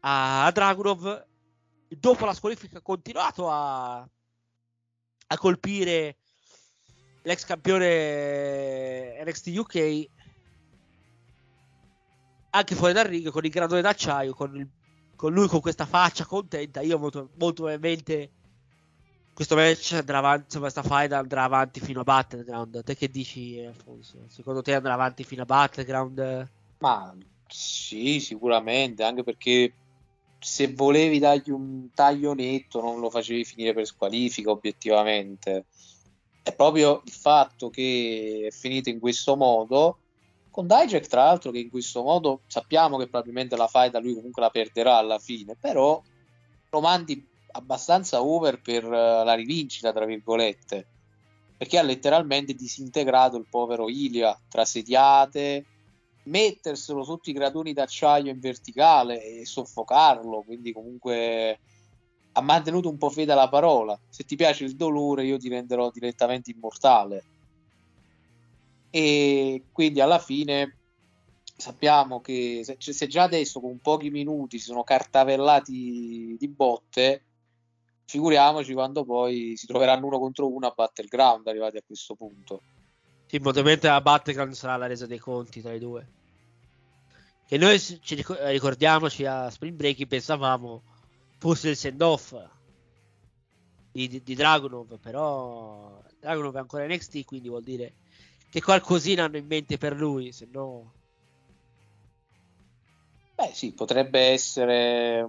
a 0.00 0.50
Dragunov. 0.50 1.26
Dopo 1.88 2.24
la 2.24 2.32
squalifica 2.32 2.78
ha 2.78 2.82
continuato 2.82 3.50
a, 3.50 3.98
a 3.98 5.38
colpire 5.38 6.16
l'ex 7.22 7.44
campione 7.44 9.22
NXT 9.24 9.46
UK 9.56 10.08
anche 12.50 12.74
fuori 12.74 12.92
dal 12.92 13.04
ring 13.06 13.28
con 13.30 13.44
il 13.44 13.50
gradone 13.50 13.80
d'acciaio 13.80 14.34
con, 14.34 14.56
il- 14.56 14.68
con 15.16 15.32
lui 15.32 15.48
con 15.48 15.60
questa 15.60 15.86
faccia 15.86 16.24
contenta 16.24 16.80
io 16.80 16.98
molto, 16.98 17.30
molto 17.36 17.62
probabilmente 17.62 18.30
questo 19.32 19.54
match 19.56 19.92
andrà 19.92 20.18
avanti 20.18 20.44
insomma 20.44 20.70
questa 20.70 20.82
fight 20.82 21.12
andrà 21.12 21.44
avanti 21.44 21.80
fino 21.80 22.00
a 22.00 22.04
Battleground. 22.04 22.82
Te 22.84 22.94
che 22.94 23.08
dici 23.08 23.58
Alfonso? 23.64 24.26
Secondo 24.28 24.60
te 24.60 24.74
andrà 24.74 24.92
avanti 24.92 25.24
fino 25.24 25.42
a 25.42 25.46
Battleground? 25.46 26.50
Ma 26.78 27.16
sì, 27.46 28.20
sicuramente, 28.20 29.02
anche 29.02 29.22
perché 29.22 29.74
se 30.38 30.72
volevi 30.74 31.18
dargli 31.18 31.50
un 31.50 31.90
taglio 31.94 32.34
netto 32.34 32.80
non 32.82 33.00
lo 33.00 33.10
facevi 33.10 33.44
finire 33.44 33.72
per 33.72 33.86
squalifica, 33.86 34.50
obiettivamente. 34.50 35.66
È 36.42 36.54
proprio 36.54 37.02
il 37.04 37.12
fatto 37.12 37.70
che 37.70 38.46
è 38.48 38.50
finito 38.50 38.90
in 38.90 38.98
questo 38.98 39.36
modo, 39.36 39.99
con 40.50 40.66
Dijak 40.66 41.06
tra 41.06 41.24
l'altro 41.24 41.50
che 41.50 41.58
in 41.58 41.70
questo 41.70 42.02
modo 42.02 42.42
sappiamo 42.46 42.96
che 42.98 43.08
probabilmente 43.08 43.56
la 43.56 43.68
fight 43.68 43.96
lui 43.98 44.14
comunque 44.14 44.42
la 44.42 44.50
perderà 44.50 44.96
alla 44.96 45.18
fine, 45.18 45.56
però 45.58 46.02
lo 46.70 46.80
mandi 46.80 47.26
abbastanza 47.52 48.22
over 48.22 48.60
per 48.60 48.84
eh, 48.84 48.88
la 48.88 49.34
rivincita, 49.34 49.92
tra 49.92 50.04
virgolette, 50.04 50.86
perché 51.56 51.78
ha 51.78 51.82
letteralmente 51.82 52.54
disintegrato 52.54 53.36
il 53.36 53.46
povero 53.48 53.88
Ilia 53.88 54.38
tra 54.48 54.64
sediate, 54.64 55.64
metterselo 56.24 57.02
sotto 57.02 57.30
i 57.30 57.32
gradoni 57.32 57.72
d'acciaio 57.72 58.30
in 58.30 58.38
verticale 58.38 59.22
e 59.22 59.46
soffocarlo, 59.46 60.42
quindi 60.42 60.72
comunque 60.72 61.58
ha 62.32 62.40
mantenuto 62.40 62.88
un 62.88 62.98
po' 62.98 63.10
fede 63.10 63.32
alla 63.32 63.48
parola. 63.48 63.98
Se 64.08 64.24
ti 64.24 64.36
piace 64.36 64.64
il 64.64 64.76
dolore, 64.76 65.24
io 65.24 65.38
ti 65.38 65.48
renderò 65.48 65.90
direttamente 65.90 66.50
immortale. 66.50 67.24
E 68.90 69.64
quindi 69.72 70.00
alla 70.00 70.18
fine 70.18 70.76
sappiamo 71.56 72.20
che 72.20 72.62
se, 72.64 72.76
se 72.78 73.06
già 73.06 73.24
adesso 73.24 73.60
con 73.60 73.78
pochi 73.80 74.10
minuti 74.10 74.58
si 74.58 74.64
sono 74.64 74.82
cartavellati 74.82 76.36
di 76.38 76.48
botte, 76.48 77.24
figuriamoci 78.06 78.72
quando 78.72 79.04
poi 79.04 79.56
si 79.56 79.66
troveranno 79.66 80.06
uno 80.06 80.18
contro 80.18 80.52
uno 80.52 80.66
a 80.66 80.72
Battleground 80.74 81.46
arrivati 81.46 81.76
a 81.76 81.82
questo 81.86 82.14
punto. 82.16 82.62
Sì, 83.26 83.38
probabilmente 83.38 83.86
la 83.86 84.00
Battleground 84.00 84.54
sarà 84.54 84.76
la 84.76 84.86
resa 84.86 85.06
dei 85.06 85.18
conti 85.18 85.60
tra 85.60 85.72
i 85.72 85.78
due. 85.78 86.18
Che 87.46 87.56
noi 87.58 87.78
ci 87.78 88.14
ricor- 88.16 88.40
ricordiamoci 88.42 89.24
a 89.24 89.50
Spring 89.50 89.76
Break 89.76 90.06
pensavamo 90.06 90.82
fosse 91.38 91.70
il 91.70 91.76
send 91.76 92.02
off 92.02 92.34
di, 93.92 94.22
di, 94.22 94.34
Dragunov, 94.34 94.98
però 94.98 96.02
Dragunov 96.18 96.56
è 96.56 96.58
ancora 96.58 96.86
NXT, 96.86 97.24
quindi 97.24 97.48
vuol 97.48 97.62
dire 97.62 97.94
che 98.50 98.60
qualcosina 98.60 99.24
hanno 99.24 99.38
in 99.38 99.46
mente 99.46 99.78
per 99.78 99.94
lui, 99.96 100.32
se 100.32 100.46
no... 100.52 100.94
Beh, 103.34 103.52
sì, 103.54 103.72
potrebbe 103.74 104.20
essere 104.20 105.22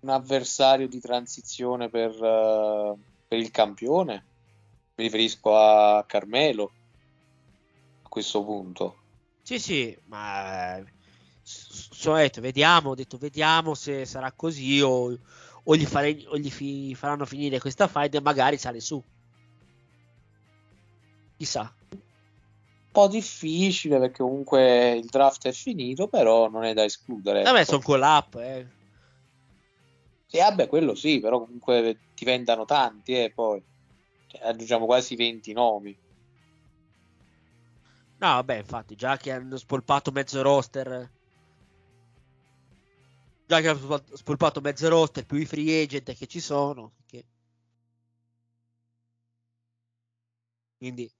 un 0.00 0.08
avversario 0.08 0.88
di 0.88 0.98
transizione 1.00 1.90
per, 1.90 2.10
eh, 2.12 2.96
per 3.26 3.38
il 3.38 3.50
campione. 3.50 4.28
Mi 4.94 5.04
riferisco 5.04 5.56
a 5.56 6.04
Carmelo 6.06 6.74
a 8.02 8.08
questo 8.08 8.42
punto. 8.44 9.04
Sì, 9.42 9.58
sì, 9.58 9.98
ma 10.04 10.78
s- 11.42 11.88
s- 11.90 12.04
ho 12.06 12.14
detto, 12.16 12.40
vediamo, 12.42 12.90
ho 12.90 12.94
detto, 12.94 13.16
vediamo 13.16 13.74
se 13.74 14.04
sarà 14.04 14.30
così 14.32 14.80
o, 14.82 15.18
o 15.64 15.76
gli, 15.76 15.86
fare- 15.86 16.24
o 16.26 16.36
gli 16.36 16.50
fi- 16.50 16.94
faranno 16.94 17.24
finire 17.24 17.58
questa 17.58 17.88
fight 17.88 18.14
e 18.14 18.20
magari 18.20 18.58
sale 18.58 18.80
su. 18.80 19.02
Chissà. 21.38 21.74
Un 22.90 22.94
po' 23.04 23.08
difficile 23.08 23.98
perché 23.98 24.22
comunque 24.22 24.92
il 24.92 25.06
draft 25.06 25.46
è 25.46 25.52
finito, 25.52 26.08
però 26.08 26.48
non 26.48 26.64
è 26.64 26.72
da 26.72 26.84
escludere. 26.84 27.42
Vabbè, 27.42 27.60
ecco. 27.60 27.70
sono 27.70 27.82
call 27.82 28.02
up, 28.02 28.34
eh. 28.36 28.66
Sì, 30.26 30.38
vabbè, 30.38 30.66
quello 30.68 30.94
sì, 30.94 31.20
però 31.20 31.40
comunque 31.40 31.98
diventano 32.14 32.64
tanti, 32.64 33.12
eh, 33.14 33.32
poi 33.32 33.62
Cioè, 34.26 34.42
aggiungiamo 34.42 34.84
quasi 34.86 35.16
20 35.16 35.52
nomi. 35.52 35.96
No, 38.20 38.26
vabbè, 38.26 38.56
infatti, 38.56 38.94
già 38.96 39.16
che 39.16 39.32
hanno 39.32 39.56
spolpato 39.56 40.10
mezzo 40.10 40.42
roster. 40.42 41.10
Già 43.46 43.60
che 43.60 43.68
hanno 43.68 43.78
spolpato- 43.78 44.16
spolpato 44.16 44.60
mezzo 44.60 44.88
roster 44.88 45.24
più 45.24 45.38
i 45.38 45.46
free 45.46 45.82
agent 45.82 46.14
che 46.14 46.26
ci 46.26 46.40
sono. 46.40 46.92
che- 47.06 47.24
Quindi, 50.76 51.10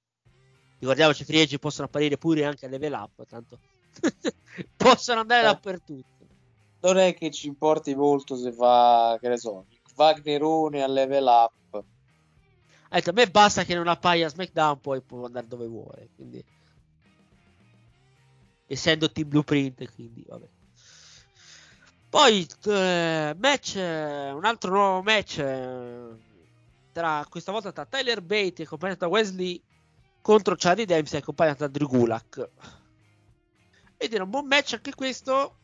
ricordiamoci, 0.78 1.22
i 1.22 1.24
free 1.24 1.42
agent 1.42 1.60
possono 1.60 1.86
apparire 1.86 2.16
pure 2.18 2.44
anche 2.44 2.66
a 2.66 2.68
level 2.68 2.92
up. 2.92 3.26
Tanto 3.26 3.58
possono 4.76 5.20
andare 5.20 5.42
Eh. 5.42 5.44
dappertutto. 5.44 6.06
Non 6.80 6.96
è 6.96 7.14
che 7.14 7.30
ci 7.30 7.48
importi 7.48 7.94
molto 7.94 8.36
se 8.36 8.52
fa, 8.52 9.18
che 9.20 9.28
ne 9.28 9.36
so, 9.36 9.66
Wagnerone 9.96 10.82
a 10.82 10.86
level 10.86 11.26
up. 11.26 11.84
Detto, 12.90 13.10
a 13.10 13.12
me 13.12 13.28
basta 13.28 13.64
che 13.64 13.74
non 13.74 13.88
appaia 13.88 14.26
a 14.26 14.30
SmackDown, 14.30 14.80
poi 14.80 15.00
può 15.02 15.26
andare 15.26 15.46
dove 15.48 15.66
vuole. 15.66 16.08
Quindi, 16.14 16.42
essendo 18.66 19.10
team 19.10 19.28
blueprint, 19.28 19.92
quindi 19.92 20.24
vabbè. 20.26 20.48
Poi 22.08 22.46
eh, 22.64 23.36
match, 23.38 23.74
un 23.76 24.44
altro 24.44 24.70
nuovo 24.70 25.02
match 25.02 25.38
eh, 25.38 26.08
tra 26.92 27.26
questa 27.28 27.52
volta 27.52 27.70
tra 27.70 27.84
Tyler 27.84 28.22
Bate 28.22 28.62
accompagnato 28.62 29.00
da 29.00 29.08
Wesley 29.08 29.60
contro 30.20 30.54
Charlie 30.56 30.86
Dempsey 30.86 31.20
accompagnato 31.20 31.66
da 31.66 31.68
Drew 31.68 31.88
Gulak. 31.88 32.48
Ed 33.96 34.12
era 34.12 34.24
un 34.24 34.30
buon 34.30 34.46
match 34.46 34.74
anche 34.74 34.94
questo. 34.94 35.56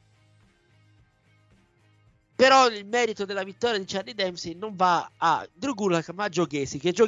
Però 2.35 2.69
il 2.69 2.85
merito 2.87 3.25
della 3.25 3.45
vittoria 3.45 3.79
di 3.79 3.85
Charlie 3.85 4.15
Dempsey 4.15 4.55
non 4.55 4.75
va 4.75 5.11
a 5.17 5.49
Drew 5.53 5.75
Gulak 5.75 6.11
ma 6.11 6.25
a 6.25 6.29
Joe 6.29 6.47
che 6.47 6.67
Joe 6.67 7.07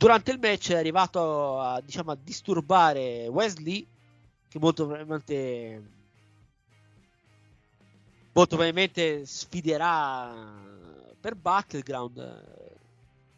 durante 0.00 0.30
il 0.30 0.38
match 0.40 0.70
è 0.70 0.76
arrivato 0.76 1.60
a, 1.60 1.78
diciamo, 1.82 2.12
a 2.12 2.18
disturbare 2.18 3.28
Wesley, 3.28 3.86
che 4.48 4.58
molto 4.58 4.86
probabilmente, 4.86 5.82
molto 8.32 8.56
probabilmente 8.56 9.26
sfiderà 9.26 10.32
per 11.20 11.34
Battleground. 11.34 12.59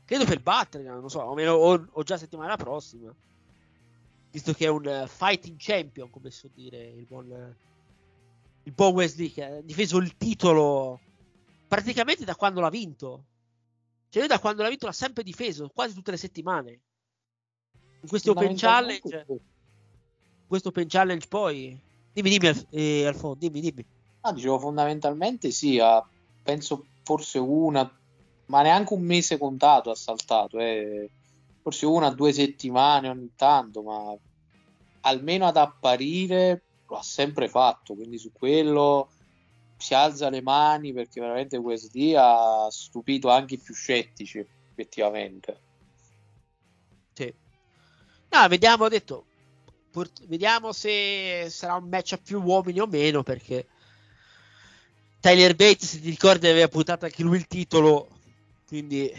Credo 0.05 0.25
per 0.25 0.43
Battleground, 0.43 1.01
non 1.01 1.11
so, 1.11 1.21
o, 1.21 1.35
meno, 1.35 1.53
o, 1.55 1.89
o 1.91 2.03
già 2.03 2.17
settimana 2.17 2.57
prossima. 2.57 3.15
Visto 4.31 4.53
che 4.53 4.65
è 4.67 4.69
un 4.69 4.87
eh, 4.87 5.07
fighting 5.07 5.57
champion, 5.59 6.11
come 6.11 6.31
so 6.31 6.49
dire, 6.53 6.83
il 6.83 7.05
buon, 7.05 7.57
il 8.65 8.73
buon 8.73 8.95
Wesley 8.95 9.31
che 9.31 9.45
ha 9.45 9.61
difeso 9.61 9.99
il 9.99 10.17
titolo 10.17 11.01
praticamente 11.69 12.25
da 12.25 12.35
quando 12.35 12.61
l'ha 12.61 12.69
vinto. 12.69 13.25
Cioè, 14.09 14.21
lui 14.21 14.31
da 14.31 14.39
quando 14.39 14.63
l'ha 14.63 14.69
vinto 14.69 14.87
l'ha 14.87 14.93
sempre 14.93 15.23
difeso, 15.23 15.71
quasi 15.73 15.95
tutte 15.95 16.11
le 16.11 16.19
settimane. 16.19 16.81
In 18.03 18.09
questo 18.09 18.33
Open 18.33 18.57
Challenge, 18.57 19.25
in 19.29 20.47
questo 20.47 20.69
Open 20.69 20.89
Challenge 20.89 21.27
poi. 21.29 21.81
Dimmi, 22.13 22.29
dimmi, 22.29 22.67
eh, 22.71 23.07
Alfon, 23.07 23.39
dimmi, 23.39 23.61
dimmi. 23.61 23.87
Ah, 24.21 24.33
dicevo 24.33 24.59
fondamentalmente 24.59 25.51
sì, 25.51 25.79
ha 25.79 26.07
penso 26.43 26.85
forse 27.05 27.39
una, 27.39 27.91
ma 28.53 28.61
neanche 28.61 28.93
un 28.93 29.03
mese 29.03 29.39
contato 29.39 29.91
ha 29.91 29.95
saltato, 29.95 30.59
eh. 30.59 31.11
forse 31.63 31.87
una 31.87 32.09
o 32.09 32.15
due 32.15 32.35
settimane 32.35 33.09
ogni 33.09 33.33
tanto, 33.35 33.83
ma 33.83 34.15
almeno 35.01 35.47
ad 35.47 35.57
apparire 35.57 36.63
lo 36.87 36.99
ha 36.99 37.03
sempre 37.03 37.49
fatto, 37.49 37.95
quindi 37.95 38.19
su 38.19 38.31
quello 38.31 39.11
si 39.79 39.95
alza 39.95 40.29
le 40.29 40.43
mani 40.43 40.93
perché 40.93 41.19
veramente 41.19 41.57
USD 41.57 42.15
ha 42.15 42.69
stupito 42.71 43.31
anche 43.31 43.55
i 43.55 43.59
più 43.59 43.73
scettici, 43.73 44.47
effettivamente. 44.71 45.61
Sì. 47.15 47.35
No, 48.29 48.49
vediamo, 48.49 48.85
ho 48.85 48.89
detto, 48.89 49.25
pur- 49.91 50.27
vediamo 50.27 50.73
se 50.73 51.47
sarà 51.49 51.77
un 51.77 51.89
match 51.89 52.13
a 52.13 52.21
più 52.23 52.43
uomini 52.43 52.81
o 52.81 52.87
meno, 52.87 53.23
perché 53.23 53.67
Tyler 55.21 55.55
Bates, 55.55 55.89
se 55.89 56.01
ti 56.01 56.11
ricordi, 56.11 56.49
aveva 56.49 56.69
puntato 56.69 57.07
anche 57.07 57.23
lui 57.23 57.39
il 57.39 57.47
titolo, 57.47 58.09
quindi 58.73 59.13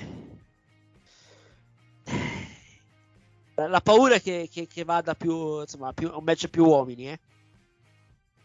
la 3.53 3.81
paura 3.81 4.15
è 4.15 4.21
che, 4.21 4.49
che, 4.51 4.65
che 4.65 4.83
vada 4.83 5.13
più, 5.13 5.61
insomma, 5.61 5.93
più, 5.93 6.09
un 6.11 6.23
match 6.23 6.47
più 6.47 6.65
uomini, 6.65 7.09
eh. 7.09 7.19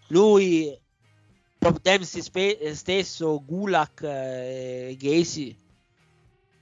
Lui, 0.09 0.79
proprio 1.57 1.81
Dempsey 1.83 2.21
spe- 2.21 2.75
stesso, 2.75 3.43
Gulak 3.43 4.03
e 4.03 4.97
Gacy, 4.99 5.57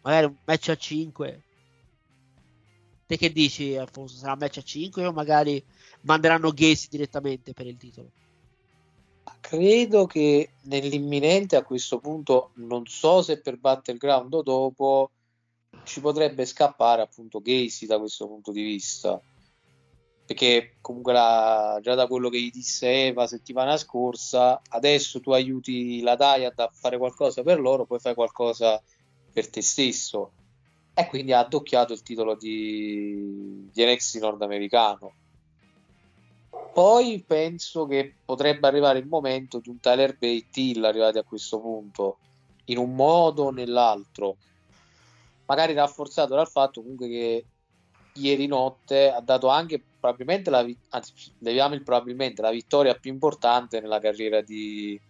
magari 0.03 0.27
un 0.27 0.37
match 0.45 0.69
a 0.69 0.77
5. 0.77 1.43
Te 3.05 3.17
che 3.17 3.33
dici, 3.33 3.77
Alfonso? 3.77 4.17
Sarà 4.17 4.35
un 4.35 4.39
match 4.39 4.59
a 4.59 4.63
5 4.63 5.07
o 5.07 5.13
magari 5.13 5.61
manderanno 6.03 6.53
Gacy 6.53 6.87
direttamente 6.89 7.53
per 7.53 7.67
il 7.67 7.77
titolo? 7.77 8.13
Credo 9.49 10.07
che 10.07 10.55
nell'imminente 10.63 11.55
a 11.55 11.63
questo 11.63 12.01
punto, 12.01 12.51
non 12.55 12.85
so 12.87 13.23
se 13.23 13.41
per 13.41 13.59
Battleground 13.59 14.35
o 14.35 14.43
dopo, 14.43 15.13
ci 15.85 16.01
potrebbe 16.01 16.45
scappare 16.45 17.01
appunto 17.01 17.41
Gacy 17.41 17.87
da 17.87 18.01
questo 18.01 18.27
punto 18.27 18.51
di 18.51 18.63
vista. 18.63 19.21
Perché 20.27 20.79
comunque 20.81 21.13
la, 21.13 21.79
già 21.81 21.95
da 21.95 22.09
quello 22.09 22.29
che 22.29 22.41
gli 22.41 22.51
disse 22.51 23.07
Eva 23.07 23.29
settimana 23.29 23.77
scorsa, 23.77 24.61
adesso 24.71 25.21
tu 25.21 25.31
aiuti 25.31 26.01
la 26.01 26.17
Diad 26.17 26.59
a 26.59 26.71
fare 26.73 26.99
qualcosa 26.99 27.45
per 27.45 27.61
loro, 27.61 27.87
poi 27.87 28.01
fai 28.01 28.15
qualcosa 28.15 28.83
per 29.33 29.49
te 29.49 29.63
stesso. 29.63 30.33
E 30.93 31.07
quindi 31.07 31.33
ha 31.33 31.39
addocchiato 31.39 31.93
il 31.93 32.03
titolo 32.03 32.35
di, 32.35 33.71
di 33.73 33.85
NXT 33.85 34.17
nordamericano. 34.17 35.15
Poi 36.77 37.25
penso 37.27 37.87
che 37.87 38.17
potrebbe 38.23 38.67
arrivare 38.67 38.99
il 38.99 39.07
momento 39.07 39.61
di 39.61 39.71
un 39.71 39.81
Tyler 39.81 40.13
Bate 40.13 40.61
Hill 40.61 40.85
arrivati 40.85 41.17
a 41.17 41.23
questo 41.23 41.59
punto, 41.59 42.19
in 42.67 42.77
un 42.77 42.95
modo 42.95 43.45
o 43.45 43.51
nell'altro. 43.51 44.37
Magari 45.47 45.73
rafforzato 45.73 46.35
dal 46.35 46.51
fatto 46.51 46.83
comunque 46.83 47.09
che 47.09 47.47
ieri 48.17 48.47
notte 48.47 49.11
ha 49.11 49.23
dato 49.23 49.49
anche 49.49 49.83
probabilmente 49.99 50.51
la, 50.51 50.67
anzi, 50.91 51.15
leviamo 51.39 51.75
il 51.75 51.83
probabilmente 51.83 52.43
la 52.43 52.51
vittoria 52.51 52.95
più 52.95 53.11
importante 53.11 53.81
nella 53.81 53.99
carriera 53.99 54.43
di, 54.43 55.01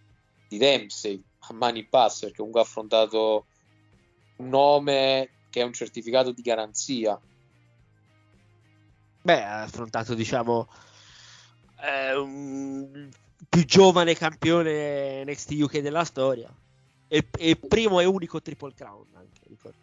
di 0.47 0.59
Dempsey 0.59 1.21
a 1.49 1.53
mani 1.53 1.83
basse 1.83 2.27
perché 2.27 2.37
comunque 2.37 2.61
ha 2.61 2.65
affrontato 2.65 3.47
un 4.37 4.49
nome 4.51 5.31
che 5.51 5.63
è 5.63 5.65
un 5.65 5.73
certificato 5.73 6.31
di 6.31 6.43
garanzia 6.43 7.21
Beh, 9.23 9.43
ha 9.43 9.63
affrontato, 9.63 10.15
diciamo, 10.15 10.69
eh, 11.81 12.17
un 12.17 13.09
più 13.49 13.65
giovane 13.65 14.15
campione 14.15 15.25
NXT 15.25 15.51
UK 15.61 15.79
della 15.79 16.05
storia. 16.05 16.53
E, 17.09 17.29
e 17.39 17.57
primo 17.57 18.01
e 18.01 18.05
unico 18.05 18.43
Triple 18.43 18.75
Crown, 18.75 19.07
anche, 19.15 19.41
ricordo. 19.47 19.79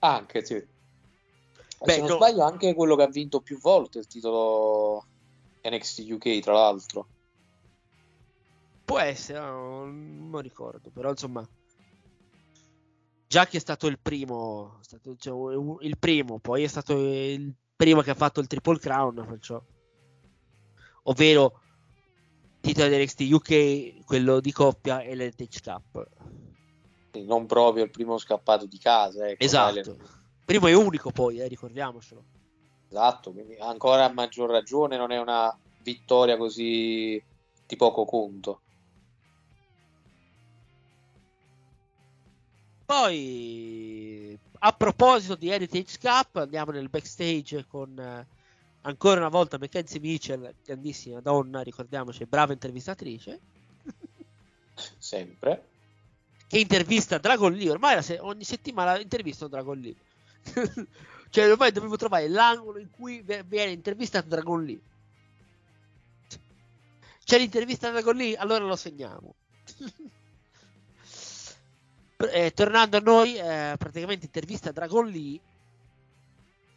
anche 0.00 0.44
sì 0.44 0.54
Beh, 1.84 1.92
se 1.92 1.98
non 2.00 2.08
no. 2.08 2.16
sbaglio 2.16 2.42
anche 2.42 2.74
quello 2.74 2.96
che 2.96 3.02
ha 3.02 3.08
vinto 3.08 3.40
più 3.40 3.60
volte 3.60 4.00
il 4.00 4.08
titolo 4.08 5.04
NXT 5.62 6.10
UK 6.10 6.40
tra 6.40 6.54
l'altro 6.54 7.06
Può 8.88 8.98
essere, 8.98 9.38
no, 9.38 9.84
non 9.84 10.40
ricordo, 10.40 10.88
però 10.88 11.10
insomma... 11.10 11.46
Già 13.26 13.46
che 13.46 13.58
è 13.58 13.60
stato 13.60 13.86
il 13.86 13.98
primo, 13.98 14.78
è 14.80 14.84
stato, 14.84 15.14
cioè, 15.18 15.84
il 15.84 15.98
primo, 15.98 16.38
poi 16.38 16.62
è 16.62 16.66
stato 16.68 16.94
il 16.96 17.54
primo 17.76 18.00
che 18.00 18.12
ha 18.12 18.14
fatto 18.14 18.40
il 18.40 18.46
Triple 18.46 18.78
Crown, 18.78 19.26
perciò. 19.28 19.62
Ovvero 21.08 21.60
titolo 22.60 22.88
di 22.88 23.02
NXT 23.02 23.20
UK, 23.30 24.04
quello 24.04 24.40
di 24.40 24.52
coppia 24.52 25.00
e 25.00 25.14
l'Heritage 25.14 25.60
Cup. 25.62 26.06
Non 27.24 27.46
proprio 27.46 27.84
il 27.84 27.90
primo 27.90 28.18
scappato 28.18 28.66
di 28.66 28.78
casa 28.78 29.26
ecco, 29.28 29.42
Esatto. 29.42 29.80
Tyler. 29.80 29.96
Primo 30.44 30.66
e 30.66 30.74
unico 30.74 31.10
poi, 31.10 31.40
eh, 31.40 31.48
ricordiamocelo. 31.48 32.24
esatto 32.88 33.32
quindi 33.32 33.56
ancora 33.58 34.04
a 34.04 34.12
maggior 34.12 34.48
ragione 34.50 34.96
non 34.96 35.10
è 35.10 35.18
una 35.18 35.54
vittoria 35.82 36.36
così 36.36 37.22
di 37.66 37.76
poco 37.76 38.04
conto 38.04 38.60
Poi, 42.88 44.38
a 44.60 44.72
proposito 44.72 45.34
di 45.34 45.50
Heritage 45.50 45.98
Cup, 46.00 46.36
andiamo 46.36 46.70
nel 46.70 46.88
backstage 46.88 47.66
con 47.66 47.98
eh, 47.98 48.26
ancora 48.82 49.20
una 49.20 49.28
volta 49.28 49.58
Mackenzie 49.58 50.00
Mitchell, 50.00 50.54
grandissima 50.64 51.20
donna, 51.20 51.60
ricordiamoci, 51.62 52.24
brava 52.26 52.52
intervistatrice, 52.52 53.40
sempre 54.98 55.76
che 56.48 56.58
intervista 56.58 57.18
Dragon 57.18 57.52
Lee. 57.52 57.70
Ormai 57.70 58.02
se- 58.02 58.18
ogni 58.18 58.42
settimana 58.42 58.98
intervista 58.98 59.46
Dragon 59.46 59.78
Lee. 59.78 59.94
cioè, 61.30 61.50
ormai 61.50 61.70
dovevo 61.70 61.96
trovare 61.96 62.28
l'angolo 62.28 62.78
in 62.78 62.90
cui 62.90 63.22
viene 63.22 63.70
intervistato 63.70 64.28
Dragon 64.28 64.64
Lee. 64.64 64.80
C'è 67.22 67.38
l'intervista 67.38 67.90
Dragon 67.90 68.16
Lee? 68.16 68.34
Allora 68.36 68.64
lo 68.64 68.76
segniamo. 68.76 69.34
Eh, 72.20 72.50
tornando 72.50 72.96
a 72.96 73.00
noi, 73.00 73.36
eh, 73.36 73.76
praticamente 73.78 74.24
intervista 74.24 74.72
Dragon 74.72 75.06
Lee, 75.06 75.38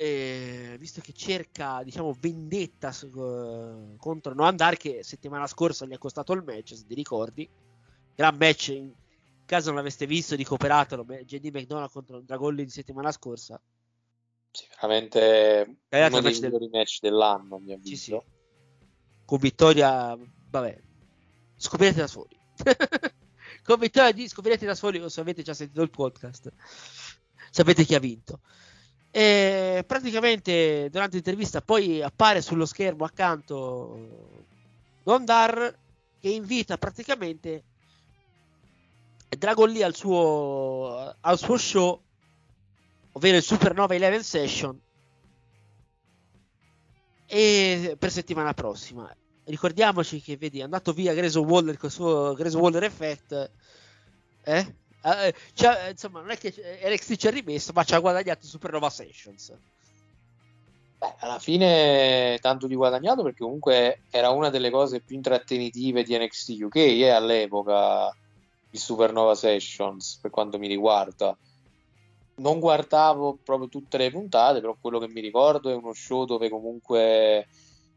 eh, 0.03 0.77
visto 0.79 0.99
che 0.99 1.13
cerca, 1.13 1.83
diciamo, 1.83 2.15
vendetta 2.19 2.91
su- 2.91 3.07
eh, 3.07 3.95
contro 3.97 4.33
Noam 4.33 4.55
Dar, 4.55 4.75
che 4.75 5.03
settimana 5.03 5.45
scorsa 5.45 5.85
gli 5.85 5.93
ha 5.93 5.99
costato 5.99 6.33
il 6.33 6.41
match, 6.43 6.75
se 6.75 6.85
ti 6.87 6.95
ricordi. 6.95 7.47
Gran 8.15 8.35
match, 8.35 8.69
in 8.69 8.91
caso 9.45 9.67
non 9.67 9.75
l'aveste 9.77 10.07
visto, 10.07 10.35
ricoperatelo, 10.35 11.03
me- 11.05 11.23
JD 11.23 11.49
McDonald 11.53 11.91
contro 11.91 12.19
Dragon 12.21 12.55
Lee 12.55 12.65
di 12.65 12.71
settimana 12.71 13.11
scorsa. 13.11 13.61
sicuramente 14.53 15.77
Ragazzi, 15.87 16.17
uno 16.17 16.17
il 16.17 16.23
dei 16.23 16.31
match 16.31 16.39
del- 16.41 16.51
migliori 16.51 16.69
match 16.71 16.99
dell'anno 16.99 17.55
a 17.55 17.59
mio 17.59 17.75
Sì, 17.75 17.87
avviso 17.93 18.25
sì. 18.27 18.39
Con 19.25 19.37
vittoria, 19.39 20.17
vabbè, 20.49 20.81
scoprirete 21.55 21.99
da 21.99 22.07
soli. 22.07 22.37
Con 23.63 23.79
vittoria 23.79 24.11
di 24.11 24.27
scoprirete 24.27 24.65
da 24.65 24.73
soli 24.75 25.07
se 25.09 25.21
avete 25.21 25.43
già 25.43 25.53
sentito 25.53 25.81
il 25.83 25.89
podcast. 25.91 26.51
Sapete 27.51 27.83
chi 27.85 27.93
ha 27.95 27.99
vinto. 27.99 28.41
E 29.11 29.83
praticamente 29.85 30.87
durante 30.89 31.15
l'intervista 31.15 31.61
poi 31.61 32.01
appare 32.01 32.41
sullo 32.41 32.65
schermo 32.65 33.03
accanto 33.03 34.39
Gondar 35.03 35.77
che 36.19 36.29
invita 36.29 36.77
praticamente 36.77 37.63
Dragon 39.37 39.69
Lee 39.69 39.83
al 39.83 39.95
suo, 39.95 41.15
al 41.19 41.37
suo 41.37 41.57
show, 41.57 42.01
ovvero 43.13 43.37
il 43.37 43.43
Supernova 43.43 43.95
11 43.95 44.23
Session, 44.23 44.79
e 47.25 47.95
per 47.97 48.11
settimana 48.11 48.53
prossima. 48.53 49.13
Ricordiamoci 49.45 50.21
che 50.21 50.37
vedi, 50.37 50.59
è 50.59 50.63
andato 50.63 50.93
via 50.93 51.13
Grayson 51.13 51.45
Waller 51.47 51.77
con 51.77 51.89
il 51.89 51.95
suo 51.95 52.33
Grayson 52.33 52.61
Waller 52.61 52.83
Effect. 52.83 53.51
Eh? 54.43 54.75
Eh, 55.03 55.33
cioè, 55.53 55.89
insomma, 55.89 56.21
non 56.21 56.31
è 56.31 56.37
che 56.37 56.53
NXT 56.85 57.15
ci 57.15 57.27
ha 57.27 57.31
rimesso, 57.31 57.71
ma 57.73 57.83
ci 57.83 57.93
ha 57.93 57.99
guadagnato 57.99 58.45
Supernova 58.45 58.89
Sessions. 58.89 59.53
Beh, 61.01 61.15
alla 61.17 61.39
fine 61.39 62.37
tanto 62.41 62.67
di 62.67 62.75
guadagnato 62.75 63.23
perché 63.23 63.41
comunque 63.41 64.03
era 64.11 64.29
una 64.29 64.51
delle 64.51 64.69
cose 64.69 64.99
più 64.99 65.15
intrattenitive 65.15 66.03
di 66.03 66.15
NXT 66.15 66.57
UK 66.61 66.75
eh, 66.75 67.09
all'epoca 67.09 68.15
il 68.69 68.79
Supernova 68.79 69.33
Sessions 69.33 70.19
per 70.21 70.29
quanto 70.29 70.59
mi 70.59 70.67
riguarda 70.67 71.35
non 72.35 72.59
guardavo 72.59 73.39
proprio 73.43 73.67
tutte 73.67 73.97
le 73.97 74.11
puntate 74.11 74.61
però 74.61 74.77
quello 74.79 74.99
che 74.99 75.07
mi 75.07 75.21
ricordo 75.21 75.71
è 75.71 75.73
uno 75.73 75.91
show 75.93 76.25
dove 76.25 76.49
comunque 76.49 77.47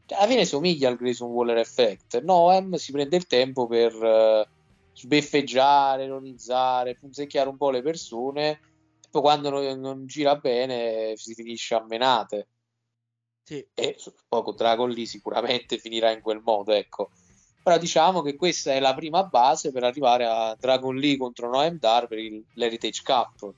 cioè, 0.07 0.17
alla 0.17 0.27
fine 0.27 0.47
somiglia 0.47 0.89
al 0.89 0.97
Grayson 0.97 1.31
Waller 1.31 1.59
Effect 1.59 2.23
Noam 2.23 2.77
si 2.77 2.91
prende 2.91 3.17
il 3.17 3.27
tempo 3.27 3.67
per 3.67 3.93
eh, 3.93 4.49
sbeffeggiare, 4.95 6.05
ironizzare 6.05 6.97
punzecchiare 6.97 7.49
un 7.49 7.57
po' 7.57 7.71
le 7.71 7.83
persone 7.83 8.61
poi 9.15 9.23
quando 9.23 9.49
non, 9.49 9.79
non 9.79 10.07
gira 10.07 10.35
bene 10.35 11.13
si 11.15 11.35
finisce 11.35 11.77
a 11.77 11.85
menate 11.87 12.49
Sì. 13.45 13.65
e 13.73 13.97
poco 14.27 14.51
Dragon 14.55 14.91
Lee 14.91 15.07
sicuramente 15.07 15.79
finirà 15.79 16.11
in 16.11 16.21
quel 16.21 16.41
modo, 16.45 16.73
ecco. 16.73 17.11
Però 17.63 17.79
diciamo 17.79 18.23
che 18.23 18.35
questa 18.35 18.73
è 18.73 18.81
la 18.81 18.93
prima 18.93 19.23
base 19.23 19.71
per 19.71 19.85
arrivare 19.85 20.27
a 20.27 20.57
Dragon 20.59 20.97
Lee 20.97 21.17
contro 21.17 21.49
Noam 21.49 21.79
Dar 21.79 22.09
per 22.09 22.19
il, 22.19 22.45
l'Heritage 22.55 23.03
Cup. 23.05 23.55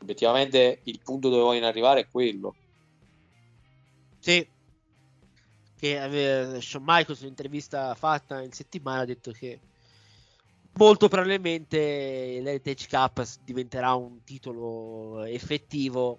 Obiettivamente 0.00 0.80
il 0.84 1.00
punto 1.04 1.28
dove 1.28 1.42
vogliono 1.42 1.66
arrivare 1.66 2.00
è 2.00 2.08
quello. 2.08 2.56
Sì. 4.18 4.48
Che 5.78 6.00
aveva 6.00 6.58
Shawn 6.58 6.84
Michaels 6.86 7.18
in 7.20 7.26
un'intervista 7.26 7.94
fatta 7.94 8.40
in 8.40 8.52
settimana 8.52 9.02
ha 9.02 9.04
detto 9.04 9.30
che 9.32 9.60
molto 10.76 11.08
probabilmente 11.08 12.40
l'Heritage 12.40 12.86
Cup 12.88 13.24
diventerà 13.44 13.94
un 13.94 14.22
titolo 14.24 15.22
effettivo 15.24 16.18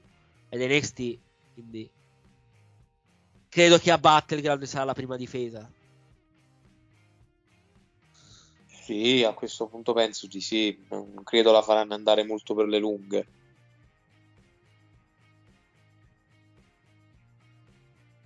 ed 0.50 0.62
NXT 0.62 1.20
quindi 1.54 1.90
credo 3.50 3.78
che 3.78 3.92
a 3.92 3.98
Battleground 3.98 4.64
sarà 4.64 4.84
la 4.86 4.94
prima 4.94 5.16
difesa 5.16 5.70
Sì, 8.88 9.22
a 9.26 9.34
questo 9.34 9.68
punto 9.68 9.92
penso 9.92 10.28
di 10.28 10.40
sì. 10.40 10.86
Non 10.90 11.22
credo 11.26 11.52
la 11.52 11.62
faranno 11.62 11.94
andare 11.94 12.24
molto 12.24 12.56
per 12.56 12.68
le 12.68 12.78
lunghe. 12.78 13.28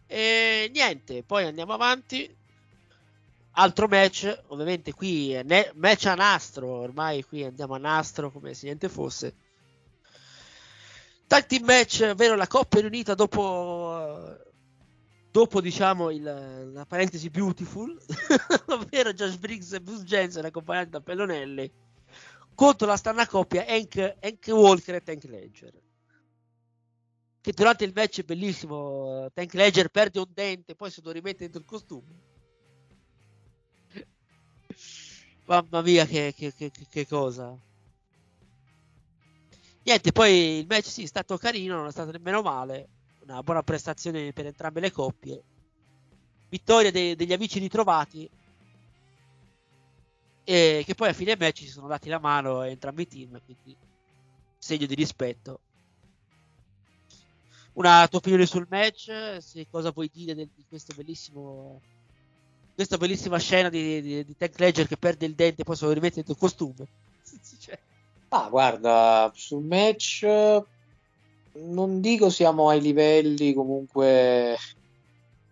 E 0.06 0.70
niente, 0.72 1.24
poi 1.24 1.46
andiamo 1.46 1.74
avanti. 1.74 2.41
Altro 3.54 3.88
match, 3.88 4.44
ovviamente 4.48 4.94
qui 4.94 5.40
ne- 5.44 5.72
match 5.76 6.06
a 6.06 6.16
nastro, 6.16 6.68
ormai 6.68 7.24
qui 7.24 7.44
andiamo 7.44 7.76
a 7.76 7.78
nastro 7.78 8.32
come 8.32 8.54
se 8.54 8.66
niente 8.66 8.88
fosse. 8.88 9.36
Tag 11.28 11.46
team 11.46 11.66
match, 11.66 12.08
ovvero 12.10 12.36
la 12.36 12.48
coppia 12.48 12.82
riunita 12.82 13.14
dopo, 13.14 14.38
dopo 15.30 15.62
diciamo 15.62 16.10
il, 16.12 16.72
la 16.74 16.86
parentesi 16.86 17.30
beautiful, 17.30 17.98
ovvero 18.68 19.14
Josh 19.14 19.38
Briggs 19.38 19.74
e 19.74 19.82
Bruce 19.82 20.04
Jensen 20.04 20.46
accompagnati 20.46 20.90
da 20.90 21.02
Pellonelli 21.02 21.72
contro 22.54 22.88
la 22.88 22.98
strana 22.98 23.28
coppia 23.28 23.66
Hank, 23.68 24.16
Hank 24.22 24.48
Walker 24.48 24.96
e 24.96 25.02
Tank 25.02 25.24
Ledger 25.24 25.74
che 27.42 27.54
durante 27.54 27.84
il 27.84 27.92
match 27.94 28.20
è 28.20 28.24
bellissimo. 28.24 29.28
Tank 29.34 29.54
Ledger 29.56 29.90
perde 29.90 30.20
un 30.20 30.30
dente, 30.32 30.76
poi 30.76 30.92
se 30.92 31.02
lo 31.04 31.12
rimette 31.12 31.40
dentro 31.40 31.60
il 31.60 31.66
costume. 31.66 32.31
Mamma 35.46 35.82
mia, 35.82 36.06
che, 36.06 36.34
che, 36.36 36.54
che, 36.54 36.72
che, 36.90 37.08
cosa. 37.08 37.58
Niente, 39.84 40.12
poi 40.12 40.60
il 40.60 40.66
match 40.68 40.86
sì, 40.86 41.04
è 41.04 41.08
stato 41.08 41.38
carino, 41.38 41.76
non 41.78 41.88
è 41.88 41.92
stato 41.92 42.12
nemmeno 42.12 42.42
male. 42.42 42.88
Una 43.22 43.42
buona 43.44 43.64
prestazione 43.64 44.32
per 44.34 44.46
entrambe 44.46 44.80
le 44.80 44.92
coppie. 44.92 45.44
Vittoria 46.50 46.92
de- 46.92 47.16
degli 47.16 47.34
amici 47.34 47.60
ritrovati. 47.60 48.30
E 50.44 50.84
che 50.86 50.96
poi 50.96 51.10
a 51.10 51.14
fine 51.14 51.36
match 51.38 51.60
si 51.60 51.68
sono 51.68 51.88
dati 51.88 52.10
la 52.10 52.20
mano 52.20 52.60
a 52.60 52.68
entrambi 52.68 53.04
i 53.04 53.08
team, 53.08 53.42
quindi 53.44 53.76
segno 54.58 54.86
di 54.86 54.96
rispetto. 54.96 55.60
Una 57.74 58.08
tua 58.08 58.20
opinione 58.20 58.46
sul 58.46 58.68
match? 58.70 59.38
Se 59.40 59.68
cosa 59.70 59.92
puoi 59.92 60.10
dire 60.12 60.36
di 60.36 60.66
questo 60.68 60.94
bellissimo 60.96 61.82
questa 62.74 62.98
bellissima 62.98 63.38
scena 63.38 63.70
di, 63.70 64.02
di, 64.02 64.26
di 64.26 64.38
Tank 64.38 64.60
Ledger 64.60 64.88
che 64.88 64.98
perde 64.98 65.26
il 65.26 65.34
dente 65.34 65.62
e 65.62 65.66
poi 65.66 65.76
se 65.76 65.86
lo 65.86 65.92
rimette 65.92 66.16
dentro 66.16 66.34
il 66.34 66.40
costume. 66.40 66.88
cioè. 67.60 67.80
Ah, 68.30 68.48
guarda, 68.50 69.32
sul 69.36 69.64
match 69.64 70.26
non 71.54 72.00
dico 72.00 72.30
siamo 72.30 72.70
ai 72.70 72.80
livelli 72.80 73.54
comunque 73.54 74.58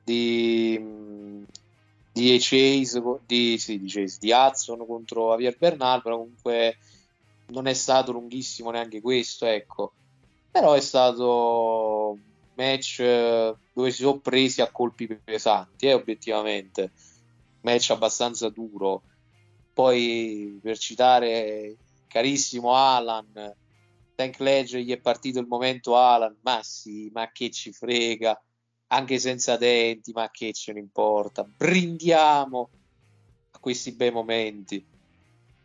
di 0.04 1.08
di 2.20 2.38
Chase, 2.40 3.02
di, 3.26 3.58
sì, 3.58 3.80
di, 3.80 3.88
Chase, 3.88 4.18
di 4.20 4.32
Hudson 4.32 4.86
contro 4.86 5.30
Javier 5.30 5.56
Bernal, 5.58 6.02
però 6.02 6.18
comunque 6.18 6.78
non 7.48 7.68
è 7.68 7.74
stato 7.74 8.12
lunghissimo 8.12 8.72
neanche 8.72 9.02
questo, 9.02 9.46
ecco. 9.46 9.94
Però 10.52 10.74
è 10.74 10.82
stato 10.82 12.12
un 12.12 12.20
match 12.56 13.02
dove 13.02 13.92
si 13.92 14.02
sono 14.02 14.18
presi 14.18 14.62
a 14.62 14.70
colpi 14.70 15.08
pesanti, 15.08 15.88
eh, 15.88 15.94
obiettivamente. 15.94 16.92
Match 17.62 17.90
abbastanza 17.92 18.50
duro. 18.50 19.04
Poi 19.74 20.60
per 20.62 20.78
citare 20.78 21.78
carissimo 22.08 22.74
Alan, 22.74 23.56
Tank 24.16 24.40
Ledger 24.40 24.82
gli 24.82 24.92
è 24.92 25.00
partito 25.00 25.40
il 25.40 25.48
momento 25.48 25.96
Alan, 25.96 26.38
ma 26.42 26.62
sì, 26.62 27.10
ma 27.14 27.32
che 27.32 27.50
ci 27.52 27.72
frega, 27.72 28.42
anche 28.88 29.20
senza 29.20 29.56
denti, 29.56 30.12
ma 30.12 30.30
che 30.30 30.52
ce 30.52 30.74
ne 30.74 30.80
importa, 30.80 31.44
brindiamo 31.44 32.70
a 33.52 33.60
questi 33.60 33.94
bei 33.94 34.12
momenti. 34.12 34.86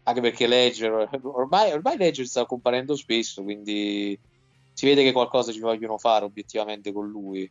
Anche 0.05 0.21
perché 0.21 0.47
Ledger, 0.47 1.09
ormai, 1.23 1.73
ormai 1.73 1.97
Ledger 1.97 2.27
sta 2.27 2.45
comparendo 2.45 2.95
spesso, 2.95 3.43
quindi 3.43 4.17
si 4.73 4.87
vede 4.87 5.03
che 5.03 5.13
qualcosa 5.13 5.51
ci 5.51 5.61
vogliono 5.61 5.99
fare 5.99 6.25
obiettivamente 6.25 6.93
con 6.93 7.09
lui. 7.09 7.51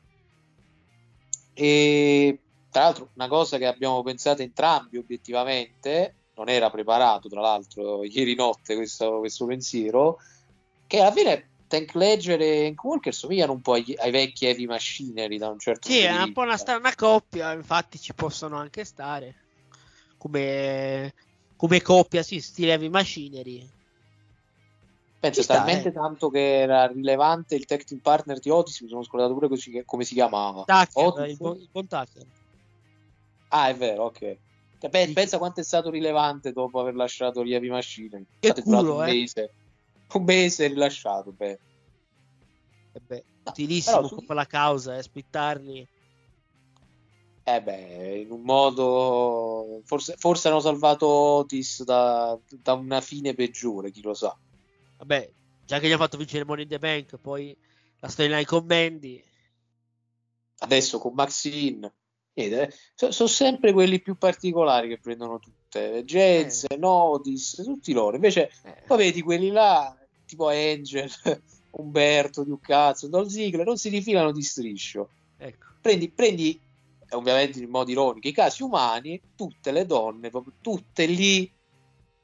E 1.55 2.39
tra 2.73 2.85
l'altro, 2.85 3.09
una 3.13 3.27
cosa 3.27 3.59
che 3.59 3.67
abbiamo 3.67 4.01
pensato 4.01 4.41
entrambi 4.41 4.97
obiettivamente, 4.97 6.15
non 6.33 6.49
era 6.49 6.71
preparato 6.71 7.29
tra 7.29 7.39
l'altro 7.39 8.03
ieri 8.03 8.33
notte 8.33 8.75
questo, 8.75 9.19
questo 9.19 9.45
pensiero, 9.45 10.17
che 10.87 10.99
alla 10.99 11.11
fine 11.11 11.49
Tank 11.67 11.93
Ledger 11.93 12.41
e 12.41 12.65
Hank 12.65 12.83
Walker 12.83 13.13
somigliano 13.13 13.51
un 13.51 13.61
po' 13.61 13.73
ai, 13.73 13.95
ai 13.99 14.09
vecchi 14.09 14.47
heavy 14.47 14.65
machinery 14.65 15.37
da 15.37 15.49
un 15.49 15.59
certo 15.59 15.87
punto 15.87 16.01
Sì, 16.01 16.07
è 16.07 16.21
un 16.21 16.33
po' 16.33 16.41
una 16.41 16.57
strana 16.57 16.95
coppia, 16.95 17.53
infatti 17.53 17.99
ci 17.99 18.15
possono 18.15 18.57
anche 18.57 18.83
stare 18.83 19.35
come, 20.17 21.13
come 21.55 21.79
coppia, 21.79 22.23
sì, 22.23 22.41
stile 22.41 22.71
heavy 22.71 22.89
machinery. 22.89 23.69
Penso 25.19 25.43
sta, 25.43 25.57
talmente 25.57 25.89
eh. 25.89 25.91
tanto 25.93 26.29
che 26.29 26.61
era 26.61 26.87
rilevante 26.87 27.53
il 27.53 27.65
tech 27.65 27.83
team 27.83 28.01
partner 28.01 28.39
di 28.39 28.49
Otis, 28.49 28.81
mi 28.81 28.89
sono 28.89 29.03
scordato 29.03 29.33
pure 29.33 29.47
così, 29.47 29.83
come 29.85 30.03
si 30.03 30.15
chiamava. 30.15 30.63
Tucker, 30.63 31.05
Otis? 31.05 31.29
il, 31.29 31.37
buon, 31.37 31.55
il 31.57 31.69
buon 31.71 31.87
Tucker. 31.87 32.25
Ah, 33.55 33.69
è 33.69 33.75
vero, 33.75 34.05
ok. 34.05 34.37
Beh. 34.89 35.11
Pensa 35.13 35.37
quanto 35.37 35.61
è 35.61 35.63
stato 35.63 35.91
rilevante 35.91 36.51
dopo 36.51 36.79
aver 36.79 36.95
lasciato 36.95 37.43
gli 37.43 37.53
Heavy 37.53 37.69
Machine. 37.69 38.25
Che 38.39 38.53
culo, 38.61 38.95
un 38.95 39.07
eh. 39.07 39.13
mese. 39.13 39.53
Un 40.13 40.23
mese 40.23 40.67
rilasciato, 40.67 41.31
beh. 41.31 41.59
E 42.93 42.99
beh, 42.99 43.23
utilissimo 43.45 44.01
no, 44.01 44.07
su... 44.07 44.25
la 44.27 44.45
causa, 44.45 44.97
eh, 44.97 45.03
splittarli. 45.03 45.87
Eh 47.43 47.61
beh, 47.61 48.19
in 48.21 48.31
un 48.31 48.41
modo... 48.41 49.81
Forse, 49.85 50.15
forse 50.17 50.47
hanno 50.47 50.59
salvato 50.59 51.07
Otis 51.07 51.83
da, 51.83 52.37
da 52.47 52.73
una 52.73 53.01
fine 53.01 53.35
peggiore, 53.35 53.91
chi 53.91 54.01
lo 54.01 54.15
sa. 54.15 54.35
Vabbè, 54.97 55.31
già 55.63 55.79
che 55.79 55.87
gli 55.87 55.91
ha 55.91 55.97
fatto 55.97 56.17
vincere 56.17 56.43
Money 56.43 56.63
in 56.63 56.69
the 56.69 56.79
Bank, 56.79 57.17
poi 57.17 57.55
la 57.99 58.07
storyline 58.07 58.45
con 58.45 58.65
Mandy. 58.65 59.23
Adesso 60.57 60.97
con 60.97 61.13
Maxine. 61.13 61.93
Eh, 62.35 62.73
sono 62.95 63.11
so 63.11 63.27
sempre 63.27 63.73
quelli 63.73 64.01
più 64.01 64.17
particolari 64.17 64.87
che 64.87 64.99
prendono 64.99 65.39
tutte. 65.39 66.03
Jazz, 66.03 66.65
eh. 66.67 66.77
Notis, 66.77 67.61
tutti 67.63 67.93
loro. 67.93 68.15
Invece, 68.15 68.51
eh. 68.63 68.83
poi 68.87 68.97
vedi 68.97 69.21
quelli 69.21 69.49
là, 69.49 69.95
tipo 70.25 70.47
Angel, 70.47 71.09
Umberto, 71.71 72.43
Ducazzo, 72.43 73.07
Dol 73.07 73.29
Ziggler, 73.29 73.65
non 73.65 73.77
si 73.77 73.89
rifilano 73.89 74.31
di 74.31 74.41
striscio. 74.41 75.09
Ecco. 75.37 75.65
Prendi, 75.81 76.09
prendi, 76.09 76.59
ovviamente 77.11 77.59
in 77.59 77.69
modo 77.69 77.91
ironico, 77.91 78.27
i 78.27 78.31
casi 78.31 78.63
umani, 78.63 79.21
tutte 79.35 79.71
le 79.71 79.85
donne, 79.85 80.29
proprio 80.29 80.53
tutte 80.61 81.05
lì 81.05 81.51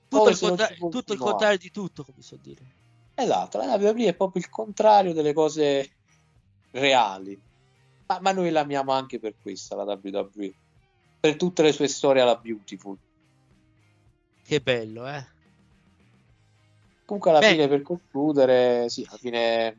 tutto, 0.09 0.29
il, 0.29 0.39
contra- 0.39 0.67
tutto 0.67 1.13
il, 1.13 1.19
contrario 1.19 1.57
di 1.57 1.71
tutto, 1.71 2.03
come 2.03 2.21
so 2.21 2.37
dire. 2.41 2.77
Esatto, 3.13 3.57
la 3.59 3.75
WWE 3.75 4.07
è 4.07 4.15
proprio 4.15 4.41
il 4.41 4.49
contrario 4.49 5.13
delle 5.13 5.33
cose 5.33 5.89
reali. 6.71 7.39
Ma, 8.09 8.19
ma 8.21 8.31
noi 8.31 8.49
l'amiamo 8.49 8.91
anche 8.91 9.19
per 9.19 9.35
questa, 9.39 9.75
la 9.75 9.83
WWE. 9.83 10.53
Per 11.19 11.35
tutte 11.35 11.61
le 11.61 11.71
sue 11.71 11.87
storie 11.87 12.23
alla 12.23 12.37
Beautiful. 12.37 12.97
Che 14.43 14.59
bello, 14.61 15.07
eh. 15.07 15.25
Comunque 17.05 17.29
alla 17.29 17.39
Beh. 17.39 17.51
fine 17.51 17.67
per 17.67 17.81
concludere, 17.83 18.89
sì, 18.89 19.05
alla 19.07 19.17
fine 19.17 19.77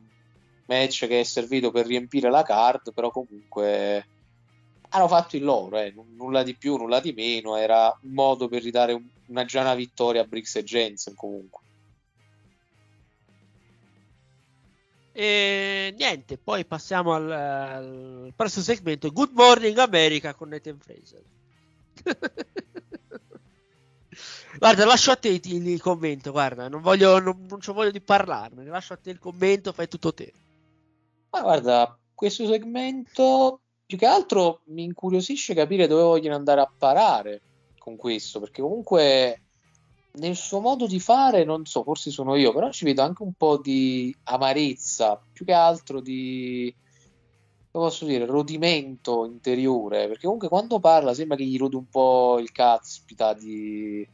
match 0.65 1.07
che 1.07 1.19
è 1.19 1.23
servito 1.23 1.71
per 1.71 1.85
riempire 1.85 2.29
la 2.29 2.43
card, 2.43 2.93
però 2.93 3.11
comunque 3.11 4.07
hanno 4.89 5.07
fatto 5.09 5.35
il 5.35 5.43
loro, 5.43 5.77
eh. 5.77 5.93
nulla 6.15 6.43
di 6.43 6.55
più, 6.55 6.77
nulla 6.77 7.01
di 7.01 7.11
meno, 7.11 7.57
era 7.57 7.97
un 8.01 8.11
modo 8.11 8.47
per 8.47 8.61
ridare 8.61 8.93
un, 8.93 9.05
una 9.27 9.43
già 9.43 9.61
una 9.61 9.75
vittoria 9.75 10.21
a 10.21 10.25
Briggs 10.25 10.55
e 10.55 10.63
Jensen 10.63 11.15
comunque. 11.15 11.59
E 15.13 15.93
niente, 15.97 16.37
poi 16.37 16.65
passiamo 16.65 17.13
al, 17.13 17.31
al 17.31 18.33
prossimo 18.35 18.63
segmento. 18.63 19.11
Good 19.11 19.31
Morning 19.33 19.77
America 19.77 20.33
con 20.33 20.49
Nathan 20.49 20.79
Fraser. 20.79 21.23
guarda, 24.57 24.85
lascio 24.85 25.11
a 25.11 25.17
te 25.17 25.29
il, 25.29 25.67
il 25.67 25.81
commento. 25.81 26.31
Guarda, 26.31 26.69
non 26.69 26.81
voglio, 26.81 27.19
non, 27.19 27.45
non 27.47 27.59
c'ho 27.59 27.73
voglia 27.73 27.91
di 27.91 28.01
parlarne. 28.01 28.63
Lascio 28.63 28.93
a 28.93 28.97
te 28.97 29.09
il 29.09 29.19
commento, 29.19 29.73
fai 29.73 29.89
tutto 29.89 30.13
te. 30.13 30.31
Ma 31.31 31.41
guarda, 31.41 31.97
questo 32.13 32.47
segmento 32.47 33.59
più 33.85 33.97
che 33.97 34.05
altro 34.05 34.61
mi 34.67 34.83
incuriosisce 34.83 35.53
capire 35.53 35.87
dove 35.87 36.03
vogliono 36.03 36.35
andare 36.35 36.61
a 36.61 36.71
parare 36.77 37.41
con 37.77 37.97
questo, 37.97 38.39
perché 38.39 38.61
comunque 38.61 39.41
nel 40.13 40.35
suo 40.35 40.59
modo 40.59 40.87
di 40.87 40.99
fare, 40.99 41.43
non 41.43 41.65
so, 41.65 41.83
forse 41.83 42.11
sono 42.11 42.35
io, 42.35 42.53
però 42.53 42.71
ci 42.71 42.85
vedo 42.85 43.01
anche 43.01 43.23
un 43.23 43.33
po' 43.33 43.57
di 43.57 44.15
amarezza, 44.23 45.21
più 45.31 45.45
che 45.45 45.53
altro 45.53 46.01
di, 46.01 46.73
come 47.71 47.85
posso 47.85 48.05
dire, 48.05 48.25
rodimento 48.25 49.25
interiore, 49.25 50.07
perché 50.07 50.23
comunque 50.23 50.49
quando 50.49 50.79
parla 50.79 51.13
sembra 51.13 51.37
che 51.37 51.45
gli 51.45 51.57
rode 51.57 51.77
un 51.77 51.89
po' 51.89 52.39
il 52.39 52.51
caspita 52.51 53.33
di, 53.33 54.05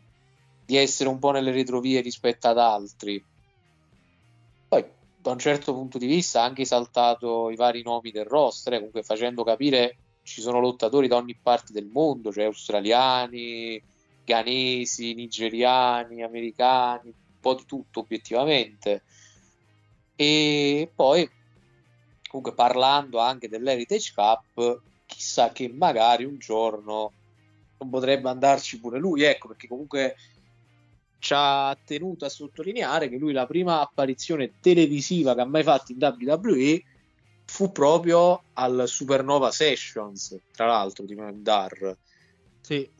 di 0.65 0.75
essere 0.75 1.09
un 1.09 1.17
po' 1.17 1.31
nelle 1.31 1.51
retrovie 1.51 2.01
rispetto 2.01 2.47
ad 2.47 2.59
altri. 2.59 3.23
Poi, 4.67 4.85
da 5.19 5.31
un 5.31 5.39
certo 5.39 5.73
punto 5.73 5.97
di 5.97 6.05
vista, 6.05 6.41
ha 6.41 6.45
anche 6.45 6.61
esaltato 6.61 7.49
i 7.49 7.55
vari 7.55 7.81
nomi 7.81 8.11
del 8.11 8.25
roster, 8.25 8.73
eh, 8.73 8.77
comunque 8.77 9.01
facendo 9.01 9.43
capire 9.43 9.97
ci 10.21 10.41
sono 10.41 10.59
lottatori 10.59 11.07
da 11.07 11.15
ogni 11.15 11.35
parte 11.41 11.71
del 11.71 11.85
mondo, 11.85 12.31
cioè 12.31 12.43
australiani, 12.43 13.81
ghanesi, 14.27 15.13
nigeriani, 15.13 16.21
americani, 16.21 17.07
un 17.07 17.39
po' 17.39 17.53
di 17.53 17.65
tutto 17.65 18.01
obiettivamente. 18.01 19.03
E 20.17 20.91
poi, 20.93 21.29
comunque, 22.27 22.53
parlando 22.53 23.19
anche 23.19 23.47
dell'Heritage 23.47 24.11
Cup, 24.13 24.81
chissà 25.05 25.53
che 25.53 25.69
magari 25.69 26.25
un 26.25 26.37
giorno 26.37 27.13
non 27.77 27.89
potrebbe 27.89 28.27
andarci 28.27 28.81
pure 28.81 28.99
lui, 28.99 29.23
ecco, 29.23 29.47
perché 29.47 29.67
comunque 29.69 30.15
ci 31.19 31.33
ha 31.33 31.77
tenuto 31.85 32.25
a 32.25 32.29
sottolineare 32.29 33.07
che 33.07 33.17
lui 33.17 33.31
la 33.31 33.47
prima 33.47 33.79
apparizione 33.79 34.59
televisiva 34.59 35.33
che 35.35 35.41
ha 35.41 35.45
mai 35.45 35.63
fatto 35.63 35.93
in 35.93 35.99
WWE 35.99 36.83
fu 37.45 37.71
proprio 37.71 38.43
al 38.53 38.83
Supernova 38.87 39.51
Sessions, 39.51 40.37
tra 40.51 40.65
l'altro, 40.65 41.05
di 41.05 41.15
Mandar. 41.15 41.95
Sì. 42.59 42.96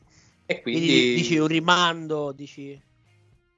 E 0.50 0.62
quindi... 0.62 0.86
quindi 0.86 1.14
dici 1.14 1.36
un 1.36 1.46
rimando, 1.46 2.32
dici... 2.32 2.82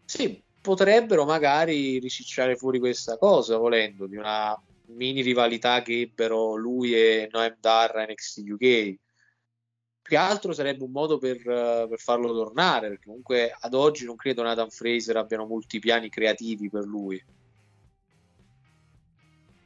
Sì, 0.04 0.42
potrebbero 0.60 1.24
magari 1.24 2.00
ricicciare 2.00 2.56
fuori 2.56 2.80
questa 2.80 3.16
cosa, 3.16 3.56
volendo, 3.58 4.08
di 4.08 4.16
una 4.16 4.60
mini 4.86 5.22
rivalità 5.22 5.82
che 5.82 6.00
ebbero 6.00 6.56
lui 6.56 6.92
e 6.92 7.28
Noam 7.30 7.54
Dar 7.60 7.94
a 7.94 8.06
NXT 8.06 8.38
UK. 8.44 8.58
Più 8.58 8.98
che 10.02 10.16
altro 10.16 10.52
sarebbe 10.52 10.82
un 10.82 10.90
modo 10.90 11.18
per, 11.18 11.40
per, 11.40 11.98
farlo 12.00 12.32
tornare, 12.32 12.88
perché 12.88 13.06
comunque 13.06 13.56
ad 13.56 13.74
oggi 13.74 14.04
non 14.04 14.16
credo 14.16 14.42
Nathan 14.42 14.70
Fraser 14.70 15.16
abbiano 15.16 15.46
molti 15.46 15.78
piani 15.78 16.08
creativi 16.08 16.68
per 16.68 16.82
lui. 16.86 17.24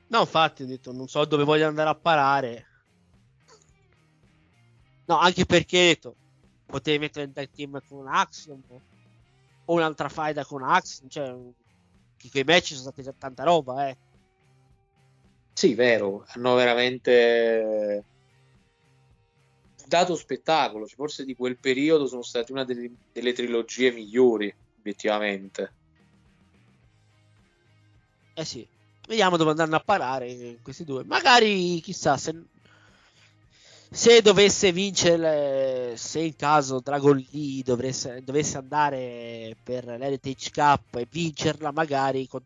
No, 0.09 0.21
infatti 0.21 0.65
ho 0.65 0.67
detto, 0.67 0.93
non 0.93 1.09
so 1.09 1.25
dove 1.25 1.45
voglio 1.45 1.67
andare 1.67 1.89
a 1.89 1.95
parare. 1.95 2.67
No, 5.07 5.19
anche 5.19 5.47
perché 5.47 5.79
ho 5.79 5.87
detto, 5.87 6.17
potevi 6.75 6.99
mettere 6.99 7.27
in 7.27 7.33
tag 7.33 7.49
team 7.55 7.81
con 7.87 8.09
Axiom 8.09 8.61
o 9.67 9.73
un'altra 9.73 10.09
faida 10.09 10.45
con 10.45 10.65
Axiom, 10.65 11.09
cioè 11.09 11.33
che 12.17 12.31
quei 12.31 12.43
match 12.43 12.71
sono 12.71 12.81
stati 12.81 13.03
già 13.05 13.15
tanta 13.17 13.45
roba, 13.45 13.89
eh. 13.89 13.97
Sì, 15.53 15.75
vero, 15.75 16.25
hanno 16.27 16.57
veramente 16.57 18.05
dato 19.87 20.17
spettacolo, 20.17 20.87
cioè, 20.87 20.97
forse 20.97 21.25
di 21.25 21.37
quel 21.37 21.59
periodo 21.59 22.07
sono 22.07 22.23
state 22.23 22.51
una 22.51 22.65
delle, 22.65 22.91
delle 23.13 23.33
trilogie 23.33 23.93
migliori, 23.93 24.53
obiettivamente. 24.81 25.73
Eh 28.35 28.45
sì, 28.45 28.67
vediamo 29.07 29.37
dove 29.37 29.51
andranno 29.51 29.77
a 29.77 29.83
parare 29.85 30.59
questi 30.61 30.83
due. 30.83 31.05
Magari, 31.05 31.79
chissà, 31.81 32.17
se, 32.17 32.33
se 33.95 34.23
dovesse 34.23 34.73
vincere, 34.73 35.97
se 35.97 36.19
in 36.19 36.35
caso 36.35 36.81
Dragon 36.81 37.17
Lee 37.31 37.63
dovesse, 37.63 38.25
dovesse 38.25 38.59
andare 38.59 39.57
per 39.63 39.85
l'Heritage 39.85 40.51
Cup 40.51 40.97
e 40.97 41.07
vincerla, 41.09 41.71
magari, 41.71 42.27
con, 42.27 42.43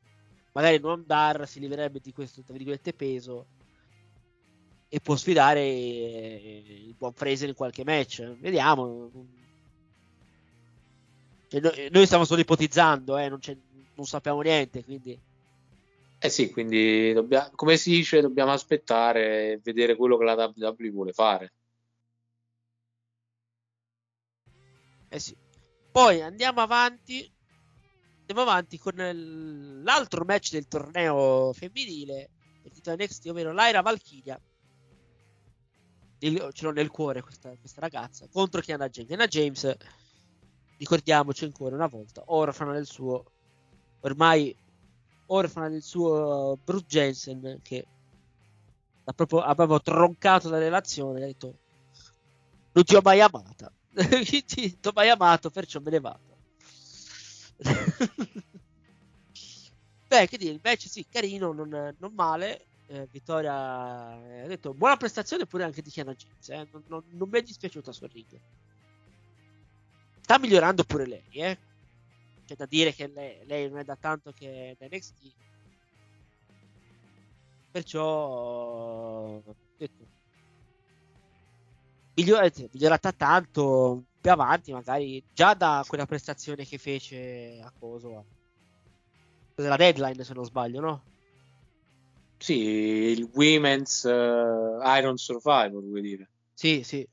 magari 0.53 0.79
non 0.79 1.05
Dar 1.07 1.49
si 1.49 1.59
liverebbe 1.59 2.01
di 2.03 2.13
questo 2.13 2.43
peso 2.95 3.47
e 4.91 5.01
può 5.01 5.17
sfidare 5.17 5.67
il 5.67 6.95
buon 6.99 7.15
Fraser 7.15 7.49
in 7.49 7.55
qualche 7.55 7.83
match. 7.83 8.37
Vediamo. 8.41 9.11
Cioè, 11.49 11.61
noi, 11.61 11.89
noi, 11.91 12.05
stiamo 12.05 12.27
solo 12.27 12.43
ipotizzando, 12.43 13.17
eh, 13.17 13.31
non, 13.31 13.41
non 13.95 14.05
sappiamo 14.05 14.43
niente, 14.43 14.85
quindi 14.85 15.19
eh 16.21 16.31
sì, 16.31 16.51
quindi 16.51 17.13
dobbiamo, 17.13 17.51
come 17.55 17.77
si 17.77 17.91
dice, 17.91 18.21
dobbiamo 18.21 18.51
aspettare 18.51 19.53
e 19.53 19.61
vedere 19.63 19.95
quello 19.95 20.17
che 20.17 20.25
la 20.25 20.53
WWE 20.57 20.91
vuole 20.91 21.13
fare. 21.13 21.53
Eh 25.09 25.19
sì. 25.21 25.37
Poi 25.91 26.21
andiamo 26.21 26.61
avanti. 26.61 27.31
Andiamo 28.21 28.43
avanti 28.43 28.79
con 28.79 28.95
l'altro 29.85 30.25
match 30.25 30.51
del 30.51 30.69
torneo 30.69 31.53
femminile 31.55 32.31
del 32.63 32.73
titolo 32.73 32.97
NXT, 32.97 33.27
ovvero 33.29 33.53
Lyra 33.53 33.81
Valkyria. 33.81 34.39
ce 36.19 36.65
l'ho 36.65 36.73
nel 36.73 36.91
cuore 36.91 37.23
questa, 37.23 37.57
questa 37.57 37.81
ragazza 37.81 38.29
contro 38.29 38.61
Kiana 38.61 38.89
James. 38.89 39.09
Kiana 39.09 39.27
James, 39.27 39.77
ricordiamoci 40.77 41.45
ancora 41.45 41.75
una 41.75 41.87
volta, 41.87 42.23
orfana 42.27 42.73
del 42.73 42.87
suo 42.87 43.25
ormai 44.01 44.55
orfana 45.29 45.69
del 45.69 45.83
suo 45.83 46.59
Bruce 46.63 46.87
Jensen 46.87 47.61
che 47.63 47.87
ha 49.05 49.13
proprio, 49.13 49.41
ha 49.41 49.55
proprio 49.55 49.81
troncato 49.81 50.51
la 50.51 50.59
relazione 50.59 51.23
ha 51.23 51.27
detto 51.27 51.59
non 52.73 52.85
ti 52.85 52.95
ho 52.95 53.01
mai 53.03 53.21
amata. 53.21 53.73
Ti 53.99 54.79
ho 54.83 54.93
mai 54.95 55.09
amato 55.09 55.51
perciò 55.51 55.81
me 55.81 55.91
ne 55.91 55.99
vado. 56.01 56.37
Beh 60.07 60.29
che 60.29 60.39
dire 60.39 60.61
match 60.63 60.87
sì 60.89 61.05
carino 61.09 61.53
non, 61.53 61.97
non 61.99 62.13
male. 62.15 62.67
Eh, 62.87 63.07
Vittoria 63.11 63.55
ha 63.55 64.47
detto 64.47 64.73
buona 64.73 64.97
prestazione 64.97 65.45
pure 65.45 65.65
anche 65.65 65.83
di 65.83 65.91
Kiana 65.91 66.15
James 66.15 66.49
eh. 66.49 66.67
non, 66.73 66.83
non, 66.87 67.05
non, 67.11 67.29
mi 67.29 67.39
è 67.39 67.43
dispiaciuta 67.43 67.93
sul 67.93 68.09
ring 68.09 68.41
sta 70.23 70.39
migliorando 70.39 70.85
pure 70.85 71.07
lei 71.07 71.23
eh 71.33 71.59
c'è 72.49 72.55
da 72.57 72.65
dire 72.67 72.93
che 72.95 73.09
lei, 73.09 73.45
lei, 73.47 73.69
non 73.69 73.79
è 73.81 73.85
da 73.85 73.97
tanto 73.97 74.33
che 74.33 74.75
da 74.79 74.87
NXT. 74.87 75.35
Perciò 77.71 79.43
detto, 79.77 80.09
migliorata, 82.17 82.63
migliorata 82.73 83.13
tanto 83.13 84.05
più 84.19 84.31
avanti, 84.31 84.73
magari 84.73 85.23
già 85.35 85.53
da 85.53 85.85
quella 85.87 86.07
prestazione 86.07 86.65
che 86.65 86.79
fece 86.79 87.61
a 87.63 87.71
Coso 87.79 88.25
della 89.55 89.77
deadline, 89.77 90.25
se 90.25 90.33
non 90.33 90.45
sbaglio, 90.45 90.81
no? 90.81 91.05
Sì, 92.39 92.55
il 92.55 93.29
Women's 93.35 94.05
uh, 94.05 94.81
Iron 94.97 95.19
Survivor, 95.19 95.83
vuoi 95.85 96.01
dire? 96.01 96.31
Sì, 96.55 96.83
sì. 96.83 97.07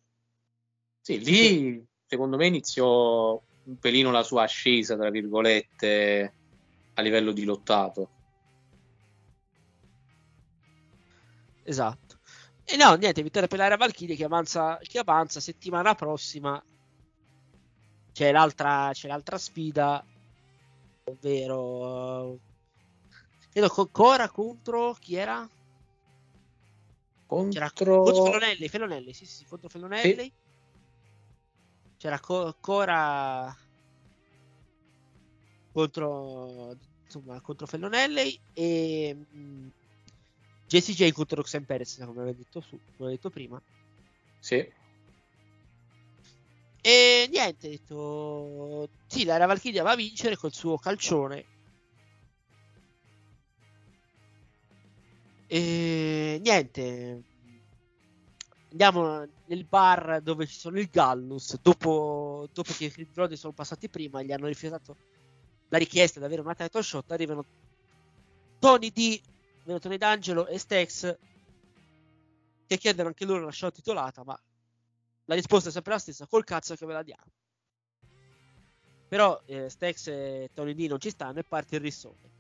Sì, 1.02 1.20
lì 1.20 1.86
secondo 2.08 2.38
me 2.38 2.48
iniziò 2.48 3.40
un 3.66 3.78
pelino 3.78 4.12
la 4.12 4.24
sua 4.24 4.44
ascesa, 4.44 4.96
tra 4.96 5.10
virgolette, 5.10 6.34
a 6.94 7.02
livello 7.02 7.32
di 7.32 7.44
lottato. 7.44 8.10
Esatto. 11.64 12.20
E 12.64 12.76
no, 12.78 12.96
niente, 12.96 13.24
vittoria 13.24 13.48
per 13.48 13.60
l'area 13.60 13.78
Valkyrie 13.78 14.16
che 14.16 14.24
avanza, 14.24 14.78
che 14.82 15.00
avanza 15.00 15.40
settimana 15.40 15.96
prossima. 15.96 16.64
C'è 18.12 18.32
l'altra, 18.32 18.92
c'è 18.94 19.08
l'altra 19.08 19.38
sfida, 19.38 20.04
ovvero 21.04 22.40
credo 23.52 23.70
Cora 23.92 24.30
contro 24.30 24.96
chi 25.00 25.16
era? 25.16 25.48
Contro, 27.26 27.72
contro 27.74 28.26
Felonelli, 28.26 28.68
Felonelli, 28.70 29.14
sì, 29.14 29.26
sì, 29.26 29.46
contro 29.46 29.68
Felonelli. 29.68 30.24
Sì 30.24 30.34
c'era 32.06 32.20
co- 32.20 32.56
Cora 32.62 33.52
contro 35.72 36.78
insomma 37.04 37.42
contro 37.42 37.66
Fellonelli 37.66 38.40
e 38.54 39.16
mh, 39.16 39.38
mm, 39.38 39.68
Jesse 40.68 40.94
J 40.94 41.12
contro 41.12 41.38
Roxanne 41.38 41.66
Perez 41.66 41.98
come 42.06 42.22
avevo 42.22 42.38
detto, 42.38 42.62
su, 42.62 42.80
come 42.96 43.12
detto 43.12 43.30
prima. 43.30 43.62
Sì. 44.40 44.56
E 46.82 47.28
niente 47.32 47.70
detto 47.70 48.90
sì 49.08 49.24
la 49.26 49.44
Valkyria 49.46 49.82
va 49.84 49.92
a 49.92 49.96
vincere 49.96 50.36
col 50.38 50.54
suo 50.54 50.78
calcione. 50.78 51.44
E 55.50 56.40
niente 56.42 57.24
andiamo 58.76 59.26
nel 59.46 59.66
bar 59.66 60.20
dove 60.22 60.46
ci 60.46 60.60
sono 60.60 60.78
il 60.80 60.90
Gallus. 60.90 61.60
Dopo, 61.62 62.50
dopo 62.52 62.74
che 62.74 62.92
i 62.94 63.06
Brody 63.06 63.38
sono 63.38 63.54
passati 63.54 63.90
prima, 63.90 64.22
gli 64.22 64.34
hanno 64.34 64.48
rifiutato 64.48 64.98
la 65.70 65.78
richiesta 65.78 66.20
di 66.20 66.26
avere 66.26 66.42
una 66.42 66.54
title 66.54 66.84
shot. 66.84 67.10
Arrivano 67.12 67.46
Tony 68.60 68.92
D, 68.92 69.22
Tony 69.80 69.98
D'Angelo 69.98 70.46
e 70.48 70.58
Stex 70.58 71.18
che 72.68 72.78
chiedono 72.78 73.08
anche 73.08 73.26
loro 73.26 73.44
una 73.44 73.52
shot 73.52 73.74
titolata. 73.74 74.24
Ma 74.26 74.38
la 75.26 75.36
risposta 75.36 75.70
è 75.70 75.72
sempre 75.72 75.94
la 75.94 76.00
stessa: 76.00 76.28
col 76.28 76.44
cazzo 76.44 76.76
che 76.76 76.86
ve 76.86 76.94
la 76.94 77.04
diamo. 77.04 77.32
Però 79.08 79.42
eh, 79.46 79.70
Stex 79.70 80.08
e 80.08 80.50
Tony 80.54 80.74
D 80.74 80.88
non 80.90 81.00
ci 81.00 81.12
stanno 81.12 81.40
e 81.40 81.44
parte 81.44 81.76
il 81.76 81.82
rissone. 81.82 82.34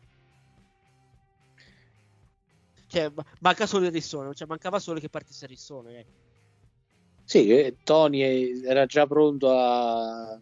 Cioè, 2.95 3.11
ma- 3.13 3.25
manca 3.41 3.67
solo 3.67 3.87
il 3.87 3.91
rissone, 3.91 4.33
cioè 4.33 4.47
mancava 4.47 4.79
solo 4.79 5.01
che 5.01 5.09
partisse 5.09 5.43
il 5.43 5.49
rissone. 5.49 5.99
eh. 5.99 6.05
Sì, 7.25 7.75
Tony 7.83 8.21
eh, 8.21 8.61
era 8.63 8.85
già 8.85 9.05
pronto 9.05 9.49
a 9.49 10.39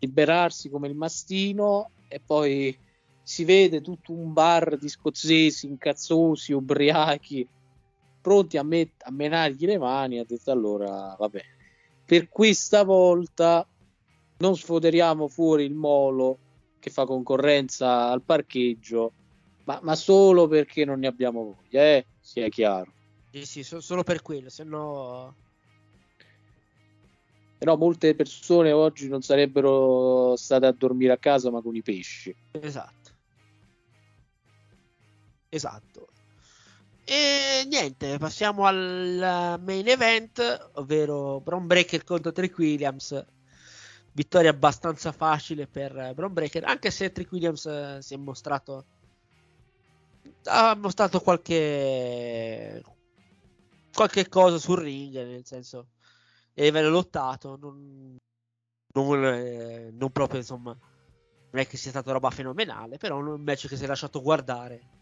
liberarsi 0.00 0.68
come 0.68 0.88
il 0.88 0.94
mastino 0.94 1.92
e 2.06 2.20
poi 2.20 2.78
si 3.22 3.44
vede 3.44 3.80
tutto 3.80 4.12
un 4.12 4.34
bar 4.34 4.76
di 4.76 4.90
scozzesi 4.90 5.68
incazzosi, 5.68 6.52
ubriachi, 6.52 7.48
pronti 8.20 8.58
a, 8.58 8.62
met- 8.62 9.02
a 9.04 9.10
menargli 9.10 9.64
le 9.64 9.78
mani. 9.78 10.18
Ha 10.18 10.24
detto 10.26 10.50
allora, 10.50 11.16
vabbè, 11.18 11.40
per 12.04 12.28
questa 12.28 12.84
volta 12.84 13.66
non 14.38 14.54
sfoderiamo 14.54 15.28
fuori 15.28 15.64
il 15.64 15.72
molo 15.72 16.40
che 16.78 16.90
fa 16.90 17.06
concorrenza 17.06 18.10
al 18.10 18.22
parcheggio, 18.22 19.14
ma, 19.66 19.80
ma 19.82 19.94
solo 19.94 20.46
perché 20.46 20.84
non 20.84 21.00
ne 21.00 21.06
abbiamo 21.08 21.56
voglia, 21.56 21.82
eh? 21.82 22.06
sia 22.20 22.48
chiaro. 22.48 22.92
Sì, 23.30 23.44
sì, 23.44 23.62
so- 23.62 23.80
solo 23.80 24.02
per 24.02 24.22
quello, 24.22 24.48
se 24.48 24.64
no... 24.64 25.34
Però 27.58 27.76
molte 27.76 28.14
persone 28.14 28.70
oggi 28.72 29.08
non 29.08 29.22
sarebbero 29.22 30.36
state 30.36 30.66
a 30.66 30.72
dormire 30.72 31.12
a 31.12 31.18
casa 31.18 31.50
ma 31.50 31.62
con 31.62 31.74
i 31.74 31.82
pesci. 31.82 32.34
Esatto. 32.52 33.10
Esatto. 35.48 36.08
E 37.04 37.64
niente, 37.66 38.18
passiamo 38.18 38.66
al 38.66 39.58
main 39.64 39.88
event, 39.88 40.70
ovvero 40.74 41.40
Braun 41.40 41.66
Breaker 41.66 42.04
contro 42.04 42.30
Trick 42.30 42.58
Williams. 42.58 43.24
Vittoria 44.12 44.50
abbastanza 44.50 45.12
facile 45.12 45.66
per 45.66 46.12
Braun 46.14 46.32
Breaker, 46.32 46.64
anche 46.64 46.90
se 46.90 47.10
Trick 47.10 47.32
Williams 47.32 47.64
eh, 47.66 47.98
si 48.00 48.14
è 48.14 48.16
mostrato 48.16 48.84
ha 50.46 50.74
mostrato 50.74 51.20
qualche 51.20 52.82
qualche 53.92 54.28
cosa 54.28 54.58
sul 54.58 54.78
ring, 54.78 55.14
nel 55.14 55.46
senso 55.46 55.88
a 56.58 56.62
livello 56.62 56.90
lottato, 56.90 57.56
non, 57.56 58.16
non, 58.94 59.24
eh, 59.24 59.90
non 59.92 60.10
proprio 60.10 60.40
insomma 60.40 60.76
non 61.50 61.62
è 61.62 61.66
che 61.66 61.76
sia 61.76 61.90
stata 61.90 62.12
roba 62.12 62.30
fenomenale, 62.30 62.98
però 62.98 63.18
un 63.18 63.40
match 63.40 63.68
che 63.68 63.76
si 63.76 63.84
è 63.84 63.86
lasciato 63.86 64.20
guardare. 64.20 64.94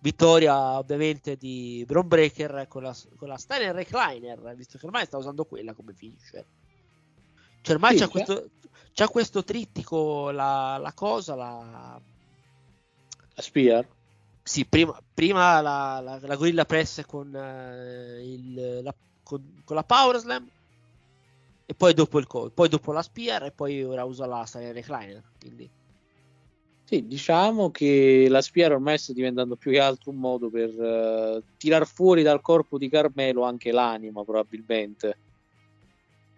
Vittoria 0.00 0.78
ovviamente 0.78 1.36
di 1.36 1.84
Braun 1.86 2.08
Breaker 2.08 2.66
con 2.68 2.82
la, 2.82 2.96
con 3.16 3.28
la 3.28 3.36
Steiner 3.36 3.74
Recliner, 3.74 4.54
visto 4.56 4.78
che 4.78 4.86
ormai 4.86 5.04
sta 5.04 5.18
usando 5.18 5.44
quella 5.44 5.74
come 5.74 5.92
finisher. 5.92 6.44
Cioè 7.60 7.74
ormai 7.74 7.92
Sì, 7.92 7.98
c'ha, 7.98 8.08
questo, 8.08 8.50
c'ha 8.92 9.08
questo 9.08 9.44
trittico, 9.44 10.30
la, 10.30 10.78
la 10.78 10.92
cosa, 10.94 11.34
la... 11.34 12.00
La 13.34 13.42
Spear? 13.42 13.86
Sì, 14.50 14.66
prima, 14.66 15.00
prima 15.14 15.60
la, 15.60 16.00
la, 16.00 16.18
la 16.20 16.34
Gorilla 16.34 16.64
Press 16.64 17.06
con, 17.06 17.32
eh, 17.32 18.20
il, 18.20 18.80
la, 18.82 18.92
con, 19.22 19.62
con 19.62 19.76
la 19.76 19.84
Power 19.84 20.18
Slam 20.18 20.44
e 21.64 21.72
poi 21.72 21.94
dopo 21.94 22.18
il 22.18 22.26
poi 22.52 22.68
dopo 22.68 22.90
la 22.90 23.00
Spear 23.00 23.44
e 23.44 23.52
poi 23.52 23.84
ora 23.84 24.02
usa 24.02 24.26
la 24.26 24.44
Steiner 24.44 24.74
Recliner. 24.74 25.22
Quindi 25.38 25.70
Sì, 26.82 27.06
diciamo 27.06 27.70
che 27.70 28.26
la 28.28 28.42
Spear 28.42 28.72
ormai 28.72 28.98
sta 28.98 29.12
diventando 29.12 29.54
più 29.54 29.70
che 29.70 29.78
altro 29.78 30.10
un 30.10 30.16
modo 30.16 30.50
per 30.50 30.70
eh, 30.70 31.42
tirar 31.56 31.86
fuori 31.86 32.24
dal 32.24 32.40
corpo 32.40 32.76
di 32.76 32.88
Carmelo 32.88 33.44
anche 33.44 33.70
l'anima, 33.70 34.24
probabilmente. 34.24 35.16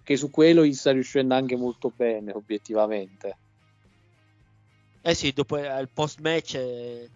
Che 0.02 0.16
su 0.18 0.30
quello 0.30 0.66
gli 0.66 0.74
sta 0.74 0.92
riuscendo 0.92 1.32
anche 1.32 1.56
molto 1.56 1.90
bene, 1.96 2.32
obiettivamente. 2.32 3.38
Eh 5.00 5.14
sì, 5.14 5.32
dopo 5.32 5.56
eh, 5.56 5.80
il 5.80 5.88
post 5.88 6.20
match 6.20 6.56
eh, 6.56 7.08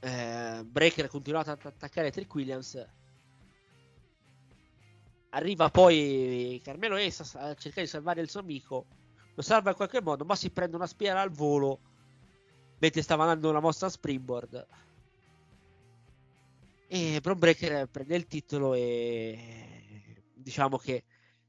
eh, 0.00 0.62
Breaker 0.64 1.04
ha 1.04 1.08
continuato 1.08 1.50
ad 1.50 1.60
attaccare 1.62 2.10
Trick 2.10 2.34
Williams. 2.34 2.86
Arriva 5.30 5.70
poi 5.70 6.60
Carmelo 6.64 6.96
Ace 6.96 7.22
a, 7.38 7.54
cercare 7.54 7.82
di 7.82 7.86
salvare 7.86 8.20
il 8.20 8.28
suo 8.30 8.40
amico. 8.40 8.86
Lo 9.34 9.42
salva 9.42 9.70
in 9.70 9.76
qualche 9.76 10.02
modo, 10.02 10.24
ma 10.24 10.34
si 10.34 10.50
prende 10.50 10.76
una 10.76 10.86
spiara 10.86 11.20
al 11.20 11.30
volo 11.30 11.80
mentre 12.78 13.02
stava 13.02 13.22
andando 13.22 13.50
una 13.50 13.60
mossa 13.60 13.86
a 13.86 13.90
springboard. 13.90 14.66
E 16.88 17.20
Bron 17.20 17.38
Breaker 17.38 17.86
prende 17.86 18.16
il 18.16 18.26
titolo 18.26 18.74
e 18.74 20.24
diciamo 20.34 20.76
che 20.78 21.04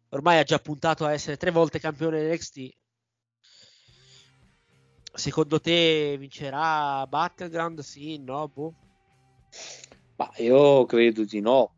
ormai 0.10 0.38
ha 0.38 0.44
già 0.44 0.60
puntato 0.60 1.06
a 1.06 1.14
essere 1.14 1.38
tre 1.38 1.52
volte 1.52 1.80
campione 1.80 2.32
NXT. 2.32 2.80
Secondo 5.14 5.60
te 5.60 6.16
vincerà 6.18 7.06
Battleground? 7.08 7.80
Sì, 7.82 8.18
no, 8.18 8.48
boh. 8.48 8.74
Ma 10.16 10.32
io 10.38 10.86
credo 10.86 11.26
di 11.26 11.42
no, 11.42 11.72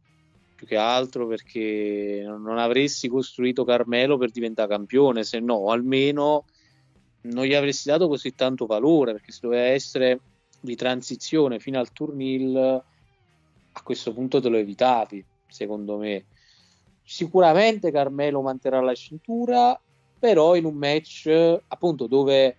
più 0.55 0.67
che 0.67 0.75
altro 0.75 1.27
perché 1.27 2.23
non 2.25 2.57
avresti 2.57 3.07
costruito 3.07 3.63
Carmelo 3.63 4.17
per 4.17 4.31
diventare 4.31 4.69
campione, 4.69 5.23
se 5.23 5.39
no 5.39 5.69
almeno 5.69 6.45
non 7.21 7.45
gli 7.45 7.53
avresti 7.53 7.89
dato 7.89 8.07
così 8.07 8.35
tanto 8.35 8.65
valore, 8.65 9.13
perché 9.13 9.31
se 9.31 9.39
doveva 9.41 9.63
essere 9.63 10.19
di 10.59 10.75
transizione 10.75 11.59
fino 11.59 11.79
al 11.79 11.91
turnil, 11.91 12.55
a 12.55 13.81
questo 13.81 14.13
punto 14.13 14.39
te 14.39 14.49
lo 14.49 14.57
evitavi, 14.57 15.25
secondo 15.47 15.97
me. 15.97 16.25
Sicuramente 17.03 17.91
Carmelo 17.91 18.41
manterrà 18.41 18.79
la 18.81 18.93
cintura, 18.93 19.79
però 20.19 20.55
in 20.55 20.65
un 20.65 20.75
match 20.75 21.27
appunto 21.67 22.07
dove 22.07 22.57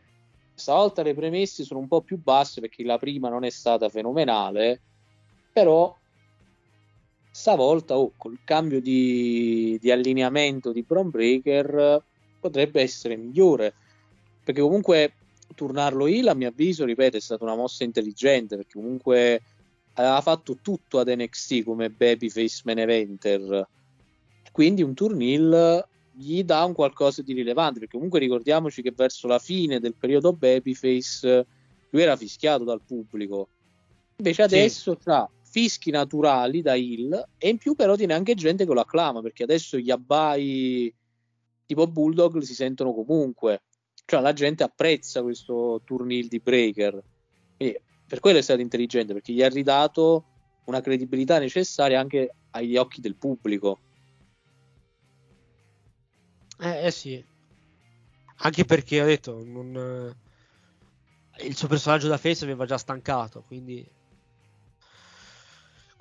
stavolta 0.55 1.03
le 1.03 1.15
premesse 1.15 1.65
sono 1.65 1.81
un 1.81 1.89
po' 1.89 2.01
più 2.01 2.21
basse 2.23 2.61
perché 2.61 2.85
la 2.85 2.99
prima 2.99 3.29
non 3.29 3.45
è 3.45 3.51
stata 3.51 3.89
fenomenale, 3.89 4.81
però 5.53 5.95
stavolta 7.31 7.99
oh, 7.99 8.13
col 8.17 8.39
cambio 8.45 8.81
di, 8.81 9.77
di 9.81 9.91
allineamento 9.91 10.73
di 10.73 10.83
Bron 10.83 11.11
Breaker 11.11 12.03
potrebbe 12.39 12.81
essere 12.81 13.17
migliore. 13.17 13.75
Perché 14.45 14.61
comunque 14.61 15.15
turnarlo 15.55 16.07
il 16.07 16.29
a 16.29 16.35
mio 16.35 16.49
avviso 16.49 16.85
ripeto 16.85 17.17
è 17.17 17.21
stata 17.21 17.45
una 17.45 17.57
mossa 17.57 17.85
intelligente 17.85 18.57
perché 18.57 18.75
comunque 18.75 19.43
aveva 19.95 20.21
fatto 20.21 20.59
tutto 20.61 20.99
ad 20.99 21.09
NXT 21.09 21.65
come 21.65 21.91
babyface 21.91 22.63
main 22.65 22.79
eventer. 22.79 23.67
Quindi 24.53 24.83
un 24.83 24.95
turnil 24.95 25.87
gli 26.17 26.43
dà 26.45 26.65
un 26.65 26.73
qualcosa 26.73 27.23
di 27.23 27.33
rilevante 27.33 27.81
perché 27.81 27.95
comunque 27.95 28.21
ricordiamoci 28.21 28.83
che 28.83 28.93
verso 28.95 29.27
la 29.27 29.39
fine 29.39 29.81
del 29.81 29.95
periodo 29.95 30.33
babyface 30.33 31.47
lui 31.91 32.03
era 32.03 32.17
fischiato 32.17 32.65
dal 32.65 32.83
pubblico. 32.85 33.49
Invece 34.17 34.43
adesso 34.43 34.97
sì. 35.01 35.09
ha 35.11 35.29
fischi 35.43 35.91
naturali 35.91 36.63
da 36.63 36.75
Hill 36.75 37.29
e 37.39 37.49
in 37.49 37.59
più 37.59 37.75
però 37.75 37.97
tiene 37.97 38.15
anche 38.15 38.35
gente 38.35 38.65
che 38.67 38.73
lo 38.73 38.81
acclama 38.81 39.23
perché 39.23 39.45
adesso 39.45 39.79
gli 39.79 39.91
abbai 39.91 40.93
tipo 41.67 41.87
Bulldog 41.87 42.41
si 42.41 42.55
sentono 42.55 42.93
comunque. 42.93 43.63
Cioè 44.05 44.21
la 44.21 44.33
gente 44.33 44.63
apprezza 44.63 45.23
questo 45.23 45.81
turnil 45.85 46.29
di 46.29 46.41
Breaker. 46.41 47.03
E 47.57 47.81
per 48.07 48.21
quello 48.21 48.39
è 48.39 48.43
stato 48.43 48.61
intelligente 48.61 49.13
perché 49.13 49.33
gli 49.33 49.43
ha 49.43 49.49
ridato 49.49 50.25
una 50.67 50.81
credibilità 50.81 51.39
necessaria 51.39 52.01
anche 52.01 52.35
agli 52.51 52.77
occhi 52.77 53.01
del 53.01 53.17
pubblico 53.17 53.79
eh, 56.61 56.87
eh 56.87 56.91
sì 56.91 57.25
anche 58.37 58.65
perché 58.65 59.03
ho 59.03 59.07
detto 59.07 59.43
non... 59.45 60.15
il 61.41 61.57
suo 61.57 61.69
personaggio 61.69 62.09
da 62.09 62.19
face 62.19 62.45
aveva 62.45 62.67
già 62.67 62.79
stancato 62.79 63.43
quindi 63.43 63.89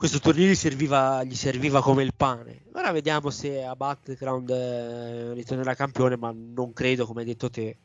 questo 0.04 0.20
torneo 0.20 0.50
gli 0.50 0.56
serviva, 0.56 1.24
gli 1.24 1.34
serviva, 1.34 1.82
come 1.82 2.04
il 2.04 2.14
pane. 2.14 2.64
Ora 2.74 2.92
vediamo 2.92 3.30
se 3.30 3.64
a 3.64 3.74
Battleground 3.74 4.50
eh, 4.50 5.34
ritornerà 5.34 5.76
campione, 5.76 6.18
ma 6.18 6.30
non 6.36 6.74
credo, 6.74 7.06
come 7.06 7.22
hai 7.22 7.28
detto 7.28 7.50
te. 7.50 7.78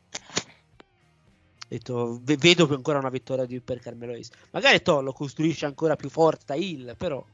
Detto, 1.69 2.19
vedo 2.21 2.67
ancora 2.73 2.97
una 2.99 3.07
vittoria 3.07 3.45
di, 3.45 3.61
per 3.61 3.79
Carmelo 3.79 4.11
Ace. 4.11 4.31
Magari 4.51 4.81
to 4.81 4.99
lo 4.99 5.13
costruisce 5.13 5.65
ancora 5.65 5.95
più 5.95 6.09
forte 6.09 6.43
da 6.47 6.55
Hill, 6.55 6.97
però. 6.97 7.25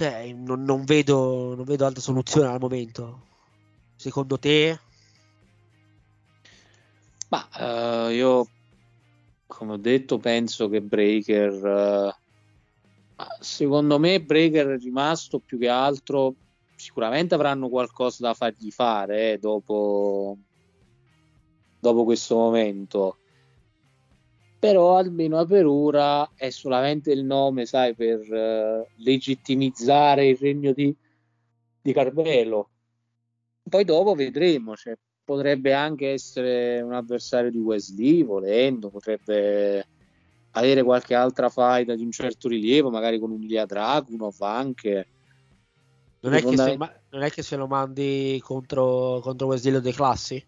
Cioè, 0.00 0.32
non, 0.32 0.62
non, 0.62 0.84
vedo, 0.84 1.54
non 1.54 1.66
vedo 1.66 1.84
altra 1.84 2.00
soluzione 2.00 2.48
al 2.48 2.58
momento. 2.58 3.26
Secondo 3.96 4.38
te? 4.38 4.80
Ma 7.28 8.06
uh, 8.06 8.10
io 8.10 8.48
come 9.46 9.72
ho 9.74 9.76
detto, 9.76 10.16
penso 10.16 10.70
che 10.70 10.80
Breaker, 10.80 12.14
uh, 13.14 13.22
secondo 13.40 13.98
me, 13.98 14.22
Breaker 14.22 14.68
è 14.68 14.78
rimasto 14.78 15.38
più 15.38 15.58
che 15.58 15.68
altro. 15.68 16.34
Sicuramente 16.76 17.34
avranno 17.34 17.68
qualcosa 17.68 18.26
da 18.26 18.32
fargli 18.32 18.70
fare 18.70 19.32
eh, 19.32 19.38
dopo, 19.38 20.38
dopo 21.78 22.04
questo 22.04 22.36
momento. 22.36 23.18
Però 24.60 24.98
almeno 24.98 25.44
per 25.46 25.64
ora 25.64 26.30
è 26.34 26.50
solamente 26.50 27.12
il 27.12 27.24
nome, 27.24 27.64
sai, 27.64 27.94
per 27.94 28.20
uh, 28.20 28.86
legittimizzare 29.02 30.28
il 30.28 30.36
regno 30.36 30.72
di, 30.72 30.94
di 31.80 31.92
Carmelo. 31.94 32.68
Poi 33.62 33.84
dopo 33.84 34.14
vedremo, 34.14 34.76
cioè, 34.76 34.98
potrebbe 35.24 35.72
anche 35.72 36.10
essere 36.10 36.82
un 36.82 36.92
avversario 36.92 37.50
di 37.50 37.58
Wesley, 37.58 38.22
volendo, 38.22 38.90
potrebbe 38.90 39.86
avere 40.50 40.82
qualche 40.82 41.14
altra 41.14 41.48
fight 41.48 41.94
di 41.94 42.02
un 42.02 42.10
certo 42.10 42.48
rilievo, 42.48 42.90
magari 42.90 43.18
con 43.18 43.30
un 43.30 43.40
Lia 43.40 43.64
Dragunov 43.64 44.36
anche. 44.40 45.06
Non 46.20 46.34
è, 46.34 46.42
che 46.42 46.54
se, 46.54 46.76
non 46.76 47.22
è 47.22 47.30
che 47.30 47.42
se 47.42 47.56
lo 47.56 47.66
mandi 47.66 48.38
contro, 48.44 49.20
contro 49.22 49.46
Wesley 49.46 49.72
lo 49.72 49.80
declassi? 49.80 50.44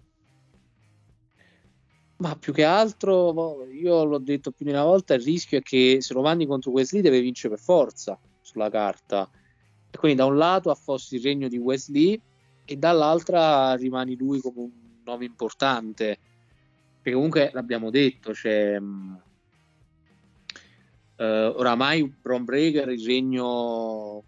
Ma 2.22 2.36
più 2.36 2.52
che 2.52 2.62
altro, 2.62 3.66
io 3.66 4.04
l'ho 4.04 4.18
detto 4.18 4.52
più 4.52 4.64
di 4.64 4.70
una 4.70 4.84
volta, 4.84 5.14
il 5.14 5.22
rischio 5.22 5.58
è 5.58 5.60
che 5.62 5.96
se 6.00 6.14
lo 6.14 6.22
mandi 6.22 6.46
contro 6.46 6.70
Wesley 6.70 7.02
deve 7.02 7.20
vincere 7.20 7.54
per 7.54 7.58
forza 7.58 8.16
sulla 8.40 8.70
carta. 8.70 9.28
E 9.90 9.98
quindi 9.98 10.18
da 10.18 10.26
un 10.26 10.36
lato 10.36 10.70
affossi 10.70 11.16
il 11.16 11.22
regno 11.22 11.48
di 11.48 11.58
Wesley 11.58 12.20
e 12.64 12.76
dall'altra 12.76 13.74
rimani 13.74 14.16
lui 14.16 14.40
come 14.40 14.60
un 14.60 14.70
nome 15.04 15.24
importante. 15.24 16.16
Perché 17.02 17.12
comunque 17.12 17.50
l'abbiamo 17.52 17.90
detto. 17.90 18.30
Mh, 18.30 19.20
Uh, 21.14 21.52
oramai 21.56 22.02
Bron 22.02 22.42
Breaker 22.42 22.88
il 22.88 23.04
regno 23.04 24.24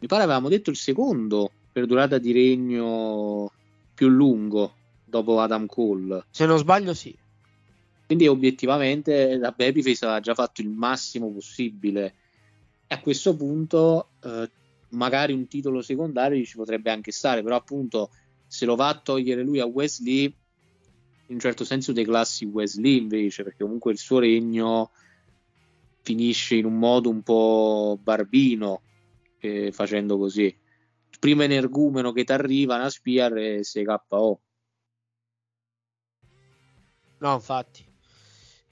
mi 0.00 0.08
pare 0.08 0.22
avevamo 0.24 0.48
detto 0.48 0.70
il 0.70 0.76
secondo 0.76 1.52
per 1.70 1.86
durata 1.86 2.18
di 2.18 2.32
regno 2.32 3.52
più 3.94 4.08
lungo 4.08 4.72
dopo 5.04 5.38
Adam 5.40 5.66
Cole 5.66 6.24
se 6.30 6.46
non 6.46 6.58
sbaglio 6.58 6.94
sì 6.94 7.16
quindi 8.06 8.26
obiettivamente 8.26 9.36
la 9.36 9.52
Babyface 9.52 10.04
aveva 10.04 10.20
già 10.20 10.34
fatto 10.34 10.60
il 10.60 10.68
massimo 10.68 11.30
possibile 11.30 12.14
e 12.86 12.94
a 12.94 13.00
questo 13.00 13.34
punto 13.36 14.10
uh, 14.22 14.48
magari 14.90 15.32
un 15.32 15.46
titolo 15.46 15.80
secondario 15.82 16.44
ci 16.44 16.56
potrebbe 16.56 16.90
anche 16.90 17.12
stare 17.12 17.42
però 17.42 17.56
appunto 17.56 18.10
se 18.46 18.66
lo 18.66 18.76
va 18.76 18.88
a 18.88 18.98
togliere 18.98 19.42
lui 19.42 19.60
a 19.60 19.66
Wesley 19.66 20.24
in 20.24 21.34
un 21.34 21.40
certo 21.40 21.64
senso 21.64 21.92
dei 21.92 22.04
classi 22.04 22.44
Wesley 22.44 22.98
invece 22.98 23.42
perché 23.44 23.62
comunque 23.62 23.92
il 23.92 23.98
suo 23.98 24.18
regno 24.18 24.90
finisce 26.02 26.56
in 26.56 26.66
un 26.66 26.78
modo 26.78 27.08
un 27.08 27.22
po' 27.22 27.98
barbino 28.02 28.82
eh, 29.38 29.72
facendo 29.72 30.18
così. 30.18 30.44
Il 30.44 31.18
primo 31.18 31.42
energumeno 31.42 32.12
che 32.12 32.24
ti 32.24 32.32
arriva 32.32 32.76
una 32.76 32.90
Spear 32.90 33.36
e 33.36 33.64
sei 33.64 33.84
KO. 33.84 34.40
No, 37.18 37.34
infatti. 37.34 37.91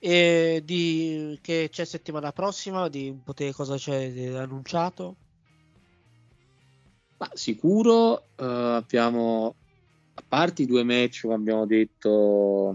E 0.02 0.62
di 0.64 1.38
che 1.42 1.68
c'è 1.70 1.84
settimana 1.84 2.32
prossima? 2.32 2.88
Di 2.88 3.10
un 3.10 3.22
po' 3.22 3.34
te 3.34 3.52
cosa 3.52 3.76
c'è 3.76 4.34
annunciato? 4.34 5.16
Ma 7.18 7.28
sicuro 7.34 8.28
uh, 8.36 8.44
abbiamo 8.44 9.54
a 10.14 10.22
parte 10.26 10.62
i 10.62 10.66
due 10.66 10.82
match 10.84 11.20
come 11.22 11.34
abbiamo 11.34 11.66
detto 11.66 12.74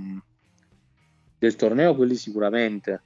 del 1.39 1.55
torneo, 1.55 1.95
quelli 1.95 2.15
sicuramente 2.15 3.01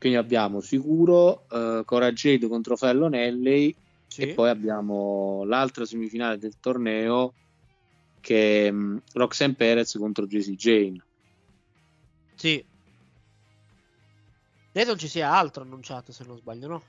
Quindi 0.00 0.16
abbiamo 0.16 0.60
sicuro 0.60 1.44
uh, 1.50 1.84
Coraggio 1.84 2.48
contro 2.48 2.74
Fallon 2.74 3.12
Alley 3.12 3.76
sì. 4.06 4.22
e 4.22 4.32
poi 4.32 4.48
abbiamo 4.48 5.44
l'altra 5.44 5.84
semifinale 5.84 6.38
del 6.38 6.58
torneo 6.58 7.34
che 8.20 8.66
è 8.66 8.70
um, 8.70 9.00
Roxanne 9.14 9.54
Perez 9.54 9.96
contro 9.96 10.26
Jessie 10.26 10.54
Jane. 10.54 11.02
Sì. 12.34 12.64
Credo 14.72 14.96
ci 14.96 15.08
sia 15.08 15.32
altro 15.32 15.62
annunciato 15.62 16.12
se 16.12 16.24
non 16.24 16.36
sbaglio, 16.36 16.68
no? 16.68 16.82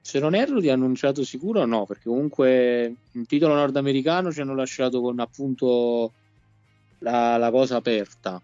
Se 0.00 0.18
non 0.18 0.34
erro 0.34 0.60
di 0.60 0.70
annunciato 0.70 1.24
sicuro 1.24 1.64
no, 1.64 1.86
perché 1.86 2.08
comunque 2.08 2.94
un 3.12 3.26
titolo 3.26 3.54
nordamericano 3.54 4.32
ci 4.32 4.40
hanno 4.40 4.54
lasciato 4.54 5.00
con 5.00 5.20
appunto 5.20 6.12
la, 6.98 7.36
la 7.36 7.50
cosa 7.50 7.76
aperta 7.76 8.42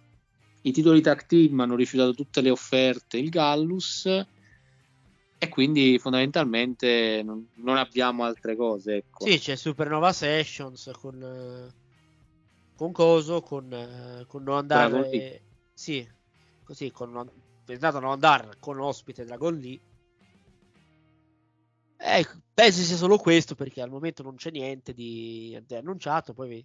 i 0.66 0.72
titoli 0.72 1.00
tag 1.00 1.26
team 1.26 1.60
hanno 1.60 1.76
rifiutato 1.76 2.12
tutte 2.12 2.40
le 2.40 2.50
offerte, 2.50 3.18
il 3.18 3.30
Gallus, 3.30 4.06
e 5.38 5.48
quindi 5.48 5.98
fondamentalmente 5.98 7.22
non, 7.24 7.46
non 7.56 7.76
abbiamo 7.76 8.24
altre 8.24 8.56
cose. 8.56 8.96
Ecco. 8.96 9.24
Sì, 9.26 9.38
c'è 9.38 9.54
Supernova 9.54 10.12
Sessions 10.12 10.90
con, 10.98 11.72
con 12.76 12.92
Coso, 12.92 13.40
con, 13.40 14.24
con 14.28 14.42
non 14.42 14.56
andare. 14.58 15.10
E... 15.10 15.42
Sì, 15.72 16.08
così 16.62 16.90
con 16.90 17.10
non, 17.10 17.30
pensato 17.64 17.98
non 17.98 18.12
andare 18.12 18.56
con 18.60 18.78
ospite 18.78 19.24
Dragon 19.24 19.54
Lee. 19.56 19.80
Eh, 21.98 22.26
penso 22.52 22.82
sia 22.82 22.96
solo 22.96 23.16
questo 23.16 23.54
perché 23.54 23.80
al 23.80 23.90
momento 23.90 24.22
non 24.22 24.36
c'è 24.36 24.50
niente 24.50 24.92
di, 24.92 25.60
di 25.66 25.74
annunciato. 25.74 26.34
Poi 26.34 26.64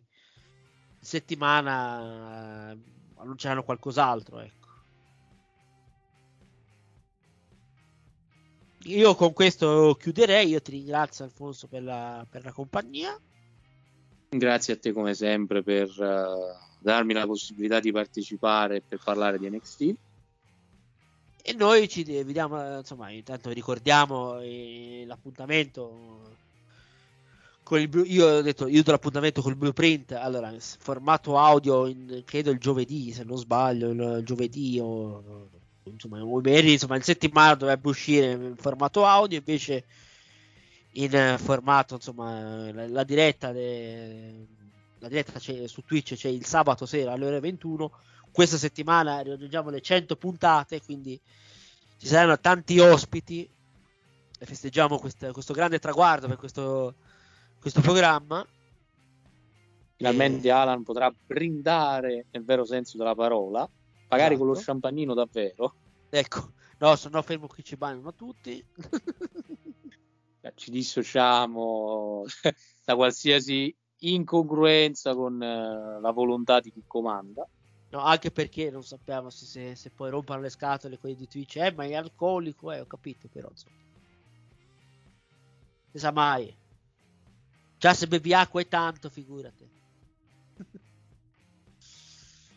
settimana 1.00 2.78
annunceranno 3.16 3.64
qualcos'altro, 3.64 4.40
ecco. 4.40 4.60
Io 8.86 9.14
con 9.16 9.32
questo 9.32 9.96
chiuderei, 10.00 10.50
io 10.50 10.62
ti 10.62 10.72
ringrazio 10.72 11.24
Alfonso 11.24 11.68
per 11.68 11.84
la, 11.84 12.26
per 12.30 12.44
la 12.44 12.52
compagnia. 12.52 13.16
Grazie 14.34 14.76
a 14.76 14.78
te 14.78 14.94
come 14.94 15.14
sempre 15.14 15.62
per 15.62 15.90
uh, 15.90 16.56
darmi 16.80 17.12
la 17.12 17.26
possibilità 17.26 17.82
di 17.82 17.92
partecipare 17.92 18.80
per 18.80 18.98
parlare 19.04 19.38
di 19.38 19.50
NXT. 19.50 19.96
E 21.44 21.54
noi 21.54 21.90
ci 21.90 22.04
vediamo, 22.04 22.78
insomma, 22.78 23.10
intanto 23.10 23.50
ricordiamo 23.50 24.40
eh, 24.40 25.04
l'appuntamento 25.06 26.38
con 27.62 27.82
il 27.82 27.90
blu- 27.90 28.10
io 28.10 28.38
ho 28.38 28.42
detto 28.42 28.68
io 28.68 28.84
do 28.84 28.92
l'appuntamento 28.92 29.42
col 29.42 29.56
blueprint 29.56 30.14
allora 30.14 30.54
formato 30.60 31.38
audio 31.38 31.86
in, 31.88 32.24
credo 32.26 32.52
il 32.52 32.58
giovedì 32.58 33.12
se 33.12 33.24
non 33.24 33.38
sbaglio 33.38 33.90
il 33.90 34.24
giovedì 34.24 34.80
o 34.82 35.50
insomma, 35.84 36.24
o 36.24 36.42
insomma 36.42 36.96
in 36.96 37.02
settimana 37.02 37.56
dovrebbe 37.56 37.88
uscire 37.90 38.32
in 38.32 38.56
formato 38.56 39.06
audio 39.06 39.38
invece 39.38 39.86
in 40.94 41.36
formato 41.38 41.96
insomma 41.96 42.72
la, 42.72 42.88
la 42.88 43.04
diretta 43.04 43.52
de, 43.52 44.48
la 45.00 45.08
diretta 45.08 45.40
c'è, 45.40 45.68
su 45.68 45.82
Twitch 45.84 46.16
c'è 46.16 46.28
il 46.28 46.46
sabato 46.46 46.86
sera 46.86 47.14
alle 47.14 47.26
ore 47.26 47.40
21 47.40 47.92
questa 48.32 48.58
settimana 48.58 49.22
raggiungiamo 49.22 49.70
le 49.70 49.82
100 49.82 50.16
puntate 50.18 50.82
quindi 50.82 51.20
ci 51.98 52.08
saranno 52.08 52.40
tanti 52.40 52.80
ospiti 52.80 53.50
e 54.40 54.46
festeggiamo 54.46 55.00
questo, 55.00 55.32
questo 55.32 55.54
grande 55.54 55.80
traguardo 55.80 56.28
per 56.28 56.38
questo 56.38 56.96
questo 57.62 57.80
programma. 57.82 58.46
Finalmente 59.96 60.48
e... 60.48 60.52
Alan 60.52 60.84
potrà 60.84 61.14
brindare 61.26 62.26
nel 62.32 62.44
vero 62.44 62.66
senso 62.66 62.98
della 62.98 63.14
parola, 63.14 63.70
magari 64.10 64.34
esatto. 64.34 64.38
con 64.38 64.48
lo 64.48 64.54
esatto. 64.54 64.72
champagnino 64.72 65.14
davvero. 65.14 65.76
Ecco, 66.10 66.54
no, 66.80 66.96
sono 66.96 67.22
fermo 67.22 67.46
qui 67.48 67.64
ci 67.64 67.78
bagnano 67.78 68.16
tutti. 68.16 68.66
ci 70.56 70.72
dissociamo 70.72 72.24
da 72.84 72.96
qualsiasi 72.96 73.76
incongruenza 74.00 75.14
con 75.14 75.36
uh, 75.36 76.02
la 76.02 76.12
volontà 76.12 76.60
di 76.60 76.72
chi 76.72 76.84
comanda. 76.88 77.48
No, 77.90 78.00
anche 78.00 78.32
perché 78.32 78.72
non 78.72 78.84
sappiamo 78.84 79.30
se, 79.30 79.46
se, 79.46 79.76
se 79.76 79.92
poi 79.92 80.10
rompano 80.10 80.42
le 80.42 80.50
scatole 80.50 80.98
quelli 80.98 81.16
di 81.16 81.28
Twitch, 81.28 81.58
eh, 81.58 81.74
ma 81.74 81.84
è 81.84 81.94
alcolico, 81.94 82.72
eh, 82.72 82.80
ho 82.80 82.86
capito, 82.86 83.28
però 83.28 83.50
insomma. 83.50 83.76
Non 85.92 86.02
sa 86.02 86.12
mai. 86.12 86.56
Già 87.78 87.94
se 87.94 88.08
bevi 88.08 88.34
acqua 88.34 88.62
è 88.62 88.68
tanto, 88.68 89.10
figurati. 89.10 89.70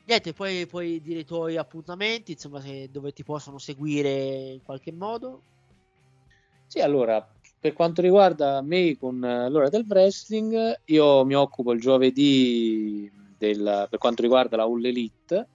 Niente, 0.06 0.34
poi 0.34 0.66
puoi 0.66 1.00
dire 1.00 1.20
i 1.20 1.24
tuoi 1.24 1.56
appuntamenti, 1.56 2.32
insomma, 2.32 2.60
se, 2.60 2.90
dove 2.90 3.12
ti 3.12 3.24
possono 3.24 3.58
seguire 3.58 4.10
in 4.52 4.62
qualche 4.62 4.92
modo. 4.92 5.40
Sì, 6.66 6.80
allora, 6.80 7.26
per 7.64 7.72
quanto 7.72 8.02
riguarda 8.02 8.60
me 8.60 8.94
con 8.98 9.24
eh, 9.24 9.48
l'ora 9.48 9.70
del 9.70 9.86
wrestling, 9.88 10.80
io 10.84 11.24
mi 11.24 11.34
occupo 11.34 11.72
il 11.72 11.80
giovedì 11.80 13.10
del, 13.38 13.86
per 13.88 13.98
quanto 13.98 14.20
riguarda 14.20 14.58
la 14.58 14.64
All 14.64 14.84
Elite 14.84 15.48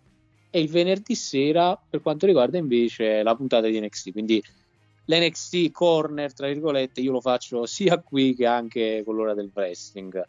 e 0.50 0.60
il 0.60 0.70
venerdì 0.70 1.14
sera 1.14 1.80
per 1.88 2.02
quanto 2.02 2.26
riguarda 2.26 2.58
invece 2.58 3.22
la 3.22 3.36
puntata 3.36 3.68
di 3.68 3.80
NXT. 3.80 4.12
Quindi 4.12 4.44
l'NXT 5.06 5.70
corner, 5.70 6.34
tra 6.34 6.48
virgolette, 6.48 7.00
io 7.00 7.12
lo 7.12 7.22
faccio 7.22 7.68
sia 7.70 8.00
qui 8.00 8.34
che 8.34 8.48
anche 8.48 9.04
con 9.06 9.14
l'ora 9.14 9.36
del 9.36 9.52
wrestling. 9.54 10.20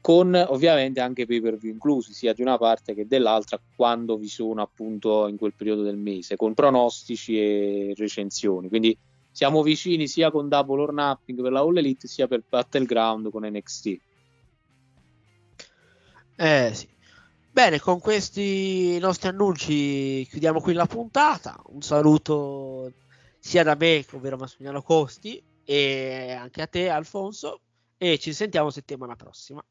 Con 0.00 0.34
ovviamente 0.34 0.98
anche 0.98 1.24
pay 1.24 1.40
per 1.40 1.56
view 1.56 1.72
inclusi, 1.72 2.12
sia 2.12 2.32
di 2.32 2.42
una 2.42 2.58
parte 2.58 2.94
che 2.94 3.06
dell'altra, 3.06 3.60
quando 3.76 4.16
vi 4.16 4.26
sono 4.26 4.60
appunto 4.60 5.28
in 5.28 5.36
quel 5.36 5.54
periodo 5.54 5.82
del 5.82 5.98
mese, 5.98 6.34
con 6.34 6.52
pronostici 6.54 7.38
e 7.38 7.94
recensioni. 7.96 8.68
Quindi 8.68 8.98
siamo 9.38 9.62
vicini 9.62 10.08
sia 10.08 10.32
con 10.32 10.48
Double 10.48 10.80
or 10.82 10.92
Nothing 10.92 11.40
per 11.40 11.52
la 11.52 11.60
All 11.60 11.76
Elite, 11.76 12.08
sia 12.08 12.26
per 12.26 12.42
Battleground 12.48 13.30
con 13.30 13.46
NXT. 13.46 13.98
Eh 16.34 16.70
sì. 16.74 16.88
Bene, 17.48 17.78
con 17.78 18.00
questi 18.00 18.98
nostri 18.98 19.28
annunci 19.28 20.26
chiudiamo 20.28 20.60
qui 20.60 20.72
la 20.72 20.86
puntata. 20.86 21.62
Un 21.66 21.82
saluto 21.82 22.92
sia 23.38 23.62
da 23.62 23.76
me, 23.76 24.04
ovvero 24.10 24.38
Massimiliano 24.38 24.82
Costi, 24.82 25.40
e 25.62 26.32
anche 26.32 26.60
a 26.60 26.66
te, 26.66 26.88
Alfonso. 26.88 27.60
e 27.96 28.18
ci 28.18 28.32
sentiamo 28.32 28.70
settimana 28.70 29.14
prossima. 29.14 29.64